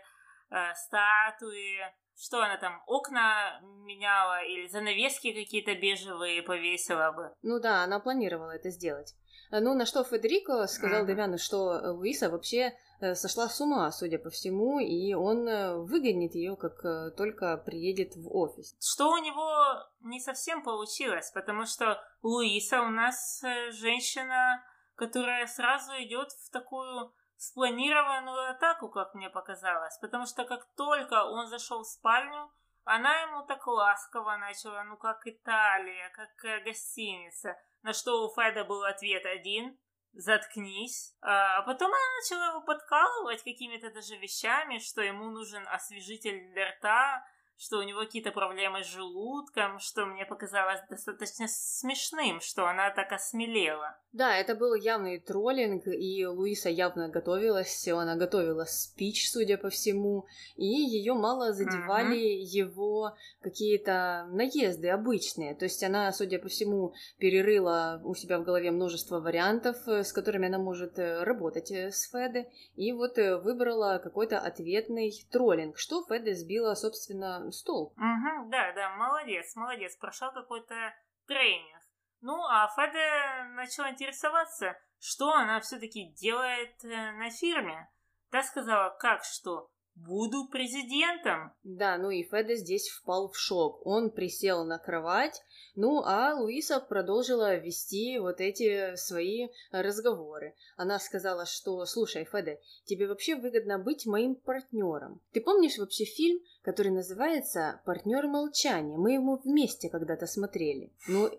э, 0.49 0.73
статуи. 0.75 1.79
Что 2.19 2.41
она 2.41 2.57
там, 2.57 2.83
окна 2.85 3.61
меняла 3.61 4.43
или 4.43 4.67
занавески 4.67 5.31
какие-то 5.31 5.73
бежевые 5.75 6.43
повесила 6.43 7.11
бы? 7.11 7.31
Ну 7.41 7.59
да, 7.59 7.83
она 7.83 7.99
планировала 7.99 8.51
это 8.51 8.69
сделать. 8.69 9.15
Ну, 9.51 9.73
на 9.73 9.85
что 9.85 10.03
Федерико 10.03 10.67
сказал 10.67 11.03
mm-hmm. 11.03 11.07
Демяну, 11.07 11.37
что 11.37 11.93
Луиса 11.93 12.29
вообще 12.29 12.75
Э, 13.01 13.15
сошла 13.15 13.47
с 13.47 13.61
ума, 13.61 13.91
судя 13.91 14.19
по 14.19 14.29
всему, 14.29 14.79
и 14.79 15.13
он 15.13 15.47
э, 15.47 15.77
выгонит 15.77 16.35
ее, 16.35 16.57
как 16.57 16.83
э, 16.83 17.11
только 17.11 17.55
приедет 17.57 18.15
в 18.15 18.27
офис. 18.35 18.75
Что 18.81 19.11
у 19.11 19.17
него 19.17 19.87
не 20.01 20.19
совсем 20.19 20.63
получилось, 20.63 21.31
потому 21.33 21.65
что 21.65 22.01
Луиса 22.21 22.81
у 22.81 22.89
нас 22.89 23.41
женщина, 23.71 24.61
которая 24.95 25.47
сразу 25.47 25.93
идет 26.03 26.31
в 26.31 26.51
такую 26.51 27.13
спланированную 27.39 28.51
атаку, 28.51 28.89
как 28.89 29.15
мне 29.15 29.29
показалось, 29.29 29.97
потому 29.97 30.27
что 30.27 30.45
как 30.45 30.65
только 30.75 31.23
он 31.23 31.47
зашел 31.47 31.81
в 31.81 31.87
спальню, 31.87 32.51
она 32.83 33.21
ему 33.21 33.43
так 33.43 33.65
ласково 33.65 34.37
начала, 34.37 34.83
ну 34.83 34.97
как 34.97 35.25
Италия, 35.25 36.09
как 36.09 36.63
гостиница, 36.63 37.57
на 37.81 37.93
что 37.93 38.27
у 38.27 38.33
Феда 38.35 38.63
был 38.63 38.83
ответ 38.83 39.25
один– 39.25 39.75
заткнись. 40.13 41.15
А 41.21 41.61
потом 41.63 41.87
она 41.87 42.15
начала 42.21 42.49
его 42.51 42.61
подкалывать 42.61 43.43
какими-то 43.43 43.91
даже 43.91 44.15
вещами, 44.17 44.79
что 44.79 45.01
ему 45.01 45.29
нужен 45.29 45.67
освежитель 45.67 46.51
для 46.51 46.71
рта, 46.71 47.25
что 47.59 47.77
у 47.77 47.83
него 47.83 47.99
какие-то 47.99 48.31
проблемы 48.31 48.83
с 48.83 48.87
желудком, 48.87 49.79
что 49.79 50.05
мне 50.05 50.25
показалось 50.25 50.79
достаточно 50.89 51.45
смешным, 51.49 52.39
что 52.39 52.65
она 52.65 52.89
так 52.89 53.11
осмелела. 53.11 53.97
Да, 54.13 54.35
это 54.37 54.55
был 54.55 54.73
явный 54.73 55.19
троллинг, 55.19 55.85
и 55.85 56.25
Луиса 56.25 56.69
явно 56.69 57.09
готовилась, 57.09 57.87
она 57.89 58.15
готовила 58.15 58.63
спич, 58.63 59.29
судя 59.29 59.57
по 59.57 59.69
всему, 59.69 60.25
и 60.55 60.65
ее 60.65 61.13
мало 61.13 61.53
задевали 61.53 62.17
uh-huh. 62.17 62.43
его 62.43 63.13
какие-то 63.41 64.27
наезды 64.31 64.89
обычные. 64.89 65.53
То 65.53 65.65
есть 65.65 65.83
она, 65.83 66.11
судя 66.13 66.39
по 66.39 66.47
всему, 66.47 66.93
перерыла 67.17 68.01
у 68.03 68.15
себя 68.15 68.39
в 68.39 68.43
голове 68.43 68.71
множество 68.71 69.19
вариантов, 69.19 69.75
э, 69.87 70.03
с 70.03 70.13
которыми 70.13 70.47
она 70.47 70.57
может 70.57 70.97
э, 70.97 71.23
работать 71.23 71.71
э, 71.71 71.91
с 71.91 72.09
Феде, 72.09 72.49
и 72.75 72.93
вот 72.93 73.17
выбрала 73.17 73.99
какой-то 74.01 74.39
ответный 74.39 75.13
троллинг, 75.29 75.77
что 75.77 76.05
Феде 76.07 76.33
сбила, 76.33 76.73
собственно, 76.75 77.48
стол. 77.51 77.93
Угу, 77.97 78.49
да, 78.49 78.71
да, 78.73 78.95
молодец, 78.95 79.55
молодец, 79.55 79.95
прошел 79.97 80.31
какой-то 80.31 80.93
тренинг. 81.27 81.81
Ну, 82.21 82.43
а 82.47 82.67
Феде 82.75 83.43
начала 83.53 83.91
интересоваться, 83.91 84.77
что 84.99 85.31
она 85.33 85.59
все-таки 85.61 86.11
делает 86.13 86.83
э, 86.83 87.11
на 87.11 87.29
фирме. 87.29 87.89
Та 88.29 88.43
сказала, 88.43 88.89
как 88.89 89.23
что, 89.23 89.69
буду 90.05 90.47
президентом. 90.47 91.51
Да, 91.63 91.97
ну 91.97 92.09
и 92.09 92.23
Феда 92.23 92.55
здесь 92.55 92.89
впал 92.89 93.29
в 93.29 93.37
шок. 93.37 93.85
Он 93.85 94.09
присел 94.11 94.63
на 94.65 94.77
кровать, 94.77 95.41
ну 95.75 96.01
а 96.05 96.35
Луиса 96.35 96.79
продолжила 96.79 97.55
вести 97.55 98.17
вот 98.19 98.41
эти 98.41 98.95
свои 98.95 99.47
разговоры. 99.71 100.55
Она 100.77 100.99
сказала, 100.99 101.45
что, 101.45 101.85
слушай, 101.85 102.25
Феде, 102.25 102.59
тебе 102.85 103.07
вообще 103.07 103.35
выгодно 103.35 103.79
быть 103.79 104.05
моим 104.05 104.35
партнером. 104.35 105.21
Ты 105.31 105.41
помнишь 105.41 105.77
вообще 105.77 106.05
фильм, 106.05 106.39
который 106.61 106.91
называется 106.91 107.81
«Партнер 107.85 108.27
молчания»? 108.27 108.97
Мы 108.97 109.13
ему 109.13 109.37
вместе 109.37 109.89
когда-то 109.89 110.25
смотрели. 110.25 110.91
Ну, 111.07 111.29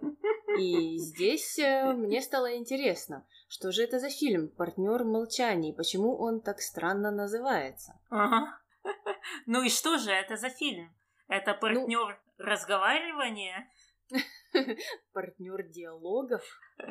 и 0.59 0.99
здесь 0.99 1.59
э, 1.59 1.93
мне 1.93 2.21
стало 2.23 2.57
интересно, 2.57 3.27
что 3.49 3.73
же 3.73 3.83
это 3.83 3.99
за 3.99 4.11
фильм 4.11 4.49
«Партнер 4.49 5.05
молчания» 5.05 5.71
и 5.71 5.77
почему 5.77 6.17
он 6.17 6.41
так 6.41 6.61
странно 6.61 7.11
называется? 7.11 8.01
Ага. 8.11 8.59
Ну 9.47 9.63
и 9.63 9.69
что 9.69 9.99
же 9.99 10.11
это 10.11 10.37
за 10.37 10.49
фильм? 10.49 10.95
Это 11.29 11.55
партнер 11.55 12.21
ну... 12.39 12.45
разговаривания? 12.45 13.71
Партнер 15.13 15.63
диалогов? 15.69 16.43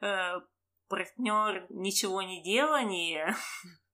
Э, 0.00 0.40
партнер 0.88 1.66
ничего 1.70 2.22
не 2.22 2.42
делания? 2.42 3.34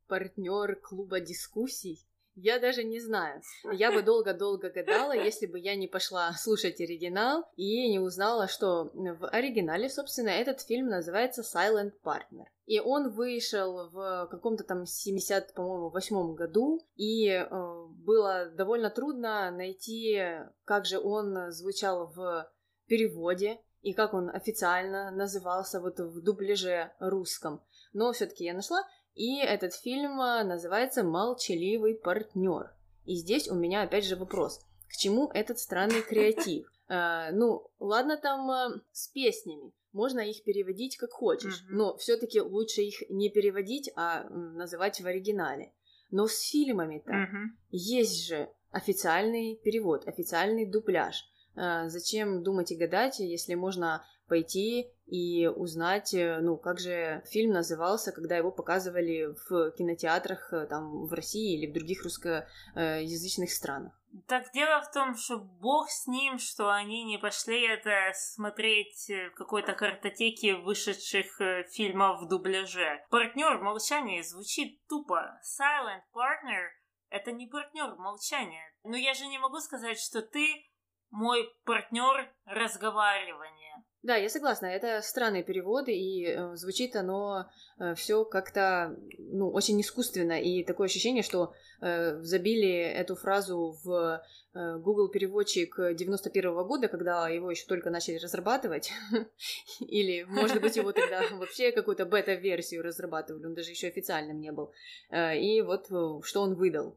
Партнер 0.08 0.76
клуба 0.76 1.20
дискуссий? 1.20 2.07
Я 2.40 2.60
даже 2.60 2.84
не 2.84 3.00
знаю. 3.00 3.42
Я 3.72 3.90
бы 3.90 4.02
долго-долго 4.02 4.70
гадала, 4.70 5.12
если 5.12 5.46
бы 5.46 5.58
я 5.58 5.74
не 5.74 5.88
пошла 5.88 6.32
слушать 6.34 6.80
оригинал 6.80 7.44
и 7.56 7.90
не 7.90 7.98
узнала, 7.98 8.46
что 8.46 8.90
в 8.94 9.28
оригинале, 9.28 9.90
собственно, 9.90 10.28
этот 10.28 10.60
фильм 10.60 10.86
называется 10.86 11.42
Silent 11.42 11.94
Partner. 12.04 12.44
И 12.66 12.78
он 12.78 13.10
вышел 13.10 13.90
в 13.90 14.28
каком-то 14.30 14.62
там 14.62 14.86
70, 14.86 15.52
по-моему, 15.54 15.90
восьмом 15.90 16.34
году, 16.36 16.86
и 16.94 17.28
э, 17.28 17.46
было 17.50 18.46
довольно 18.54 18.90
трудно 18.90 19.50
найти, 19.50 20.22
как 20.64 20.84
же 20.84 21.00
он 21.00 21.50
звучал 21.50 22.12
в 22.14 22.48
переводе. 22.86 23.58
и 23.80 23.92
как 23.92 24.12
он 24.12 24.28
официально 24.28 25.10
назывался 25.10 25.80
вот 25.80 26.00
в 26.00 26.20
дубляже 26.20 26.92
русском. 26.98 27.62
Но 27.92 28.12
все-таки 28.12 28.44
я 28.44 28.52
нашла, 28.52 28.82
и 29.18 29.40
этот 29.40 29.74
фильм 29.74 30.20
э, 30.20 30.44
называется 30.44 31.02
«Молчаливый 31.02 31.96
партнер». 31.96 32.70
И 33.04 33.16
здесь 33.16 33.48
у 33.48 33.56
меня 33.56 33.82
опять 33.82 34.04
же 34.04 34.14
вопрос. 34.14 34.60
К 34.88 34.92
чему 34.92 35.28
этот 35.34 35.58
странный 35.58 36.02
креатив? 36.02 36.70
Э, 36.88 37.30
ну, 37.32 37.68
ладно 37.80 38.16
там 38.16 38.48
э, 38.48 38.80
с 38.92 39.08
песнями, 39.08 39.72
можно 39.92 40.20
их 40.20 40.44
переводить 40.44 40.96
как 40.98 41.10
хочешь, 41.10 41.64
mm-hmm. 41.64 41.74
но 41.74 41.96
все-таки 41.96 42.40
лучше 42.40 42.82
их 42.82 43.10
не 43.10 43.28
переводить, 43.28 43.90
а 43.96 44.22
называть 44.30 45.00
в 45.00 45.06
оригинале. 45.06 45.72
Но 46.12 46.28
с 46.28 46.40
фильмами-то 46.40 47.10
mm-hmm. 47.10 47.46
есть 47.72 48.24
же 48.24 48.48
официальный 48.70 49.56
перевод, 49.56 50.06
официальный 50.06 50.64
дубляж. 50.64 51.28
Э, 51.58 51.88
зачем 51.88 52.42
думать 52.42 52.70
и 52.70 52.76
гадать, 52.76 53.18
если 53.18 53.54
можно 53.54 54.04
пойти 54.28 54.92
и 55.06 55.48
узнать, 55.48 56.14
э, 56.14 56.38
ну, 56.40 56.56
как 56.56 56.78
же 56.78 57.22
фильм 57.26 57.52
назывался, 57.52 58.12
когда 58.12 58.36
его 58.36 58.52
показывали 58.52 59.34
в 59.48 59.72
кинотеатрах 59.72 60.52
э, 60.52 60.66
там 60.66 61.06
в 61.06 61.12
России 61.12 61.58
или 61.58 61.68
в 61.68 61.74
других 61.74 62.04
русскоязычных 62.04 63.50
странах. 63.50 63.92
Так 64.26 64.52
дело 64.54 64.80
в 64.82 64.92
том, 64.92 65.16
что 65.16 65.38
бог 65.38 65.90
с 65.90 66.06
ним, 66.06 66.38
что 66.38 66.72
они 66.72 67.04
не 67.04 67.18
пошли 67.18 67.66
это 67.66 68.12
смотреть 68.14 69.10
в 69.32 69.34
какой-то 69.34 69.74
картотеке 69.74 70.54
вышедших 70.54 71.40
фильмов 71.70 72.22
в 72.22 72.28
дубляже. 72.28 73.04
Партнер 73.10 73.58
молчания 73.58 74.22
звучит 74.22 74.80
тупо. 74.86 75.38
Silent 75.42 76.02
partner— 76.14 76.68
это 77.10 77.32
не 77.32 77.48
партнер 77.48 77.96
молчания. 77.96 78.72
Но 78.82 78.96
я 78.96 79.12
же 79.12 79.26
не 79.26 79.38
могу 79.38 79.58
сказать, 79.58 79.98
что 79.98 80.22
ты 80.22 80.67
мой 81.10 81.48
партнер 81.64 82.30
разговаривания. 82.46 83.58
Да, 84.02 84.14
я 84.14 84.28
согласна, 84.28 84.66
это 84.66 85.02
странные 85.02 85.42
переводы, 85.42 85.92
и 85.92 86.24
э, 86.24 86.54
звучит 86.54 86.94
оно 86.94 87.46
э, 87.80 87.94
все 87.96 88.24
как-то, 88.24 88.96
ну, 89.18 89.50
очень 89.50 89.80
искусственно, 89.80 90.40
и 90.40 90.62
такое 90.62 90.86
ощущение, 90.86 91.24
что 91.24 91.52
э, 91.80 92.22
забили 92.22 92.70
эту 92.70 93.16
фразу 93.16 93.76
в 93.82 94.22
э, 94.54 94.78
Google 94.78 95.08
переводчик 95.08 95.74
91 95.76 96.50
-го 96.50 96.64
года, 96.64 96.86
когда 96.86 97.28
его 97.28 97.50
еще 97.50 97.66
только 97.66 97.90
начали 97.90 98.18
разрабатывать, 98.18 98.92
или, 99.80 100.22
может 100.22 100.62
быть, 100.62 100.76
его 100.76 100.92
тогда 100.92 101.22
вообще 101.32 101.72
какую-то 101.72 102.06
бета-версию 102.06 102.84
разрабатывали, 102.84 103.46
он 103.46 103.54
даже 103.54 103.70
еще 103.70 103.88
официальным 103.88 104.38
не 104.38 104.52
был, 104.52 104.72
э, 105.10 105.36
и 105.38 105.60
вот 105.60 105.90
э, 105.90 106.22
что 106.22 106.42
он 106.42 106.54
выдал. 106.54 106.96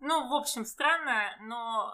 Ну, 0.00 0.28
в 0.28 0.34
общем, 0.34 0.64
странно, 0.64 1.36
но 1.46 1.92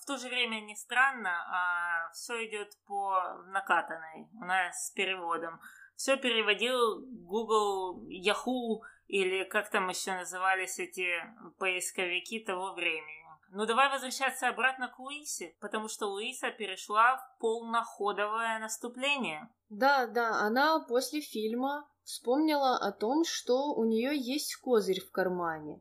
в 0.00 0.06
то 0.06 0.16
же 0.16 0.28
время 0.28 0.60
не 0.60 0.76
странно, 0.76 1.30
а 1.50 2.10
все 2.12 2.46
идет 2.46 2.76
по 2.86 3.42
накатанной 3.48 4.28
у 4.34 4.44
нас 4.44 4.86
с 4.86 4.90
переводом. 4.90 5.60
Все 5.96 6.16
переводил 6.16 7.00
Google, 7.26 8.06
Yahoo 8.08 8.80
или 9.08 9.44
как 9.44 9.70
там 9.70 9.88
еще 9.88 10.12
назывались 10.12 10.78
эти 10.78 11.08
поисковики 11.58 12.40
того 12.40 12.74
времени. 12.74 13.18
Ну 13.50 13.64
давай 13.64 13.90
возвращаться 13.90 14.48
обратно 14.48 14.88
к 14.88 14.98
Луисе, 14.98 15.56
потому 15.60 15.88
что 15.88 16.06
Луиса 16.06 16.50
перешла 16.50 17.16
в 17.16 17.38
полноходовое 17.40 18.58
наступление. 18.58 19.48
Да, 19.70 20.06
да, 20.06 20.40
она 20.40 20.80
после 20.80 21.20
фильма 21.20 21.88
вспомнила 22.04 22.76
о 22.76 22.92
том, 22.92 23.24
что 23.24 23.74
у 23.74 23.84
нее 23.84 24.16
есть 24.16 24.56
козырь 24.56 25.00
в 25.00 25.10
кармане. 25.10 25.80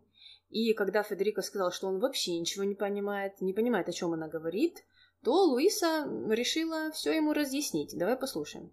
И 0.50 0.74
когда 0.74 1.04
Федерико 1.04 1.42
сказал, 1.42 1.72
что 1.72 1.88
он 1.88 2.00
вообще 2.00 2.40
ничего 2.40 2.64
не 2.64 2.76
понимает, 2.76 3.42
не 3.42 3.54
понимает, 3.54 3.90
о 3.90 3.92
чем 3.92 4.14
она 4.14 4.28
говорит, 4.28 4.78
то 5.24 5.32
Луиса 5.32 6.06
решила 6.30 6.92
все 6.92 7.12
ему 7.12 7.34
разъяснить. 7.34 7.98
Давай 7.98 8.16
послушаем. 8.16 8.72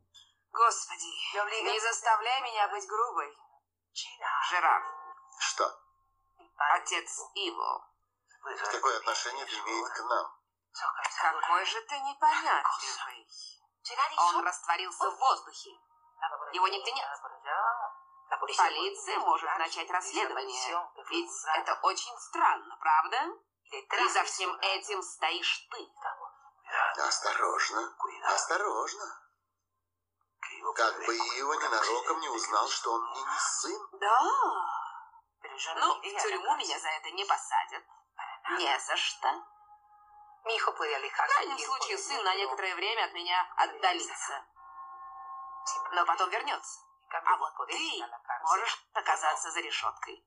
Господи, 0.53 1.05
не 1.65 1.81
заставляй 1.81 2.43
меня 2.43 2.69
быть 2.69 2.87
грубой. 2.87 3.27
Жерар. 4.51 4.83
Что? 5.41 5.65
Отец 6.77 7.11
Иво. 7.35 7.91
Какое 8.71 8.99
отношение 8.99 9.45
это 9.45 9.53
имеет 9.53 9.89
к 9.89 9.99
нам? 10.01 10.27
Какой 10.73 11.65
же 11.65 11.81
ты 11.89 11.99
непонятливый. 11.99 13.27
Он 14.19 14.45
растворился 14.45 15.11
в 15.11 15.19
воздухе. 15.19 15.71
Его 16.53 16.69
нигде 16.69 16.93
нет. 16.93 17.07
Полиция 18.41 19.19
может 19.21 19.59
начать 19.59 19.91
расследование. 19.91 20.89
Ведь 21.09 21.31
это 21.57 21.79
очень 21.83 22.17
странно, 22.19 22.77
правда? 22.81 23.19
И 23.71 24.09
за 24.09 24.23
всем 24.25 24.55
этим 24.61 25.03
стоишь 25.03 25.69
ты. 25.71 25.89
Осторожно, 26.97 27.97
осторожно. 28.25 29.21
Как 30.75 30.97
бы 31.07 31.15
его 31.15 31.55
ненароком 31.55 32.21
не 32.21 32.29
узнал, 32.29 32.69
что 32.69 32.93
он 32.93 33.11
мне 33.11 33.21
не 33.21 33.39
сын. 33.39 33.89
Да. 33.93 34.21
Ну, 35.77 35.95
в 35.95 36.23
тюрьму 36.23 36.57
меня 36.57 36.79
за 36.79 36.89
это 36.89 37.11
не 37.11 37.25
посадят. 37.25 37.85
Не 38.51 38.79
за 38.81 38.97
что. 38.97 39.45
В 40.45 41.27
крайнем 41.27 41.59
случае, 41.59 41.99
сын 41.99 42.23
на 42.23 42.35
некоторое 42.35 42.75
время 42.75 43.05
от 43.05 43.13
меня 43.15 43.47
отдалится. 43.57 44.45
Но 45.93 46.05
потом 46.05 46.31
вернется. 46.31 46.81
А 47.19 47.37
вот 47.39 47.69
ты 47.69 47.77
можешь 48.43 48.87
оказаться 48.93 49.51
за 49.51 49.61
решеткой. 49.61 50.25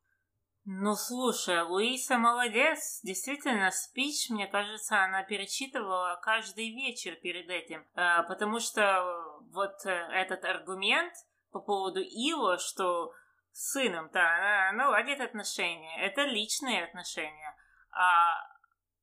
Ну, 0.70 0.96
слушай, 0.96 1.62
Луиса 1.62 2.18
молодец. 2.18 3.00
Действительно, 3.02 3.72
спич, 3.72 4.30
мне 4.30 4.48
кажется, 4.48 5.02
она 5.02 5.24
перечитывала 5.24 6.20
каждый 6.22 6.76
вечер 6.76 7.16
перед 7.16 7.50
этим. 7.50 7.88
А, 7.96 8.24
потому 8.24 8.60
что 8.60 9.40
вот 9.54 9.86
э, 9.86 9.90
этот 9.90 10.44
аргумент 10.44 11.14
по 11.52 11.62
поводу 11.62 12.02
Иво, 12.02 12.58
что 12.58 13.14
с 13.54 13.72
сыном-то 13.72 14.20
она 14.20 14.72
наладит 14.74 15.22
отношения. 15.22 16.06
Это 16.06 16.24
личные 16.24 16.84
отношения. 16.84 17.56
А 17.92 18.34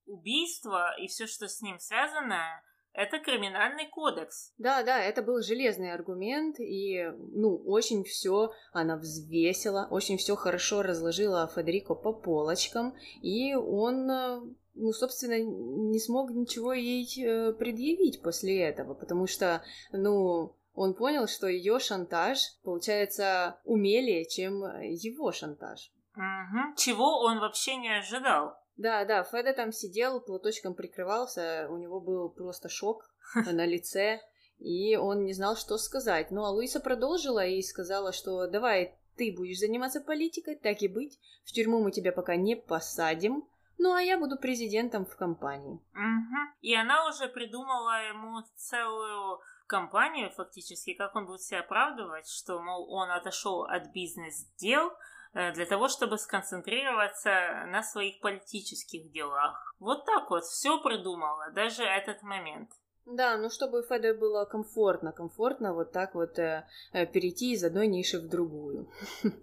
убийство 0.04 0.94
и 0.98 1.08
все, 1.08 1.26
что 1.26 1.48
с 1.48 1.62
ним 1.62 1.78
связано, 1.78 2.62
это 2.94 3.18
криминальный 3.18 3.88
кодекс. 3.88 4.54
Да, 4.56 4.82
да, 4.84 5.00
это 5.00 5.20
был 5.20 5.42
железный 5.42 5.92
аргумент, 5.92 6.60
и, 6.60 7.04
ну, 7.32 7.56
очень 7.66 8.04
все 8.04 8.52
она 8.72 8.96
взвесила, 8.96 9.88
очень 9.90 10.16
все 10.16 10.36
хорошо 10.36 10.82
разложила 10.82 11.50
Федерико 11.52 11.94
по 11.94 12.12
полочкам, 12.12 12.94
и 13.20 13.54
он, 13.54 14.08
э, 14.08 14.40
ну, 14.74 14.92
собственно, 14.92 15.42
не 15.42 15.98
смог 15.98 16.30
ничего 16.30 16.72
ей 16.72 17.04
э, 17.20 17.52
предъявить 17.52 18.22
после 18.22 18.62
этого, 18.62 18.94
потому 18.94 19.26
что, 19.26 19.62
ну, 19.90 20.54
он 20.72 20.94
понял, 20.94 21.26
что 21.26 21.48
ее 21.48 21.80
шантаж 21.80 22.38
получается 22.62 23.58
умелее, 23.64 24.24
чем 24.24 24.62
его 24.82 25.32
шантаж. 25.32 25.90
Угу. 26.16 26.76
Чего 26.76 27.24
он 27.24 27.40
вообще 27.40 27.76
не 27.76 27.88
ожидал. 27.98 28.56
Да, 28.76 29.04
да, 29.04 29.22
Феда 29.22 29.52
там 29.52 29.72
сидел, 29.72 30.20
платочком 30.20 30.74
прикрывался, 30.74 31.68
у 31.70 31.76
него 31.76 32.00
был 32.00 32.28
просто 32.28 32.68
шок 32.68 33.08
на 33.34 33.64
лице, 33.66 34.20
и 34.58 34.96
он 34.96 35.24
не 35.24 35.32
знал, 35.32 35.56
что 35.56 35.78
сказать. 35.78 36.30
Ну, 36.30 36.44
а 36.44 36.50
Луиса 36.50 36.80
продолжила 36.80 37.44
и 37.44 37.62
сказала, 37.62 38.12
что 38.12 38.46
давай 38.46 38.98
ты 39.16 39.32
будешь 39.36 39.58
заниматься 39.58 40.00
политикой, 40.00 40.56
так 40.56 40.82
и 40.82 40.88
быть, 40.88 41.18
в 41.44 41.52
тюрьму 41.52 41.82
мы 41.82 41.92
тебя 41.92 42.12
пока 42.12 42.36
не 42.36 42.56
посадим, 42.56 43.46
ну, 43.78 43.92
а 43.92 44.02
я 44.02 44.18
буду 44.18 44.36
президентом 44.36 45.04
в 45.04 45.16
компании. 45.16 45.80
Угу. 45.92 46.36
И 46.62 46.74
она 46.74 47.08
уже 47.08 47.28
придумала 47.28 48.08
ему 48.08 48.42
целую 48.56 49.40
компанию, 49.66 50.30
фактически, 50.30 50.94
как 50.94 51.14
он 51.16 51.26
будет 51.26 51.42
себя 51.42 51.60
оправдывать, 51.60 52.28
что, 52.28 52.60
мол, 52.60 52.90
он 52.92 53.10
отошел 53.10 53.64
от 53.64 53.92
бизнес-дел, 53.92 54.92
для 55.34 55.66
того, 55.66 55.88
чтобы 55.88 56.16
сконцентрироваться 56.16 57.66
на 57.66 57.82
своих 57.82 58.20
политических 58.20 59.10
делах. 59.10 59.74
Вот 59.78 60.04
так 60.06 60.30
вот 60.30 60.44
все 60.44 60.80
придумала, 60.80 61.50
даже 61.50 61.82
этот 61.84 62.22
момент. 62.22 62.70
Да, 63.06 63.36
ну 63.36 63.50
чтобы 63.50 63.82
Феде 63.82 64.14
было 64.14 64.46
комфортно, 64.46 65.12
комфортно 65.12 65.74
вот 65.74 65.92
так 65.92 66.14
вот 66.14 66.38
э, 66.38 66.66
э 66.92 67.04
перейти 67.06 67.52
из 67.52 67.62
одной 67.62 67.86
ниши 67.86 68.18
в 68.18 68.28
другую. 68.28 68.90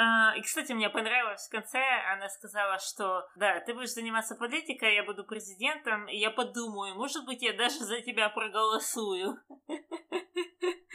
А, 0.00 0.32
и, 0.36 0.42
кстати, 0.42 0.70
мне 0.70 0.88
понравилось 0.88 1.48
в 1.48 1.50
конце, 1.50 1.82
она 2.14 2.28
сказала, 2.28 2.78
что 2.78 3.28
да, 3.34 3.58
ты 3.58 3.74
будешь 3.74 3.94
заниматься 3.94 4.36
политикой, 4.36 4.94
я 4.94 5.02
буду 5.02 5.24
президентом, 5.24 6.06
и 6.06 6.16
я 6.16 6.30
подумаю, 6.30 6.94
может 6.94 7.24
быть, 7.26 7.42
я 7.42 7.52
даже 7.52 7.80
за 7.80 8.00
тебя 8.00 8.28
проголосую. 8.28 9.40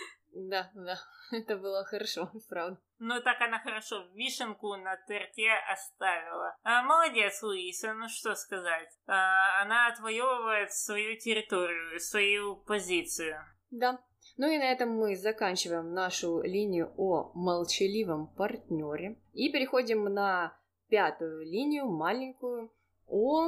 Да, 0.54 0.70
да, 0.76 1.00
это 1.32 1.58
было 1.58 1.84
хорошо, 1.84 2.30
правда. 2.50 2.78
Ну, 3.00 3.20
так 3.22 3.42
она 3.42 3.60
хорошо 3.60 4.06
вишенку 4.14 4.76
на 4.76 4.96
торте 5.08 5.50
оставила. 5.72 6.56
А, 6.62 6.84
молодец, 6.84 7.42
Луиса, 7.42 7.96
ну 7.96 8.08
что 8.08 8.36
сказать. 8.36 8.90
А, 9.08 9.64
она 9.64 9.88
отвоевывает 9.88 10.72
свою 10.72 11.18
территорию, 11.18 12.00
свою 12.00 12.58
позицию. 12.58 13.44
Да. 13.72 14.00
Ну 14.38 14.48
и 14.48 14.60
на 14.60 14.72
этом 14.72 14.90
мы 14.96 15.16
заканчиваем 15.16 15.92
нашу 15.92 16.44
линию 16.44 16.94
о 16.98 17.32
молчаливом 17.34 18.28
партнере 18.28 19.18
и 19.34 19.52
переходим 19.52 20.04
на 20.04 20.56
пятую 20.88 21.46
линию, 21.46 21.88
маленькую, 21.88 22.72
о 23.08 23.48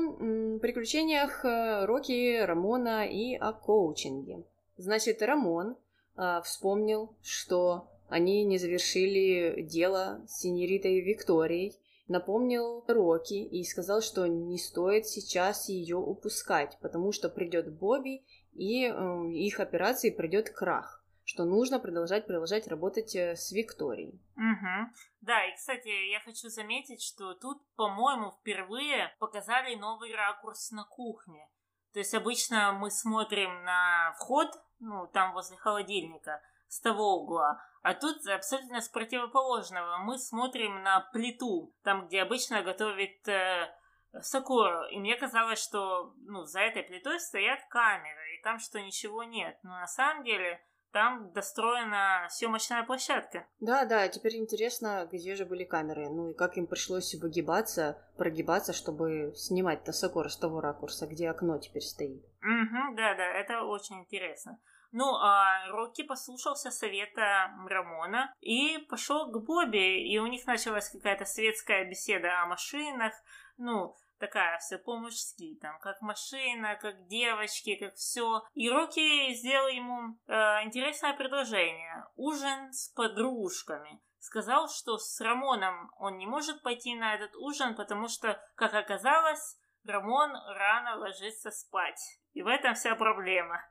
приключениях 0.60 1.46
э, 1.46 1.86
Рокки, 1.86 2.40
Рамона 2.44 3.06
и 3.06 3.36
о 3.36 3.54
коучинге. 3.54 4.44
Значит, 4.78 5.22
Рамон 5.22 5.78
э, 6.18 6.42
вспомнил, 6.44 7.16
что 7.22 7.90
они 8.10 8.44
не 8.44 8.58
завершили 8.58 9.62
дело 9.62 10.24
с 10.28 10.42
синьоритой 10.42 11.02
Викторией, 11.02 11.76
напомнил 12.08 12.84
Рокки 12.88 13.34
и 13.34 13.64
сказал, 13.64 14.02
что 14.02 14.28
не 14.28 14.58
стоит 14.58 15.08
сейчас 15.08 15.70
ее 15.70 15.98
упускать, 15.98 16.78
потому 16.82 17.12
что 17.12 17.30
придет 17.30 17.74
Бобби 17.74 18.24
и 18.54 18.86
э, 18.86 19.32
их 19.32 19.60
операции 19.60 20.12
придет 20.12 20.50
крах, 20.52 21.04
что 21.24 21.46
нужно 21.46 21.80
продолжать 21.80 22.26
продолжать 22.26 22.68
работать 22.68 23.16
э, 23.16 23.36
с 23.36 23.52
Викторией. 23.52 24.22
Угу. 24.36 24.94
Да, 25.22 25.46
и, 25.46 25.56
кстати, 25.56 26.12
я 26.12 26.20
хочу 26.20 26.50
заметить, 26.50 27.02
что 27.02 27.34
тут, 27.34 27.62
по-моему, 27.76 28.32
впервые 28.40 29.14
показали 29.20 29.76
новый 29.76 30.14
ракурс 30.14 30.72
на 30.72 30.84
кухне. 30.86 31.50
То 31.96 32.00
есть 32.00 32.14
обычно 32.14 32.74
мы 32.74 32.92
смотрим 32.92 33.64
на 33.64 34.14
вход, 34.20 34.50
ну, 34.82 35.08
там 35.08 35.32
возле 35.32 35.56
холодильника, 35.56 36.42
с 36.68 36.82
того 36.82 37.22
угла, 37.22 37.66
а 37.84 37.94
тут 37.94 38.28
абсолютно 38.28 38.82
с 38.82 38.90
противоположного. 38.90 40.00
Мы 40.00 40.20
смотрим 40.20 40.84
на 40.84 41.00
плиту, 41.14 41.74
там, 41.86 42.08
где 42.08 42.22
обычно 42.22 42.64
готовит 42.64 43.26
э, 43.30 43.74
Сакуру. 44.20 44.84
И 44.90 45.00
мне 45.00 45.16
казалось, 45.16 45.64
что 45.64 46.14
ну, 46.18 46.44
за 46.44 46.60
этой 46.60 46.84
плитой 46.84 47.18
стоят 47.18 47.62
камеры, 47.70 48.36
и 48.36 48.44
там 48.44 48.60
что 48.60 48.82
ничего 48.82 49.24
нет. 49.24 49.58
Но 49.64 49.70
на 49.80 49.88
самом 49.88 50.26
деле 50.26 50.62
там 50.92 51.32
достроена 51.34 52.28
съемочная 52.30 52.84
площадка. 52.84 53.48
Да, 53.60 53.86
да, 53.86 54.08
теперь 54.08 54.38
интересно, 54.38 55.08
где 55.12 55.36
же 55.36 55.46
были 55.46 55.64
камеры, 55.64 56.10
ну 56.10 56.32
и 56.32 56.34
как 56.34 56.58
им 56.58 56.68
пришлось 56.68 57.14
выгибаться, 57.16 58.02
прогибаться, 58.18 58.74
чтобы 58.74 59.34
снимать 59.36 59.84
Тасакора 59.84 60.30
с 60.30 60.38
того 60.38 60.62
ракурса, 60.62 61.08
где 61.08 61.30
окно 61.30 61.58
теперь 61.58 61.84
стоит. 61.84 62.24
Угу, 62.42 62.96
да, 62.96 63.16
да, 63.16 63.26
это 63.26 63.64
очень 63.64 64.00
интересно. 64.00 64.60
Ну, 64.92 65.14
а 65.16 65.68
Рокки 65.72 66.04
послушался 66.04 66.72
совета 66.72 67.52
Рамона 67.68 68.34
и 68.40 68.78
пошел 68.90 69.30
к 69.30 69.44
Бобби, 69.44 70.10
и 70.10 70.18
у 70.20 70.28
них 70.28 70.46
началась 70.46 70.90
какая-то 70.90 71.26
светская 71.26 71.84
беседа 71.84 72.42
о 72.42 72.46
машинах, 72.46 73.12
ну, 73.58 73.94
такая 74.20 74.58
все 74.60 74.78
по-мужски, 74.78 75.58
там, 75.62 75.80
как 75.80 76.02
машина, 76.02 76.76
как 76.76 77.08
девочки, 77.08 77.76
как 77.76 77.96
все. 77.96 78.44
И 78.54 78.70
Рокки 78.70 79.34
сделал 79.34 79.68
ему 79.68 80.18
э, 80.28 80.34
интересное 80.64 81.14
предложение. 81.14 82.06
Ужин 82.16 82.72
с 82.72 82.90
подружками. 82.90 84.02
Сказал, 84.20 84.70
что 84.70 84.98
с 84.98 85.22
Рамоном 85.22 85.92
он 85.98 86.18
не 86.18 86.26
может 86.26 86.64
пойти 86.64 86.96
на 86.96 87.14
этот 87.14 87.36
ужин, 87.36 87.76
потому 87.76 88.08
что, 88.08 88.42
как 88.56 88.74
оказалось, 88.74 89.58
Рамон 89.86 90.32
рано 90.32 90.98
ложится 90.98 91.52
спать. 91.52 92.02
И 92.34 92.42
в 92.42 92.48
этом 92.48 92.74
вся 92.74 92.96
проблема. 92.96 93.64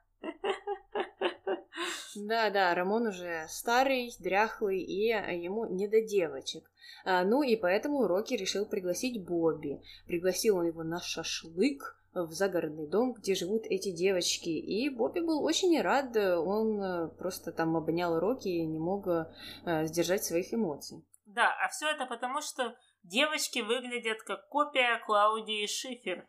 Да, 2.16 2.50
да, 2.50 2.74
Рамон 2.74 3.08
уже 3.08 3.46
старый, 3.48 4.12
дряхлый, 4.20 4.80
и 4.80 5.08
ему 5.08 5.66
не 5.66 5.88
до 5.88 6.00
девочек. 6.00 6.70
А, 7.04 7.24
ну 7.24 7.42
и 7.42 7.56
поэтому 7.56 8.06
Рокки 8.06 8.34
решил 8.34 8.66
пригласить 8.66 9.24
Бобби. 9.24 9.82
Пригласил 10.06 10.58
он 10.58 10.66
его 10.66 10.84
на 10.84 11.00
шашлык 11.00 11.98
в 12.14 12.30
загородный 12.30 12.86
дом, 12.86 13.14
где 13.14 13.34
живут 13.34 13.64
эти 13.66 13.90
девочки. 13.90 14.48
И 14.48 14.88
Бобби 14.88 15.20
был 15.20 15.42
очень 15.42 15.80
рад, 15.80 16.16
он 16.16 16.80
э, 16.80 17.08
просто 17.18 17.50
там 17.52 17.76
обнял 17.76 18.18
Рокки 18.20 18.48
и 18.48 18.64
не 18.64 18.78
мог 18.78 19.08
э, 19.08 19.86
сдержать 19.86 20.24
своих 20.24 20.54
эмоций. 20.54 21.04
Да, 21.26 21.52
а 21.64 21.68
все 21.68 21.88
это 21.88 22.06
потому, 22.06 22.40
что 22.40 22.76
девочки 23.02 23.58
выглядят 23.60 24.22
как 24.22 24.48
копия 24.48 25.00
Клаудии 25.04 25.66
Шифер. 25.66 26.28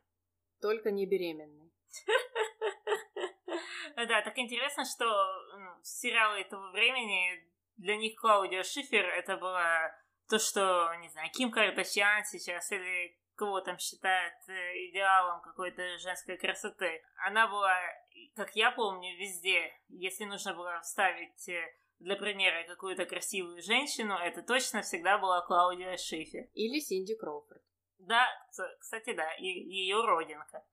Только 0.62 0.90
не 0.92 1.06
беременной. 1.06 1.72
Да, 3.96 4.22
так 4.22 4.38
интересно, 4.38 4.86
что 4.86 5.06
ну, 5.58 5.84
сериалы 5.84 6.40
этого 6.40 6.72
времени 6.72 7.48
для 7.78 7.98
них 7.98 8.16
Клаудия 8.20 8.64
Шифер 8.64 9.06
это 9.06 9.38
было 9.38 9.94
то, 10.30 10.40
что, 10.40 10.94
не 11.02 11.10
знаю, 11.10 11.30
Ким 11.32 11.52
Кардашьян 11.52 12.24
сейчас 12.26 12.72
или 12.72 13.18
кого 13.36 13.62
там 13.62 13.78
считает 13.78 14.34
э, 14.48 14.90
идеалом 14.90 15.42
какой-то 15.42 15.98
женской 16.00 16.38
красоты. 16.38 17.04
Она 17.28 17.48
была, 17.48 17.78
как 18.36 18.56
я 18.56 18.72
помню, 18.72 19.16
везде. 19.18 19.74
Если 19.90 20.24
нужно 20.24 20.54
было 20.54 20.80
вставить 20.82 21.48
э, 21.50 21.76
для 22.00 22.16
примера 22.16 22.66
какую-то 22.66 23.06
красивую 23.06 23.62
женщину, 23.62 24.16
это 24.16 24.42
точно 24.42 24.82
всегда 24.82 25.18
была 25.18 25.42
Клаудия 25.42 25.98
Шифер. 25.98 26.48
Или 26.54 26.80
Синди 26.80 27.16
Кроуфорд. 27.16 27.62
Да, 28.00 28.28
кстати, 28.80 29.14
да, 29.14 29.34
и 29.36 29.48
ее 29.48 30.04
родинка. 30.04 30.64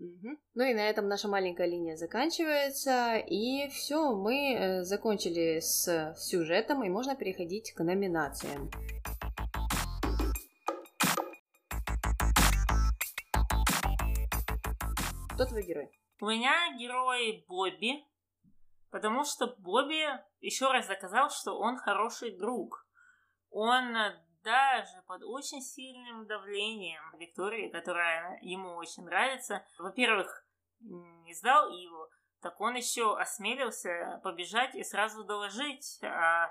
Ну 0.00 0.64
и 0.64 0.72
на 0.72 0.88
этом 0.88 1.08
наша 1.08 1.28
маленькая 1.28 1.66
линия 1.66 1.94
заканчивается. 1.94 3.16
И 3.16 3.68
все, 3.68 4.14
мы 4.14 4.54
э, 4.54 4.82
закончили 4.82 5.60
с 5.60 6.14
сюжетом, 6.16 6.82
и 6.82 6.88
можно 6.88 7.14
переходить 7.14 7.72
к 7.72 7.82
номинациям. 7.82 8.70
Кто 15.34 15.44
твой 15.44 15.62
герой? 15.64 15.90
У 16.22 16.26
меня 16.26 16.54
герой 16.78 17.44
Бобби, 17.46 18.02
потому 18.90 19.24
что 19.24 19.54
Бобби 19.58 20.02
еще 20.40 20.70
раз 20.72 20.86
доказал, 20.86 21.28
что 21.28 21.58
он 21.58 21.76
хороший 21.76 22.38
друг. 22.38 22.86
Он 23.50 23.94
даже 24.42 25.02
под 25.06 25.22
очень 25.24 25.60
сильным 25.60 26.26
давлением 26.26 27.02
Виктории, 27.18 27.68
которая 27.68 28.38
ему 28.42 28.76
очень 28.76 29.04
нравится, 29.04 29.64
во-первых, 29.78 30.44
не 30.80 31.34
сдал 31.34 31.70
его, 31.70 32.08
так 32.40 32.60
он 32.60 32.74
еще 32.74 33.18
осмелился 33.18 34.20
побежать 34.24 34.74
и 34.74 34.82
сразу 34.82 35.24
доложить 35.24 35.98
о, 36.02 36.50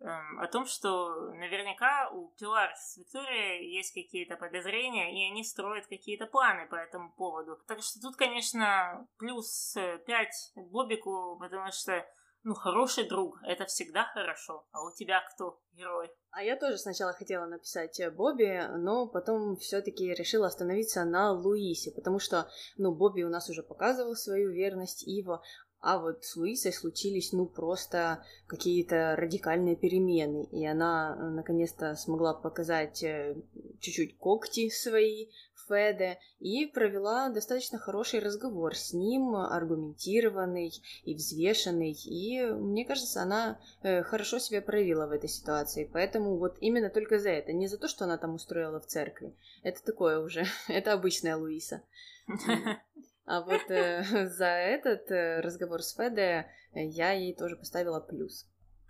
эм, 0.00 0.38
о 0.38 0.46
том, 0.46 0.64
что 0.64 1.32
наверняка 1.32 2.08
у 2.10 2.28
Пилар 2.38 2.72
с 2.76 2.96
Викторией 2.96 3.74
есть 3.74 3.92
какие-то 3.92 4.36
подозрения, 4.36 5.12
и 5.12 5.30
они 5.30 5.42
строят 5.42 5.86
какие-то 5.88 6.26
планы 6.26 6.68
по 6.68 6.76
этому 6.76 7.12
поводу. 7.12 7.58
Так 7.66 7.82
что 7.82 8.00
тут, 8.00 8.16
конечно, 8.16 9.08
плюс 9.18 9.76
5 10.06 10.52
Бобику, 10.54 11.36
потому 11.40 11.72
что 11.72 12.06
ну, 12.44 12.54
хороший 12.54 13.08
друг, 13.08 13.38
это 13.42 13.64
всегда 13.64 14.04
хорошо. 14.04 14.66
А 14.70 14.84
у 14.84 14.92
тебя 14.92 15.22
кто 15.32 15.58
герой? 15.72 16.10
А 16.30 16.42
я 16.42 16.56
тоже 16.56 16.76
сначала 16.76 17.14
хотела 17.14 17.46
написать 17.46 17.98
э, 18.00 18.10
Бобби, 18.10 18.68
но 18.76 19.06
потом 19.06 19.56
все-таки 19.56 20.12
решила 20.12 20.48
остановиться 20.48 21.04
на 21.04 21.32
Луисе, 21.32 21.90
потому 21.90 22.18
что, 22.18 22.48
ну, 22.76 22.94
Бобби 22.94 23.22
у 23.22 23.30
нас 23.30 23.48
уже 23.48 23.62
показывал 23.62 24.14
свою 24.14 24.50
верность 24.50 25.08
Иво, 25.08 25.42
а 25.80 25.98
вот 25.98 26.24
с 26.24 26.36
Луисой 26.36 26.72
случились, 26.72 27.32
ну, 27.32 27.46
просто 27.46 28.24
какие-то 28.46 29.16
радикальные 29.16 29.76
перемены. 29.76 30.44
И 30.50 30.66
она, 30.66 31.16
э, 31.16 31.22
наконец-то, 31.30 31.94
смогла 31.94 32.34
показать 32.34 33.02
э, 33.02 33.36
чуть-чуть 33.80 34.18
когти 34.18 34.68
свои, 34.68 35.28
Феде 35.68 36.18
и 36.38 36.66
провела 36.66 37.28
достаточно 37.28 37.78
хороший 37.78 38.20
разговор 38.20 38.74
с 38.74 38.92
ним, 38.92 39.34
аргументированный 39.36 40.72
и 41.04 41.14
взвешенный, 41.14 41.92
и 41.92 42.44
мне 42.46 42.84
кажется, 42.84 43.22
она 43.22 43.58
э, 43.82 44.02
хорошо 44.02 44.38
себя 44.38 44.62
проявила 44.62 45.06
в 45.06 45.12
этой 45.12 45.28
ситуации, 45.28 45.88
поэтому 45.92 46.36
вот 46.36 46.56
именно 46.60 46.90
только 46.90 47.18
за 47.18 47.30
это, 47.30 47.52
не 47.52 47.66
за 47.66 47.78
то, 47.78 47.88
что 47.88 48.04
она 48.04 48.18
там 48.18 48.34
устроила 48.34 48.80
в 48.80 48.86
церкви, 48.86 49.34
это 49.62 49.82
такое 49.82 50.18
уже, 50.20 50.44
это 50.68 50.92
обычная 50.92 51.36
Луиса. 51.36 51.82
А 53.26 53.40
вот 53.40 53.70
э, 53.70 54.26
за 54.26 54.44
этот 54.44 55.10
э, 55.10 55.40
разговор 55.40 55.82
с 55.82 55.94
Феде 55.94 56.46
я 56.74 57.12
ей 57.12 57.34
тоже 57.34 57.56
поставила 57.56 57.98
плюс. 57.98 58.46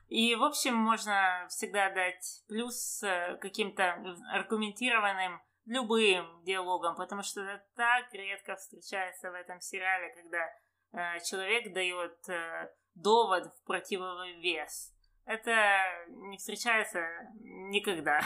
И, 0.08 0.34
в 0.34 0.42
общем, 0.42 0.74
можно 0.74 1.46
всегда 1.48 1.88
дать 1.90 2.42
плюс 2.48 3.00
каким-то 3.40 3.94
аргументированным 4.32 5.40
любым 5.66 6.42
диалогом, 6.44 6.96
потому 6.96 7.22
что 7.22 7.40
это 7.42 7.64
так 7.76 8.12
редко 8.12 8.56
встречается 8.56 9.30
в 9.30 9.34
этом 9.34 9.60
сериале, 9.60 10.14
когда 10.14 10.46
э, 10.92 11.20
человек 11.20 11.72
дает 11.72 12.28
э, 12.28 12.70
довод 12.94 13.46
в 13.46 13.64
противовес. 13.64 14.92
Это 15.24 15.56
не 16.08 16.36
встречается 16.36 17.00
никогда. 17.40 18.20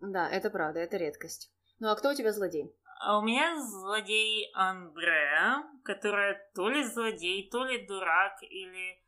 Да, 0.00 0.28
это 0.28 0.50
правда, 0.50 0.80
это 0.80 0.96
редкость. 0.96 1.50
Ну 1.78 1.88
а 1.88 1.96
кто 1.96 2.10
у 2.10 2.14
тебя 2.14 2.32
злодей? 2.32 2.74
А 3.00 3.18
у 3.18 3.22
меня 3.22 3.56
злодей 3.60 4.50
Андреа, 4.54 5.62
которая 5.84 6.50
то 6.54 6.68
ли 6.68 6.82
злодей, 6.84 7.48
то 7.50 7.64
ли 7.64 7.86
дурак, 7.86 8.42
или 8.42 9.02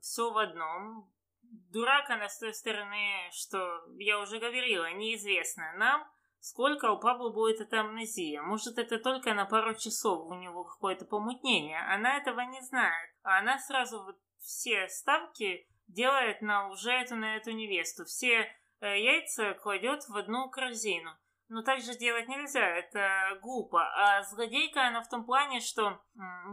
все 0.00 0.30
в 0.30 0.38
одном. 0.38 1.10
Дурак 1.42 2.08
она 2.10 2.28
с 2.28 2.38
той 2.38 2.54
стороны, 2.54 3.30
что 3.32 3.84
я 3.98 4.18
уже 4.18 4.38
говорила, 4.38 4.90
неизвестно 4.92 5.72
нам, 5.76 6.10
Сколько 6.42 6.90
у 6.90 6.98
Пабло 6.98 7.30
будет 7.30 7.60
эта 7.60 7.82
амнезия? 7.82 8.42
Может, 8.42 8.76
это 8.76 8.98
только 8.98 9.32
на 9.32 9.46
пару 9.46 9.76
часов 9.76 10.26
у 10.26 10.34
него 10.34 10.64
какое-то 10.64 11.04
помутнение? 11.04 11.80
Она 11.86 12.16
этого 12.16 12.40
не 12.40 12.60
знает. 12.62 13.10
А 13.22 13.38
она 13.38 13.60
сразу 13.60 14.02
вот 14.02 14.16
все 14.40 14.88
ставки 14.88 15.68
делает 15.86 16.42
на 16.42 16.68
уже 16.68 16.90
эту, 16.90 17.14
на 17.14 17.36
эту 17.36 17.52
невесту. 17.52 18.04
Все 18.06 18.52
э, 18.80 19.00
яйца 19.00 19.54
кладет 19.54 20.02
в 20.08 20.16
одну 20.16 20.50
корзину. 20.50 21.12
Но 21.46 21.62
так 21.62 21.80
же 21.80 21.96
делать 21.96 22.26
нельзя, 22.26 22.66
это 22.66 23.38
глупо. 23.40 23.80
А 23.94 24.24
злодейка 24.24 24.88
она 24.88 25.02
в 25.02 25.08
том 25.08 25.24
плане, 25.24 25.60
что, 25.60 26.02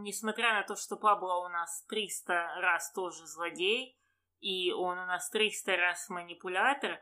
несмотря 0.02 0.54
на 0.54 0.62
то, 0.62 0.76
что 0.76 0.98
Пабло 0.98 1.44
у 1.44 1.48
нас 1.48 1.84
300 1.88 2.32
раз 2.60 2.92
тоже 2.92 3.26
злодей, 3.26 3.98
и 4.38 4.70
он 4.70 4.98
у 4.98 5.06
нас 5.06 5.28
300 5.30 5.76
раз 5.76 6.08
манипулятор, 6.10 7.00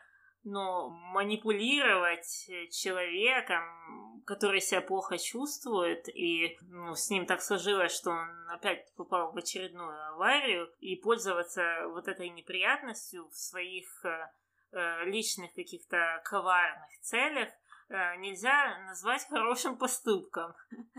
но 0.49 0.89
манипулировать 0.89 2.51
человеком, 2.71 3.63
который 4.27 4.61
себя 4.61 4.81
плохо 4.81 5.19
чувствует, 5.19 6.09
и 6.09 6.57
ну, 6.63 6.95
с 6.95 7.11
ним 7.11 7.27
так 7.27 7.41
сложилось, 7.41 7.93
что 7.93 8.11
он 8.11 8.51
опять 8.51 8.93
попал 8.95 9.33
в 9.33 9.37
очередную 9.37 10.09
аварию, 10.13 10.71
и 10.81 10.97
пользоваться 10.97 11.89
вот 11.89 12.09
этой 12.09 12.29
неприятностью 12.31 13.29
в 13.29 13.35
своих 13.35 14.05
э, 14.05 14.31
э 14.73 15.05
личных 15.05 15.55
каких-то 15.55 16.21
коварных 16.25 16.91
целях, 17.01 17.49
э, 17.89 18.17
нельзя 18.17 18.79
назвать 18.87 19.27
хорошим 19.29 19.77
поступком. 19.79 20.55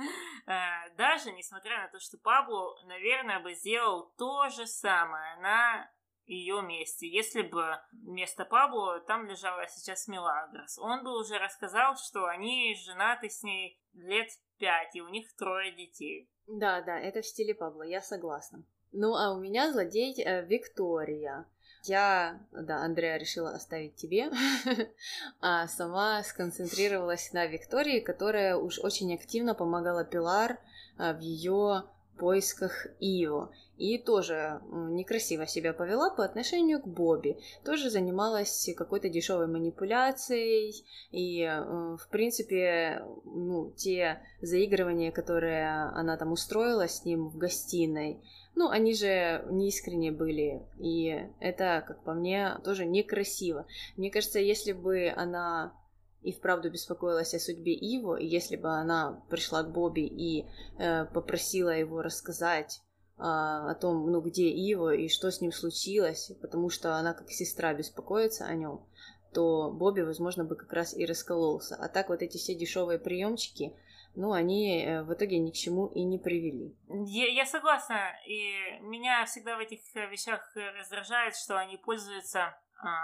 Э, 0.47 0.89
даже 0.95 1.31
несмотря 1.31 1.83
на 1.83 1.87
то, 1.89 1.99
что 1.99 2.17
Пабло, 2.17 2.75
наверное, 2.87 3.39
бы 3.39 3.53
сделал 3.53 4.11
то 4.17 4.49
же 4.49 4.65
самое 4.65 5.35
на 5.41 5.87
ее 6.29 6.61
месте. 6.61 7.07
Если 7.07 7.41
бы 7.41 7.77
вместо 7.91 8.45
Пабло 8.45 8.99
там 9.01 9.27
лежала 9.27 9.67
сейчас 9.67 10.07
Мелагрос, 10.07 10.77
он 10.77 11.03
бы 11.03 11.19
уже 11.19 11.37
рассказал, 11.37 11.97
что 11.97 12.25
они 12.25 12.75
женаты 12.85 13.29
с 13.29 13.43
ней 13.43 13.81
лет 13.93 14.29
пять, 14.57 14.95
и 14.95 15.01
у 15.01 15.09
них 15.09 15.35
трое 15.35 15.71
детей. 15.71 16.29
Да, 16.47 16.81
да, 16.81 16.99
это 16.99 17.21
в 17.21 17.25
стиле 17.25 17.55
Пабло, 17.55 17.83
я 17.83 18.01
согласна. 18.01 18.63
Ну, 18.91 19.15
а 19.15 19.33
у 19.33 19.39
меня 19.39 19.71
злодей 19.71 20.15
э, 20.21 20.45
Виктория. 20.45 21.45
Я, 21.83 22.39
да, 22.51 22.77
Андрея 22.77 23.17
решила 23.17 23.51
оставить 23.51 23.95
тебе, 23.95 24.29
а 25.41 25.67
сама 25.67 26.21
сконцентрировалась 26.23 27.31
на 27.31 27.45
Виктории, 27.45 28.01
которая 28.01 28.57
уж 28.57 28.79
очень 28.79 29.13
активно 29.13 29.55
помогала 29.55 30.03
Пилар 30.03 30.59
э, 30.97 31.13
в 31.13 31.19
ее 31.19 31.83
поисках 32.19 32.87
Ио. 32.99 33.49
И 33.77 33.97
тоже 33.97 34.61
некрасиво 34.69 35.47
себя 35.47 35.71
повела 35.71 36.09
по 36.09 36.25
отношению 36.25 36.81
к 36.81 36.87
Бобби. 36.87 37.37
Тоже 37.63 37.89
занималась 37.89 38.69
какой-то 38.75 39.07
дешевой 39.07 39.47
манипуляцией. 39.47 40.83
И, 41.11 41.41
э, 41.43 41.95
в 41.97 42.07
принципе, 42.09 43.01
ну, 43.23 43.71
те 43.77 44.19
заигрывания, 44.41 45.11
которые 45.11 45.69
она 45.95 46.17
там 46.17 46.33
устроила 46.33 46.89
с 46.89 47.05
ним 47.05 47.29
в 47.29 47.37
гостиной, 47.37 48.19
ну, 48.55 48.67
они 48.67 48.93
же 48.93 49.45
неискренне 49.49 50.11
были. 50.11 50.61
И 50.77 51.17
это, 51.39 51.81
как 51.87 52.03
по 52.03 52.13
мне, 52.13 52.57
тоже 52.65 52.85
некрасиво. 52.85 53.65
Мне 53.95 54.11
кажется, 54.11 54.39
если 54.39 54.73
бы 54.73 55.13
она 55.15 55.73
и 56.21 56.33
вправду 56.33 56.69
беспокоилась 56.69 57.33
о 57.33 57.39
судьбе 57.39 57.73
Иво, 57.73 58.15
и 58.15 58.25
если 58.25 58.55
бы 58.55 58.69
она 58.69 59.23
пришла 59.29 59.63
к 59.63 59.71
Бобби 59.71 60.05
и 60.05 60.45
э, 60.77 61.05
попросила 61.05 61.69
его 61.69 62.01
рассказать 62.01 62.81
э, 63.17 63.21
о 63.21 63.73
том, 63.75 64.11
ну, 64.11 64.21
где 64.21 64.49
Иво 64.49 64.93
и 64.93 65.07
что 65.07 65.31
с 65.31 65.41
ним 65.41 65.51
случилось, 65.51 66.31
потому 66.41 66.69
что 66.69 66.95
она 66.95 67.13
как 67.13 67.29
сестра 67.31 67.73
беспокоится 67.73 68.45
о 68.45 68.55
нем, 68.55 68.85
то 69.33 69.71
Бобби, 69.71 70.01
возможно, 70.01 70.43
бы 70.43 70.55
как 70.55 70.73
раз 70.73 70.95
и 70.95 71.05
раскололся. 71.05 71.75
А 71.75 71.87
так 71.87 72.09
вот 72.09 72.21
эти 72.21 72.37
все 72.37 72.55
дешевые 72.55 72.99
приемчики, 72.99 73.73
ну, 74.15 74.33
они 74.33 74.83
э, 74.83 75.03
в 75.03 75.13
итоге 75.13 75.39
ни 75.39 75.51
к 75.51 75.53
чему 75.53 75.87
и 75.87 76.03
не 76.03 76.17
привели. 76.17 76.75
Я, 76.89 77.27
я 77.27 77.45
согласна, 77.45 78.11
и 78.27 78.79
меня 78.81 79.25
всегда 79.25 79.55
в 79.55 79.59
этих 79.59 79.79
вещах 79.95 80.53
раздражает, 80.77 81.35
что 81.37 81.57
они 81.57 81.77
пользуются 81.77 82.57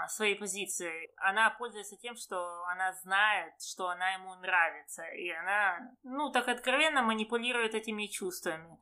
своей 0.08 0.36
позиции. 0.36 1.12
Она 1.16 1.50
пользуется 1.50 1.96
тем, 1.96 2.16
что 2.16 2.64
она 2.64 2.92
знает, 2.94 3.52
что 3.62 3.88
она 3.88 4.12
ему 4.12 4.34
нравится, 4.36 5.04
и 5.04 5.30
она, 5.30 5.92
ну, 6.02 6.30
так 6.30 6.48
откровенно 6.48 7.02
манипулирует 7.02 7.74
этими 7.74 8.06
чувствами. 8.06 8.78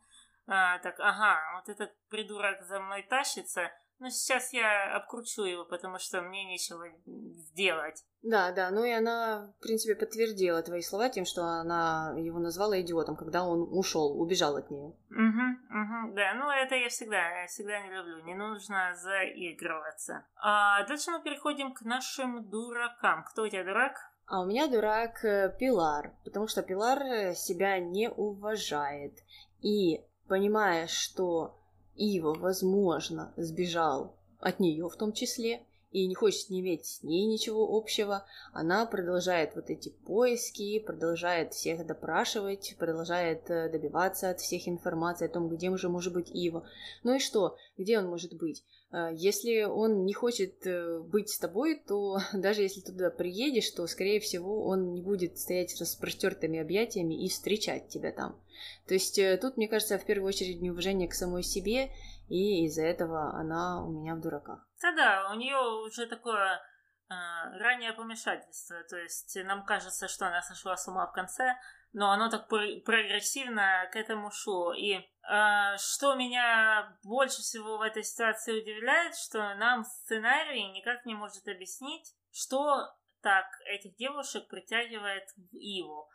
А, 0.47 0.79
так, 0.79 1.01
ага, 1.01 1.41
вот 1.55 1.69
этот 1.69 1.93
придурок 2.09 2.63
за 2.63 2.79
мной 2.79 3.03
тащится, 3.03 3.73
но 3.99 4.11
сейчас 4.11 4.53
я 4.53 4.95
обкручу 4.97 5.43
его, 5.43 5.65
потому 5.65 5.99
что 5.99 6.21
мне 6.23 6.45
нечего 6.45 6.87
сделать. 7.07 8.05
Да, 8.23 8.53
да, 8.53 8.71
ну 8.71 8.85
и 8.85 8.91
она, 8.91 9.53
в 9.59 9.63
принципе, 9.63 9.95
подтвердила 9.95 10.63
твои 10.63 10.81
слова 10.81 11.09
тем, 11.09 11.25
что 11.25 11.45
она 11.45 12.15
его 12.17 12.39
назвала 12.39 12.81
идиотом, 12.81 13.17
когда 13.17 13.45
он 13.45 13.69
ушел, 13.71 14.21
убежал 14.21 14.57
от 14.57 14.71
нее. 14.71 14.95
Угу, 15.11 15.45
угу, 15.71 16.15
да, 16.15 16.35
ну 16.35 16.51
это 16.51 16.75
я 16.75 16.89
всегда, 16.89 17.43
я 17.43 17.47
всегда 17.47 17.81
не 17.83 17.91
люблю, 17.91 18.25
не 18.25 18.35
нужно 18.35 18.95
заигрываться. 18.95 20.25
А 20.37 20.87
дальше 20.87 21.11
мы 21.11 21.23
переходим 21.23 21.75
к 21.75 21.83
нашим 21.83 22.49
дуракам. 22.49 23.25
Кто 23.25 23.43
у 23.43 23.49
тебя 23.49 23.65
дурак? 23.65 23.97
А 24.27 24.41
у 24.41 24.47
меня 24.47 24.69
дурак 24.69 25.23
э, 25.25 25.55
Пилар, 25.59 26.15
потому 26.25 26.47
что 26.47 26.63
Пилар 26.63 27.35
себя 27.35 27.79
не 27.79 28.09
уважает. 28.09 29.19
И 29.61 30.03
понимая, 30.29 30.87
что 30.87 31.61
Ива, 31.97 32.35
возможно, 32.35 33.33
сбежал 33.37 34.15
от 34.41 34.61
нее 34.61 34.89
в 34.89 34.97
том 34.97 35.13
числе, 35.13 35.65
и 35.95 36.09
не 36.09 36.15
хочет 36.17 36.51
не 36.51 36.61
иметь 36.61 36.87
с 36.87 37.03
ней 37.05 37.25
ничего 37.25 37.77
общего, 37.77 38.25
она 38.53 38.85
продолжает 38.85 39.55
вот 39.55 39.71
эти 39.71 39.91
поиски, 39.91 40.81
продолжает 40.81 41.55
всех 41.55 41.87
допрашивать, 41.87 42.75
продолжает 42.81 43.49
э, 43.49 43.71
добиваться 43.71 44.31
от 44.31 44.41
всех 44.41 44.67
информации 44.67 45.27
о 45.27 45.33
том, 45.33 45.49
где 45.49 45.71
уже 45.71 45.89
может 45.89 46.13
быть 46.13 46.31
Ива. 46.33 46.69
Ну 47.05 47.15
и 47.15 47.21
что? 47.21 47.57
Где 47.79 48.01
он 48.01 48.09
может 48.09 48.35
быть? 48.35 48.65
Э, 48.95 49.11
если 49.13 49.63
он 49.63 50.05
не 50.05 50.15
хочет 50.15 50.67
э, 50.67 51.01
быть 51.01 51.31
с 51.31 51.39
тобой, 51.39 51.83
то 51.87 52.19
даже 52.33 52.63
если 52.63 52.81
туда 52.81 53.11
приедешь, 53.11 53.71
то, 53.71 53.87
скорее 53.87 54.21
всего, 54.21 54.67
он 54.67 54.93
не 54.93 55.03
будет 55.03 55.39
стоять 55.39 55.71
с 55.71 55.81
распростертыми 55.81 56.61
объятиями 56.61 57.25
и 57.25 57.29
встречать 57.29 57.89
тебя 57.89 58.13
там. 58.13 58.41
То 58.87 58.95
есть 58.95 59.21
тут, 59.41 59.57
мне 59.57 59.69
кажется, 59.69 59.99
в 59.99 60.07
первую 60.07 60.29
очередь 60.29 60.63
неуважение 60.63 61.09
к 61.09 61.15
самой 61.15 61.43
себе 61.43 61.91
и 62.29 62.65
из-за 62.67 62.83
этого 62.83 63.35
она 63.35 63.85
у 63.85 63.91
меня 63.91 64.15
в 64.15 64.21
дураках. 64.21 64.67
Да-да, 64.81 65.31
у 65.33 65.37
нее 65.37 65.59
уже 65.87 66.07
такое 66.07 66.57
э, 66.57 67.15
раннее 67.59 67.93
помешательство, 67.93 68.77
то 68.89 68.97
есть 68.97 69.37
нам 69.45 69.65
кажется, 69.65 70.09
что 70.09 70.27
она 70.27 70.43
сошла 70.43 70.77
с 70.77 70.89
ума 70.89 71.07
в 71.07 71.13
конце, 71.13 71.57
но 71.95 72.11
оно 72.11 72.29
так 72.29 72.49
прогрессивно 72.49 73.89
к 73.91 73.97
этому 73.97 74.31
шло. 74.31 74.75
И 74.75 74.97
э, 74.97 75.77
что 75.79 76.15
меня 76.15 76.99
больше 77.03 77.41
всего 77.41 77.79
в 77.79 77.83
этой 77.83 78.05
ситуации 78.05 78.61
удивляет, 78.61 79.17
что 79.17 79.55
нам 79.55 79.85
сценарий 79.85 80.69
никак 80.69 81.07
не 81.07 81.15
может 81.15 81.49
объяснить, 81.49 82.15
что 82.31 82.93
так 83.23 83.47
этих 83.67 83.97
девушек 83.97 84.49
притягивает 84.49 85.25
в 85.37 85.57
Иву 85.57 86.11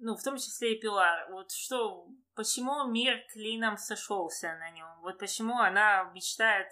ну, 0.00 0.16
в 0.16 0.22
том 0.22 0.36
числе 0.36 0.74
и 0.74 0.80
Пилар. 0.80 1.30
Вот 1.30 1.52
что, 1.52 2.08
почему 2.34 2.86
мир 2.90 3.22
клином 3.32 3.76
сошелся 3.76 4.56
на 4.56 4.70
нем? 4.70 4.88
Вот 5.02 5.18
почему 5.18 5.58
она 5.58 6.04
мечтает 6.14 6.68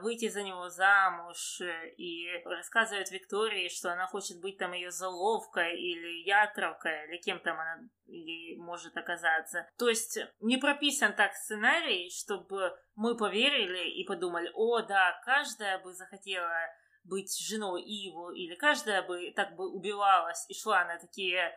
выйти 0.00 0.28
за 0.28 0.42
него 0.42 0.68
замуж 0.68 1.60
э, 1.60 1.88
и 1.96 2.28
рассказывает 2.44 3.10
Виктории, 3.10 3.68
что 3.68 3.92
она 3.92 4.06
хочет 4.06 4.40
быть 4.40 4.58
там 4.58 4.72
ее 4.72 4.92
заловкой 4.92 5.76
или 5.76 6.22
ятровкой, 6.24 7.08
или 7.08 7.16
кем 7.16 7.40
там 7.40 7.58
она 7.58 7.80
ей 8.06 8.56
может 8.58 8.96
оказаться. 8.96 9.68
То 9.76 9.88
есть 9.88 10.18
не 10.40 10.56
прописан 10.56 11.14
так 11.14 11.34
сценарий, 11.34 12.10
чтобы 12.10 12.72
мы 12.94 13.16
поверили 13.16 13.90
и 13.90 14.04
подумали, 14.04 14.50
о, 14.54 14.82
да, 14.82 15.20
каждая 15.24 15.78
бы 15.80 15.92
захотела 15.94 16.54
быть 17.02 17.36
женой 17.40 17.82
Иву, 17.82 18.30
или 18.30 18.54
каждая 18.54 19.02
бы 19.02 19.32
так 19.34 19.56
бы 19.56 19.68
убивалась 19.68 20.46
и 20.48 20.54
шла 20.54 20.84
на 20.84 20.98
такие 20.98 21.40
Э, 21.48 21.54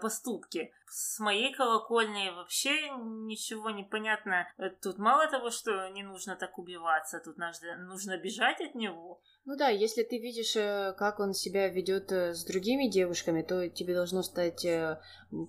поступки. 0.00 0.72
С 0.88 1.18
моей 1.20 1.54
колокольни 1.54 2.30
вообще 2.30 2.90
ничего 3.26 3.70
не 3.70 3.84
понятно. 3.84 4.48
Э, 4.58 4.70
тут 4.70 4.98
мало 4.98 5.28
того, 5.28 5.50
что 5.50 5.88
не 5.88 6.02
нужно 6.02 6.36
так 6.36 6.58
убиваться, 6.58 7.20
тут 7.20 7.38
нужно, 7.38 7.76
нужно 7.76 8.16
бежать 8.16 8.60
от 8.60 8.74
него. 8.74 9.20
Ну 9.44 9.56
да, 9.56 9.68
если 9.68 10.02
ты 10.02 10.18
видишь, 10.18 10.56
э, 10.56 10.94
как 10.96 11.20
он 11.20 11.34
себя 11.34 11.68
ведет 11.68 12.10
с 12.10 12.44
другими 12.44 12.88
девушками, 12.88 13.42
то 13.42 13.68
тебе 13.68 13.94
должно 13.94 14.22
стать 14.22 14.66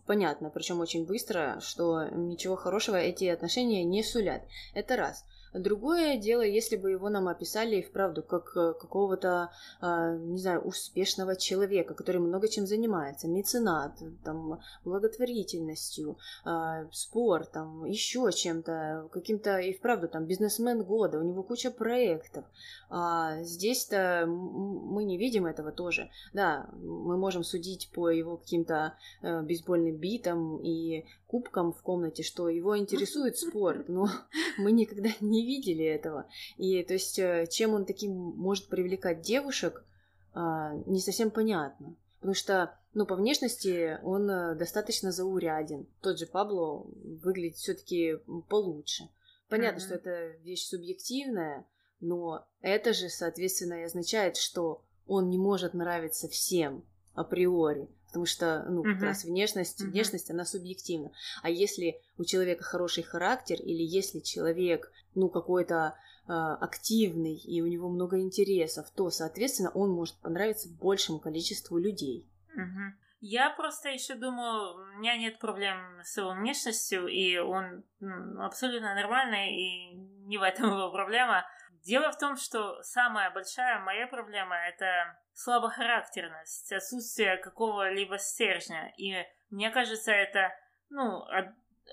понятно, 0.06 0.50
причем 0.50 0.80
очень 0.80 1.06
быстро, 1.06 1.60
что 1.62 2.04
ничего 2.10 2.56
хорошего 2.56 2.98
эти 2.98 3.26
отношения 3.26 3.84
не 3.84 4.04
сулят. 4.04 4.44
Это 4.74 4.96
раз. 4.96 5.26
Другое 5.54 6.18
дело, 6.18 6.42
если 6.42 6.76
бы 6.76 6.92
его 6.92 7.10
нам 7.10 7.28
описали 7.28 7.78
и 7.78 7.82
вправду 7.82 8.24
как 8.24 8.56
э, 8.56 8.74
какого-то, 8.80 9.50
э, 9.82 10.18
не 10.20 10.38
знаю, 10.38 10.62
успешного 10.62 11.36
человека, 11.36 11.94
который 11.94 12.22
много 12.22 12.48
чем 12.48 12.68
занимается, 12.68 13.28
меценат, 13.28 13.94
там, 14.24 14.60
благотворительностью, 14.84 16.18
э, 16.46 16.88
спортом, 16.92 17.86
еще 17.86 18.32
чем-то, 18.32 19.10
каким-то 19.12 19.60
и 19.60 19.74
вправду 19.74 20.08
там 20.08 20.26
бизнесмен 20.26 20.84
года, 20.84 21.20
у 21.20 21.24
него 21.24 21.44
куча 21.44 21.72
проектов. 21.72 22.46
А 22.90 23.42
здесь-то 23.44 24.26
мы 24.28 25.04
не 25.04 25.18
видим 25.18 25.46
этого 25.46 25.72
тоже. 25.72 26.10
Да, 26.34 26.70
мы 26.74 27.18
можем 27.18 27.44
судить 27.44 27.90
по 27.94 28.10
его 28.10 28.38
каким-то 28.38 28.94
э, 29.22 29.42
бейсбольным 29.42 29.96
битам 29.98 30.58
и 30.58 31.06
кубкам 31.28 31.74
в 31.74 31.82
комнате, 31.82 32.24
что 32.24 32.50
его 32.50 32.78
интересует 32.78 33.38
спорт, 33.38 33.88
но 33.88 34.10
мы 34.58 34.72
никогда 34.72 35.10
не 35.22 35.39
видели 35.46 35.86
этого. 35.86 36.28
И 36.58 36.84
то 36.84 36.94
есть, 36.94 37.20
э, 37.20 37.48
чем 37.50 37.74
он 37.74 37.86
таким 37.86 38.12
может 38.12 38.68
привлекать 38.68 39.22
девушек, 39.22 39.84
а, 40.34 40.74
не 40.86 41.00
совсем 41.00 41.32
понятно. 41.32 41.96
Потому 42.20 42.34
что, 42.34 42.78
ну, 42.94 43.06
по 43.06 43.16
внешности 43.16 44.00
он 44.04 44.30
э, 44.30 44.56
достаточно 44.56 45.12
зауряден. 45.12 45.88
Тот 46.02 46.20
же 46.20 46.26
Пабло 46.26 46.86
выглядит 47.24 47.58
все-таки 47.58 48.18
получше. 48.50 49.10
Понятно, 49.48 49.80
mm-hmm. 49.80 49.84
что 49.84 49.96
это 49.96 50.28
вещь 50.44 50.68
субъективная, 50.68 51.66
но 52.02 52.46
это 52.62 52.94
же, 52.94 53.10
соответственно, 53.10 53.82
и 53.82 53.86
означает, 53.86 54.38
что 54.38 54.84
он 55.08 55.30
не 55.30 55.38
может 55.38 55.74
нравиться 55.74 56.28
всем 56.28 56.84
априори. 57.14 57.88
Потому 58.10 58.26
что, 58.26 58.66
ну, 58.68 58.84
как 58.84 58.98
uh-huh. 58.98 59.06
раз 59.06 59.24
внешность, 59.24 59.82
uh-huh. 59.82 59.86
внешность, 59.86 60.32
она 60.32 60.44
субъективна. 60.44 61.12
А 61.44 61.50
если 61.50 62.02
у 62.18 62.26
человека 62.26 62.64
хороший 62.64 63.04
характер, 63.04 63.58
или 63.62 63.84
если 63.84 64.20
человек, 64.20 64.92
ну, 65.14 65.30
какой-то 65.30 65.96
э, 66.28 66.32
активный, 66.32 67.36
и 67.36 67.62
у 67.62 67.68
него 67.68 67.88
много 67.88 68.20
интересов, 68.20 68.90
то, 68.96 69.12
соответственно, 69.12 69.70
он 69.76 69.92
может 69.92 70.16
понравиться 70.16 70.70
большему 70.70 71.20
количеству 71.20 71.78
людей. 71.78 72.28
Uh-huh. 72.58 72.94
Я 73.22 73.50
просто 73.50 73.90
еще 73.90 74.16
думаю, 74.16 74.76
у 74.76 75.00
меня 75.00 75.18
нет 75.18 75.40
проблем 75.40 75.78
с 76.04 76.18
его 76.18 76.32
внешностью, 76.32 77.08
и 77.08 77.38
он 77.38 77.84
ну, 78.00 78.42
абсолютно 78.44 78.96
нормальный, 78.96 79.56
и 79.56 79.94
не 80.26 80.38
в 80.38 80.42
этом 80.42 80.72
его 80.72 80.90
проблема. 80.92 81.46
Дело 81.86 82.12
в 82.12 82.18
том, 82.18 82.38
что 82.38 82.82
самая 82.84 83.32
большая 83.32 83.80
моя 83.80 84.08
проблема— 84.08 84.56
это 84.68 85.18
слабохарактерность, 85.34 86.72
отсутствие 86.72 87.38
какого-либо 87.38 88.18
стержня. 88.18 88.94
И 88.98 89.14
мне 89.50 89.72
кажется, 89.72 90.12
это, 90.12 90.54
ну, 90.90 91.24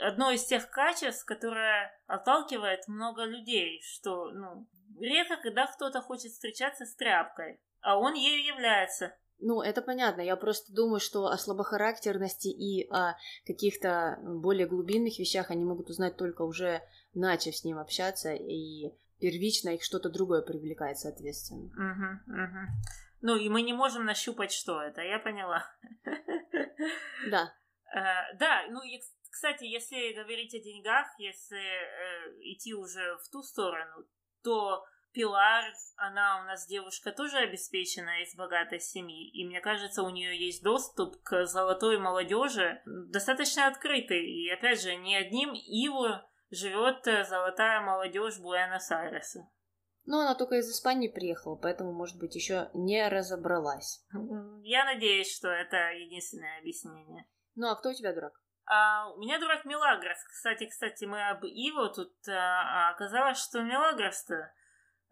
одно 0.01 0.31
из 0.31 0.45
тех 0.45 0.69
качеств, 0.71 1.25
которое 1.25 1.97
отталкивает 2.07 2.89
много 2.89 3.25
людей, 3.25 3.81
что, 3.83 4.31
ну, 4.31 4.67
редко 5.01 5.37
когда 5.37 5.67
кто-то 5.67 6.01
хочет 6.01 6.33
встречаться 6.33 6.85
с 6.85 6.95
тряпкой, 6.95 7.61
а 7.81 7.99
он 7.99 8.15
ею 8.15 8.45
является. 8.45 9.15
Ну, 9.39 9.61
это 9.61 9.83
понятно. 9.83 10.23
Я 10.23 10.35
просто 10.37 10.73
думаю, 10.73 10.99
что 10.99 11.27
о 11.27 11.37
слабохарактерности 11.37 12.49
и 12.49 12.89
о 12.91 13.17
каких-то 13.47 14.19
более 14.23 14.67
глубинных 14.67 15.19
вещах 15.19 15.51
они 15.51 15.65
могут 15.65 15.91
узнать 15.91 16.17
только 16.17 16.43
уже 16.43 16.83
начав 17.13 17.55
с 17.55 17.65
ним 17.65 17.79
общаться, 17.79 18.33
и 18.33 18.95
первично 19.21 19.71
их 19.71 19.83
что-то 19.83 20.09
другое 20.09 20.43
привлекает, 20.43 20.99
соответственно. 20.99 21.67
Угу, 21.67 22.43
угу. 22.43 22.67
Ну, 23.23 23.37
и 23.37 23.49
мы 23.49 23.63
не 23.63 23.73
можем 23.73 24.05
нащупать, 24.05 24.53
что 24.53 24.81
это, 24.81 25.03
я 25.03 25.19
поняла. 25.19 25.67
Да. 27.31 27.53
Э, 27.95 28.37
да, 28.39 28.67
ну, 28.71 28.83
и, 28.83 29.01
кстати, 29.31 29.65
если 29.65 30.13
говорить 30.13 30.55
о 30.55 30.61
деньгах, 30.61 31.07
если 31.19 31.59
э, 31.59 32.33
идти 32.43 32.75
уже 32.75 33.17
в 33.25 33.31
ту 33.31 33.43
сторону, 33.43 34.07
то 34.43 34.85
Пилар, 35.17 35.65
она 35.97 36.43
у 36.43 36.45
нас 36.45 36.67
девушка 36.67 37.11
тоже 37.11 37.39
обеспеченная 37.39 38.23
из 38.23 38.35
богатой 38.37 38.81
семьи, 38.81 39.31
и 39.31 39.47
мне 39.47 39.63
кажется, 39.63 40.03
у 40.03 40.11
нее 40.11 40.39
есть 40.39 40.63
доступ 40.63 41.23
к 41.23 41.47
золотой 41.47 41.99
молодежи 41.99 42.83
достаточно 42.85 43.67
открытый. 43.67 44.27
И 44.27 44.51
опять 44.51 44.83
же, 44.83 44.95
не 44.95 45.17
одним 45.17 45.55
Иву 45.55 46.21
живет 46.51 47.07
э, 47.07 47.25
золотая 47.25 47.81
молодежь 47.81 48.39
Буэнос-Айреса. 48.39 49.49
Но 50.05 50.21
она 50.21 50.35
только 50.37 50.57
из 50.57 50.71
Испании 50.71 51.09
приехала, 51.09 51.57
поэтому, 51.57 51.93
может 51.93 52.17
быть, 52.19 52.35
еще 52.37 52.71
не 52.75 53.09
разобралась. 53.09 54.05
Я 54.63 54.85
надеюсь, 54.85 55.35
что 55.35 55.49
это 55.49 55.77
единственное 55.93 56.59
объяснение. 56.61 57.27
Ну, 57.57 57.69
а 57.69 57.75
кто 57.75 57.91
у 57.91 57.93
тебя 57.93 58.13
дурак? 58.13 58.33
А, 58.67 59.11
у 59.13 59.19
меня 59.19 59.39
дурак 59.39 59.65
Мелагрос. 59.65 60.19
Кстати, 60.29 60.67
кстати, 60.67 61.05
мы 61.05 61.29
об 61.29 61.45
Иво 61.45 61.89
тут 61.89 62.13
а, 62.29 62.89
а 62.89 62.91
оказалось, 62.91 63.39
что 63.39 63.63
Мелагрос-то 63.63 64.53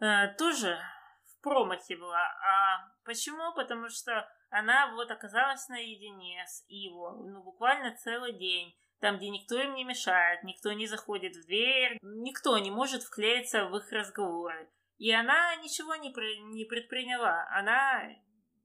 а, 0.00 0.28
тоже 0.34 0.78
в 1.24 1.42
промахе 1.42 1.96
была. 1.96 2.20
А 2.20 2.92
почему? 3.04 3.52
Потому 3.54 3.88
что 3.88 4.28
она 4.50 4.92
вот 4.94 5.10
оказалась 5.10 5.68
наедине 5.68 6.44
с 6.46 6.64
Иво, 6.68 7.16
ну, 7.16 7.42
буквально 7.42 7.96
целый 7.96 8.32
день 8.32 8.76
там, 9.04 9.18
где 9.18 9.28
никто 9.28 9.60
им 9.60 9.74
не 9.74 9.84
мешает, 9.84 10.42
никто 10.44 10.72
не 10.72 10.86
заходит 10.86 11.36
в 11.36 11.44
дверь, 11.44 11.98
никто 12.00 12.56
не 12.56 12.70
может 12.70 13.02
вклеиться 13.02 13.66
в 13.66 13.76
их 13.76 13.92
разговоры. 13.92 14.70
И 14.96 15.12
она 15.12 15.54
ничего 15.56 15.94
не, 15.96 16.08
не 16.54 16.64
предприняла. 16.64 17.46
Она 17.50 18.02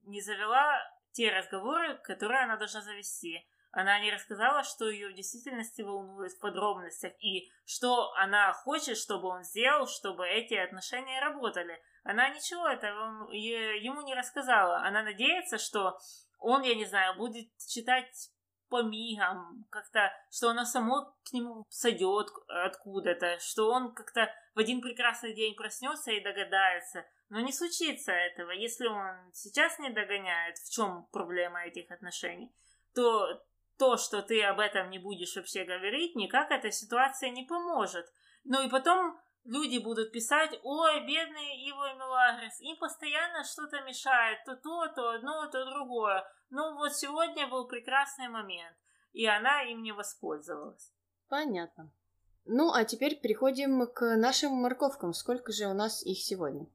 не 0.04 0.22
завела 0.22 0.82
те 1.12 1.30
разговоры, 1.30 1.98
которые 2.06 2.44
она 2.44 2.56
должна 2.56 2.80
завести. 2.82 3.46
Она 3.72 4.00
не 4.00 4.14
рассказала, 4.14 4.64
что 4.64 4.90
ее 4.90 5.10
в 5.10 5.14
действительности 5.14 5.82
волнует 5.82 6.32
в 6.32 6.40
подробностях 6.40 7.12
и 7.22 7.52
что 7.66 8.14
она 8.14 8.54
хочет, 8.54 8.98
чтобы 8.98 9.28
он 9.28 9.44
сделал, 9.44 9.88
чтобы 9.88 10.26
эти 10.26 10.54
отношения 10.54 11.20
работали. 11.20 11.82
Она 12.06 12.30
ничего 12.30 12.66
этого 12.66 13.30
ему 13.34 14.04
не 14.04 14.16
рассказала. 14.16 14.78
Она 14.78 15.04
надеется, 15.04 15.58
что 15.58 16.00
он, 16.38 16.62
я 16.62 16.76
не 16.76 16.86
знаю, 16.86 17.18
будет 17.18 17.50
читать 17.58 18.32
по 18.70 18.84
мигам, 18.84 19.66
как-то, 19.70 20.12
что 20.32 20.50
оно 20.50 20.66
само 20.66 21.16
к 21.24 21.34
нему 21.34 21.66
сойдет 21.70 22.30
откуда-то, 22.48 23.40
что 23.40 23.70
он 23.72 23.94
как-то 23.94 24.32
в 24.56 24.60
один 24.60 24.82
прекрасный 24.82 25.34
день 25.34 25.56
проснется 25.56 26.12
и 26.12 26.24
догадается. 26.24 27.06
Но 27.30 27.40
не 27.40 27.52
случится 27.52 28.12
этого. 28.12 28.52
Если 28.52 28.88
он 28.88 29.32
сейчас 29.34 29.78
не 29.80 29.90
догоняет, 29.90 30.58
в 30.58 30.72
чем 30.72 31.08
проблема 31.12 31.66
этих 31.66 31.92
отношений, 31.92 32.52
то 32.96 33.44
то, 33.78 33.98
что 33.98 34.22
ты 34.22 34.44
об 34.44 34.60
этом 34.60 34.90
не 34.90 35.00
будешь 35.00 35.36
вообще 35.36 35.64
говорить, 35.64 36.16
никак 36.16 36.52
эта 36.52 36.72
ситуация 36.72 37.30
не 37.30 37.44
поможет. 37.44 38.12
Ну 38.44 38.62
и 38.66 38.70
потом 38.70 39.20
люди 39.44 39.78
будут 39.78 40.12
писать, 40.12 40.60
ой, 40.64 41.00
бедный 41.06 41.68
Иво 41.70 41.92
и 41.92 41.98
Мелагрис, 41.98 42.60
им 42.62 42.78
постоянно 42.78 43.44
что-то 43.44 43.82
мешает, 43.82 44.40
то 44.46 44.56
то, 44.56 44.88
то 44.88 45.10
одно, 45.12 45.48
то 45.48 45.66
другое. 45.66 46.24
Ну 46.50 46.76
вот 46.76 46.94
сегодня 46.96 47.48
был 47.48 47.68
прекрасный 47.68 48.28
момент, 48.28 48.76
и 49.14 49.26
она 49.26 49.64
им 49.64 49.84
не 49.84 49.92
воспользовалась. 49.92 50.92
Понятно. 51.28 51.92
Ну, 52.46 52.72
а 52.74 52.84
теперь 52.84 53.20
переходим 53.20 53.86
к 53.86 54.16
нашим 54.16 54.54
морковкам. 54.54 55.14
Сколько 55.14 55.52
же 55.52 55.68
у 55.68 55.74
нас 55.74 56.04
их 56.04 56.18
сегодня? 56.18 56.66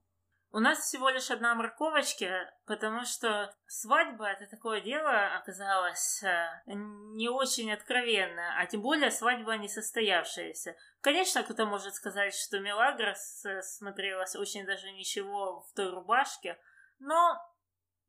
У 0.54 0.60
нас 0.60 0.78
всего 0.78 1.08
лишь 1.08 1.32
одна 1.32 1.56
морковочка, 1.56 2.48
потому 2.64 3.04
что 3.04 3.52
свадьба 3.66 4.26
это 4.26 4.46
такое 4.46 4.80
дело 4.80 5.34
оказалось 5.34 6.22
э, 6.22 6.46
не 6.66 7.28
очень 7.28 7.72
откровенно, 7.72 8.60
а 8.60 8.64
тем 8.66 8.80
более 8.80 9.10
свадьба 9.10 9.56
не 9.56 9.66
состоявшаяся. 9.66 10.76
Конечно, 11.00 11.42
кто-то 11.42 11.66
может 11.66 11.96
сказать, 11.96 12.36
что 12.36 12.60
Мелагрос 12.60 13.44
э, 13.44 13.62
смотрелась 13.62 14.36
очень 14.36 14.64
даже 14.64 14.92
ничего 14.92 15.62
в 15.62 15.72
той 15.74 15.90
рубашке, 15.90 16.56
но 17.00 17.36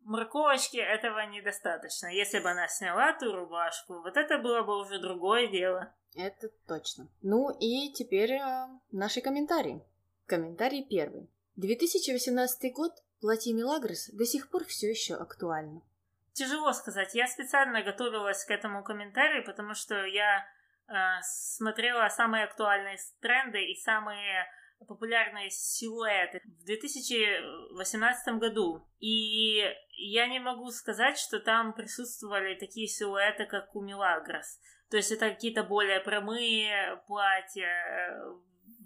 морковочки 0.01 0.77
этого 0.77 1.25
недостаточно. 1.25 2.13
Если 2.13 2.37
бы 2.37 2.51
она 2.51 2.67
сняла 2.67 3.13
ту 3.13 3.33
рубашку, 3.33 4.03
вот 4.03 4.17
это 4.17 4.37
было 4.37 4.61
бы 4.61 4.79
уже 4.79 4.99
другое 4.99 5.47
дело. 5.47 5.95
Это 6.15 6.49
точно. 6.67 7.07
Ну 7.23 7.49
и 7.59 7.91
теперь 7.91 8.33
э, 8.33 8.67
наши 8.91 9.21
комментарии. 9.21 9.81
Комментарий 10.27 10.85
первый. 10.87 11.27
2018 11.55 12.73
год 12.73 12.91
платье 13.21 13.53
Милагрос 13.53 14.09
до 14.09 14.25
сих 14.25 14.49
пор 14.49 14.65
все 14.65 14.89
еще 14.89 15.15
актуально. 15.15 15.81
Тяжело 16.33 16.73
сказать. 16.73 17.15
Я 17.15 17.27
специально 17.27 17.81
готовилась 17.81 18.43
к 18.43 18.51
этому 18.51 18.83
комментарию, 18.83 19.45
потому 19.45 19.73
что 19.73 20.05
я 20.05 20.45
э, 20.87 20.93
смотрела 21.23 22.09
самые 22.09 22.43
актуальные 22.43 22.97
тренды 23.21 23.63
и 23.63 23.75
самые 23.75 24.45
популярные 24.85 25.49
силуэты 25.49 26.41
в 26.43 26.65
2018 26.65 28.35
году. 28.35 28.85
И 28.99 29.63
я 29.91 30.27
не 30.27 30.39
могу 30.39 30.69
сказать, 30.71 31.17
что 31.17 31.39
там 31.39 31.73
присутствовали 31.73 32.55
такие 32.55 32.87
силуэты, 32.87 33.45
как 33.45 33.73
у 33.75 33.81
Милагрос. 33.81 34.59
То 34.89 34.97
есть 34.97 35.11
это 35.11 35.29
какие-то 35.29 35.63
более 35.63 36.01
прямые 36.01 37.01
платья, 37.07 37.65
э, 37.65 38.33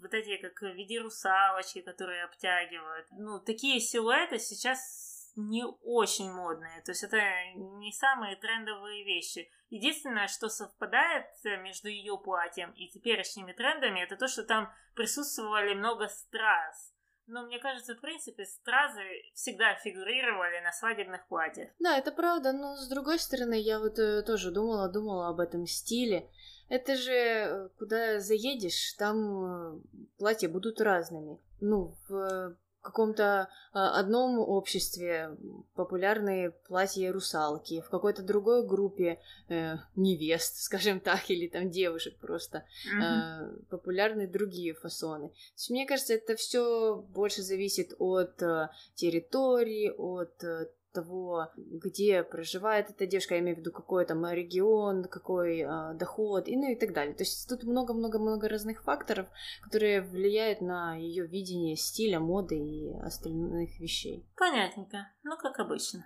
вот 0.00 0.14
эти 0.14 0.36
как 0.36 0.60
в 0.60 0.74
виде 0.74 1.00
русалочки, 1.00 1.80
которые 1.80 2.24
обтягивают. 2.24 3.06
Ну, 3.12 3.40
такие 3.40 3.80
силуэты 3.80 4.38
сейчас 4.38 5.10
не 5.36 5.64
очень 5.82 6.30
модные. 6.30 6.82
То 6.82 6.92
есть 6.92 7.02
это 7.02 7.18
не 7.54 7.92
самые 7.92 8.36
трендовые 8.36 9.04
вещи. 9.04 9.50
Единственное, 9.70 10.28
что 10.28 10.48
совпадает 10.48 11.26
между 11.62 11.88
ее 11.88 12.18
платьем 12.18 12.72
и 12.72 12.88
теперешними 12.88 13.52
трендами, 13.52 14.00
это 14.00 14.16
то, 14.16 14.28
что 14.28 14.42
там 14.42 14.72
присутствовали 14.94 15.74
много 15.74 16.08
страз. 16.08 16.92
Но 17.26 17.46
мне 17.46 17.60
кажется, 17.60 17.94
в 17.94 18.00
принципе, 18.00 18.44
стразы 18.44 19.02
всегда 19.34 19.76
фигурировали 19.76 20.60
на 20.64 20.72
свадебных 20.72 21.28
платьях. 21.28 21.70
Да, 21.78 21.96
это 21.96 22.10
правда, 22.10 22.52
но 22.52 22.74
с 22.76 22.88
другой 22.88 23.20
стороны, 23.20 23.54
я 23.54 23.78
вот 23.78 24.00
э, 24.00 24.22
тоже 24.22 24.50
думала, 24.50 24.88
думала 24.88 25.28
об 25.28 25.38
этом 25.38 25.64
стиле. 25.64 26.28
Это 26.70 26.96
же 26.96 27.12
э, 27.12 27.68
куда 27.78 28.20
заедешь, 28.20 28.94
там 28.94 29.74
э, 29.74 29.80
платья 30.18 30.48
будут 30.48 30.80
разными. 30.80 31.38
Ну, 31.60 31.94
в 32.08 32.56
каком-то 32.80 33.48
а, 33.72 33.98
одном 34.00 34.38
обществе 34.38 35.36
популярные 35.74 36.50
платья 36.50 37.12
русалки, 37.12 37.82
в 37.82 37.90
какой-то 37.90 38.22
другой 38.22 38.66
группе 38.66 39.20
э, 39.48 39.76
невест, 39.96 40.56
скажем 40.62 41.00
так, 41.00 41.30
или 41.30 41.46
там 41.46 41.70
девушек 41.70 42.16
просто 42.18 42.64
mm-hmm. 42.86 43.02
э, 43.02 43.62
популярны 43.68 44.26
другие 44.26 44.74
фасоны. 44.74 45.28
То 45.28 45.34
есть, 45.56 45.70
мне 45.70 45.86
кажется, 45.86 46.14
это 46.14 46.36
все 46.36 46.96
больше 46.96 47.42
зависит 47.42 47.94
от 47.98 48.40
э, 48.42 48.70
территории, 48.94 49.90
от 49.90 50.42
э, 50.42 50.70
того, 50.95 51.47
где 51.55 52.23
проживает 52.23 52.89
эта 52.89 53.05
девушка, 53.05 53.35
я 53.35 53.41
имею 53.41 53.57
в 53.57 53.59
виду 53.59 53.71
какой 53.71 54.05
там 54.05 54.25
регион, 54.25 55.03
какой 55.03 55.59
э, 55.59 55.93
доход, 55.95 56.47
и 56.47 56.55
ну 56.55 56.71
и 56.71 56.75
так 56.75 56.93
далее. 56.93 57.13
То 57.13 57.23
есть 57.23 57.47
тут 57.49 57.63
много-много-много 57.63 58.47
разных 58.47 58.83
факторов, 58.83 59.27
которые 59.63 60.01
влияют 60.01 60.61
на 60.61 60.95
ее 60.95 61.27
видение 61.27 61.75
стиля, 61.75 62.19
моды 62.19 62.57
и 62.57 62.93
остальных 63.03 63.79
вещей. 63.79 64.25
Понятненько. 64.37 64.97
Ну, 65.23 65.35
как 65.37 65.59
обычно. 65.59 66.03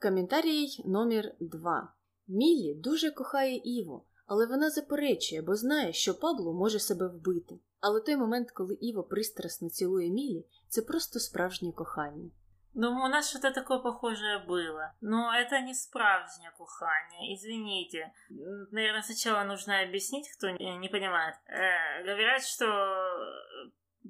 Коментарій 0.00 0.82
номер 0.84 1.34
два. 1.40 1.94
Мілі 2.28 2.74
дуже 2.74 3.10
кохає 3.10 3.60
Іво, 3.64 4.06
але 4.26 4.46
вона 4.46 4.70
заперечує, 4.70 5.42
бо 5.42 5.54
знає, 5.54 5.92
що 5.92 6.14
Пабло 6.14 6.52
може 6.52 6.78
себе 6.78 7.08
вбити. 7.08 7.60
Але 7.80 8.00
той 8.00 8.16
момент, 8.16 8.50
коли 8.50 8.74
Іво 8.80 9.02
пристрасно 9.02 9.68
цілує 9.68 10.10
Мілі, 10.10 10.46
це 10.68 10.82
просто 10.82 11.18
справжнє 11.18 11.72
кохання. 11.72 12.30
Ну, 12.81 12.91
у 12.91 13.07
нас 13.09 13.29
что-то 13.29 13.51
такое 13.51 13.79
похожее 13.79 14.39
было. 14.39 14.95
Но 15.01 15.35
это 15.35 15.59
не 15.59 15.73
справжнее 15.73 16.51
кухание, 16.51 17.35
извините. 17.35 18.13
Наверное, 18.71 19.01
сначала 19.01 19.43
нужно 19.43 19.81
объяснить, 19.81 20.31
кто 20.37 20.49
не 20.51 20.87
понимает. 20.87 21.35
Э, 21.47 22.03
говорят, 22.03 22.41
что 22.45 22.65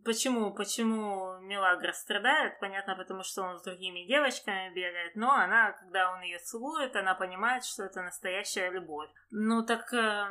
Почему, 0.06 0.54
почему 0.54 1.40
Милагра 1.40 1.92
страдает? 1.94 2.60
Понятно, 2.60 2.96
потому 2.96 3.24
что 3.24 3.42
он 3.42 3.58
с 3.58 3.64
другими 3.64 4.06
девочками 4.06 4.72
бегает, 4.74 5.16
но 5.16 5.32
она, 5.32 5.72
когда 5.72 6.12
он 6.14 6.22
ее 6.22 6.38
целует, 6.38 6.96
она 6.96 7.16
понимает, 7.16 7.66
что 7.66 7.84
это 7.84 8.04
настоящая 8.04 8.70
любовь. 8.70 9.10
Ну 9.32 9.66
так 9.66 9.92
э, 9.94 10.28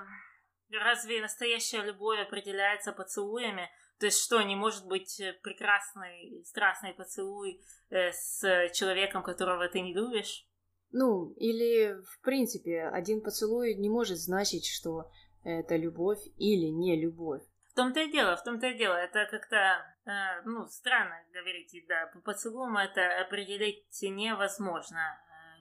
разве 0.71 1.21
настоящая 1.21 1.83
любовь 1.83 2.21
определяется 2.21 2.93
поцелуями? 2.93 3.69
То 3.99 4.07
есть 4.07 4.23
что, 4.23 4.41
не 4.43 4.57
может 4.57 4.87
быть 4.87 5.21
прекрасный, 5.43 6.45
страстный 6.45 6.95
поцелуй 6.95 7.61
э, 7.91 8.13
с 8.13 8.71
человеком, 8.73 9.23
которого 9.23 9.69
ты 9.69 9.81
не 9.81 9.93
любишь? 9.93 10.47
Ну, 10.93 11.33
или, 11.35 12.01
в 12.03 12.21
принципе, 12.23 12.85
один 12.85 13.23
поцелуй 13.23 13.75
не 13.75 13.89
может 13.89 14.19
значить, 14.19 14.67
что 14.67 15.11
это 15.45 15.77
любовь 15.77 16.21
или 16.37 16.67
не 16.67 17.01
любовь 17.01 17.43
том-то 17.79 18.01
и 18.01 18.11
дело, 18.11 18.37
в 18.37 18.43
том-то 18.43 18.67
и 18.67 18.77
дело. 18.77 18.95
Это 18.95 19.25
как-то, 19.31 19.57
э, 19.57 20.43
ну, 20.45 20.67
странно 20.67 21.15
говорить, 21.33 21.73
да, 21.87 22.11
по 22.13 22.19
поцелуям 22.21 22.77
это 22.77 23.21
определить 23.21 23.87
невозможно. 24.03 24.99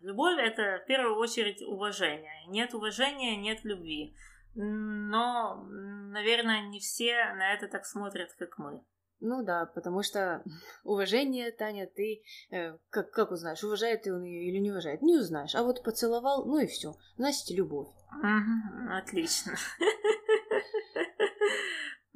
Любовь— 0.02 0.40
это 0.40 0.80
в 0.84 0.88
первую 0.88 1.16
очередь 1.18 1.62
уважение. 1.62 2.48
Нет 2.48 2.74
уважения— 2.74 3.36
нет 3.38 3.64
любви. 3.64 4.16
Но, 4.60 5.64
наверное, 5.64 6.68
не 6.68 6.80
все 6.80 7.14
на 7.36 7.54
это 7.54 7.68
так 7.68 7.86
смотрят, 7.86 8.34
как 8.40 8.58
мы. 8.58 8.84
Ну 9.20 9.44
да, 9.44 9.66
потому 9.66 10.04
что 10.04 10.44
уважение, 10.84 11.52
Таня, 11.52 11.88
ты 11.88 12.24
э, 12.50 12.78
как, 12.90 13.12
как 13.12 13.32
узнаешь, 13.32 13.64
уважает 13.64 14.04
ты 14.04 14.14
он 14.14 14.24
ее 14.24 14.50
или 14.50 14.58
не 14.58 14.72
уважает? 14.72 15.02
Не 15.02 15.18
узнаешь. 15.18 15.56
А 15.56 15.64
вот 15.64 15.84
поцеловал, 15.84 16.46
ну 16.46 16.60
и 16.60 16.68
все. 16.68 16.96
Значит, 17.18 17.50
любовь. 17.52 17.88
Угу, 18.12 18.94
отлично. 18.94 19.54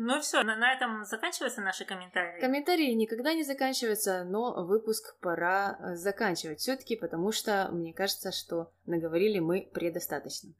Ну 0.03 0.19
все, 0.19 0.41
на, 0.41 0.55
на 0.55 0.73
этом 0.73 1.05
заканчиваются 1.05 1.61
наши 1.61 1.85
комментарии. 1.85 2.41
Комментарии 2.41 2.91
никогда 2.93 3.35
не 3.35 3.43
заканчиваются, 3.43 4.23
но 4.23 4.65
выпуск 4.65 5.15
пора 5.19 5.77
э, 5.79 5.95
заканчивать 5.95 6.59
все-таки, 6.59 6.95
потому 6.95 7.31
что 7.31 7.69
мне 7.71 7.93
кажется, 7.93 8.31
что 8.31 8.71
наговорили 8.87 9.37
мы 9.37 9.69
предостаточно. 9.71 10.55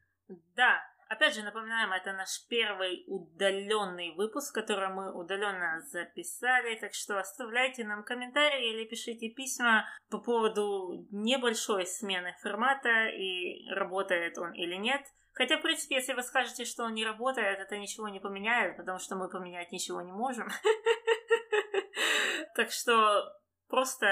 Да, 0.54 0.78
Опять 1.12 1.34
же, 1.34 1.42
напоминаем, 1.42 1.92
это 1.92 2.12
наш 2.12 2.46
первый 2.48 3.04
удаленный 3.06 4.14
выпуск, 4.14 4.54
который 4.54 4.88
мы 4.88 5.12
удаленно 5.12 5.82
записали, 5.82 6.76
так 6.76 6.94
что 6.94 7.18
оставляйте 7.18 7.84
нам 7.84 8.02
комментарии 8.02 8.72
или 8.72 8.86
пишите 8.86 9.28
письма 9.28 9.86
по 10.08 10.18
поводу 10.18 11.06
небольшой 11.10 11.86
смены 11.86 12.34
формата 12.40 13.08
и 13.08 13.68
работает 13.70 14.38
он 14.38 14.52
или 14.54 14.76
нет– 14.76 15.02
Хотя, 15.34 15.56
в 15.56 15.62
принципе, 15.62 15.94
если 15.94 16.12
вы 16.12 16.22
скажете, 16.22 16.66
что 16.66 16.84
он 16.84 16.92
не 16.92 17.06
работает, 17.06 17.58
это 17.58 17.78
ничего 17.78 18.08
не 18.08 18.20
поменяет, 18.20 18.76
потому 18.76 18.98
что 18.98 19.16
мы 19.16 19.30
поменять 19.30 19.72
ничего 19.72 20.02
не 20.02 20.12
можем. 20.12 20.48
Так 22.54 22.70
что 22.70 23.32
просто, 23.66 24.06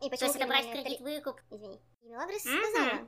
И 0.01 0.09
почему 0.09 0.33
брать 0.47 0.71
кредит, 0.71 0.99
выкуп? 1.01 1.39
Извини. 1.51 1.79
Мелагрос 2.01 2.41
сказала. 2.41 3.07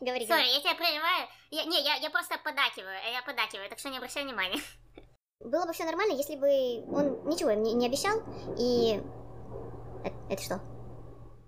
Говори, 0.00 0.26
Сори, 0.26 0.46
я 0.46 0.60
тебя 0.60 0.74
прерываю. 0.74 1.28
Я, 1.50 1.64
не, 1.64 1.82
я, 1.82 1.96
я 1.96 2.08
просто 2.10 2.38
подакиваю, 2.38 2.98
я 3.12 3.20
подакиваю, 3.22 3.68
так 3.68 3.78
что 3.78 3.90
не 3.90 3.98
обращай 3.98 4.24
внимания. 4.24 4.60
Было 5.40 5.66
бы 5.66 5.72
все 5.72 5.84
нормально, 5.84 6.12
если 6.12 6.36
бы 6.36 6.46
он 6.94 7.26
ничего 7.26 7.50
мне 7.52 7.72
не 7.72 7.86
обещал, 7.86 8.22
и... 8.58 9.02
Это, 10.04 10.16
это 10.28 10.42
что? 10.42 10.60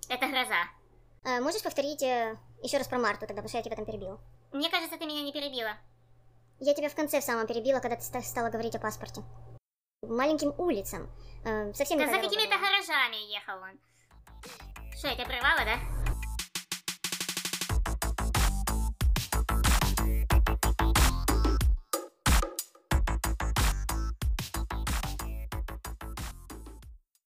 Это 0.08 0.26
гроза. 0.28 0.64
А, 1.24 1.40
можешь 1.40 1.62
повторить 1.62 2.02
э, 2.02 2.36
еще 2.62 2.78
раз 2.78 2.88
про 2.88 2.98
Марту 2.98 3.26
тогда, 3.26 3.42
потому 3.42 3.48
что 3.48 3.58
я 3.58 3.62
тебя 3.62 3.76
там 3.76 3.84
перебила? 3.84 4.20
Мне 4.52 4.68
кажется, 4.70 4.98
ты 4.98 5.06
меня 5.06 5.22
не 5.22 5.32
перебила. 5.32 5.76
Я 6.58 6.74
тебя 6.74 6.88
в 6.88 6.94
конце 6.94 7.20
в 7.20 7.24
самом 7.24 7.46
перебила, 7.46 7.80
когда 7.80 7.96
ты 7.96 8.02
стала 8.22 8.50
говорить 8.50 8.74
о 8.74 8.80
паспорте. 8.80 9.22
Маленьким 10.02 10.52
улицам. 10.58 11.08
Э, 11.44 11.72
совсем 11.74 11.98
да 11.98 12.06
за 12.06 12.18
какими-то 12.18 12.58
гаражами 12.58 13.32
ехал 13.32 13.62
он. 13.62 13.78
Что, 14.96 15.08
я 15.08 15.14
тебя 15.14 15.26
прервала, 15.26 15.64
да? 15.64 16.01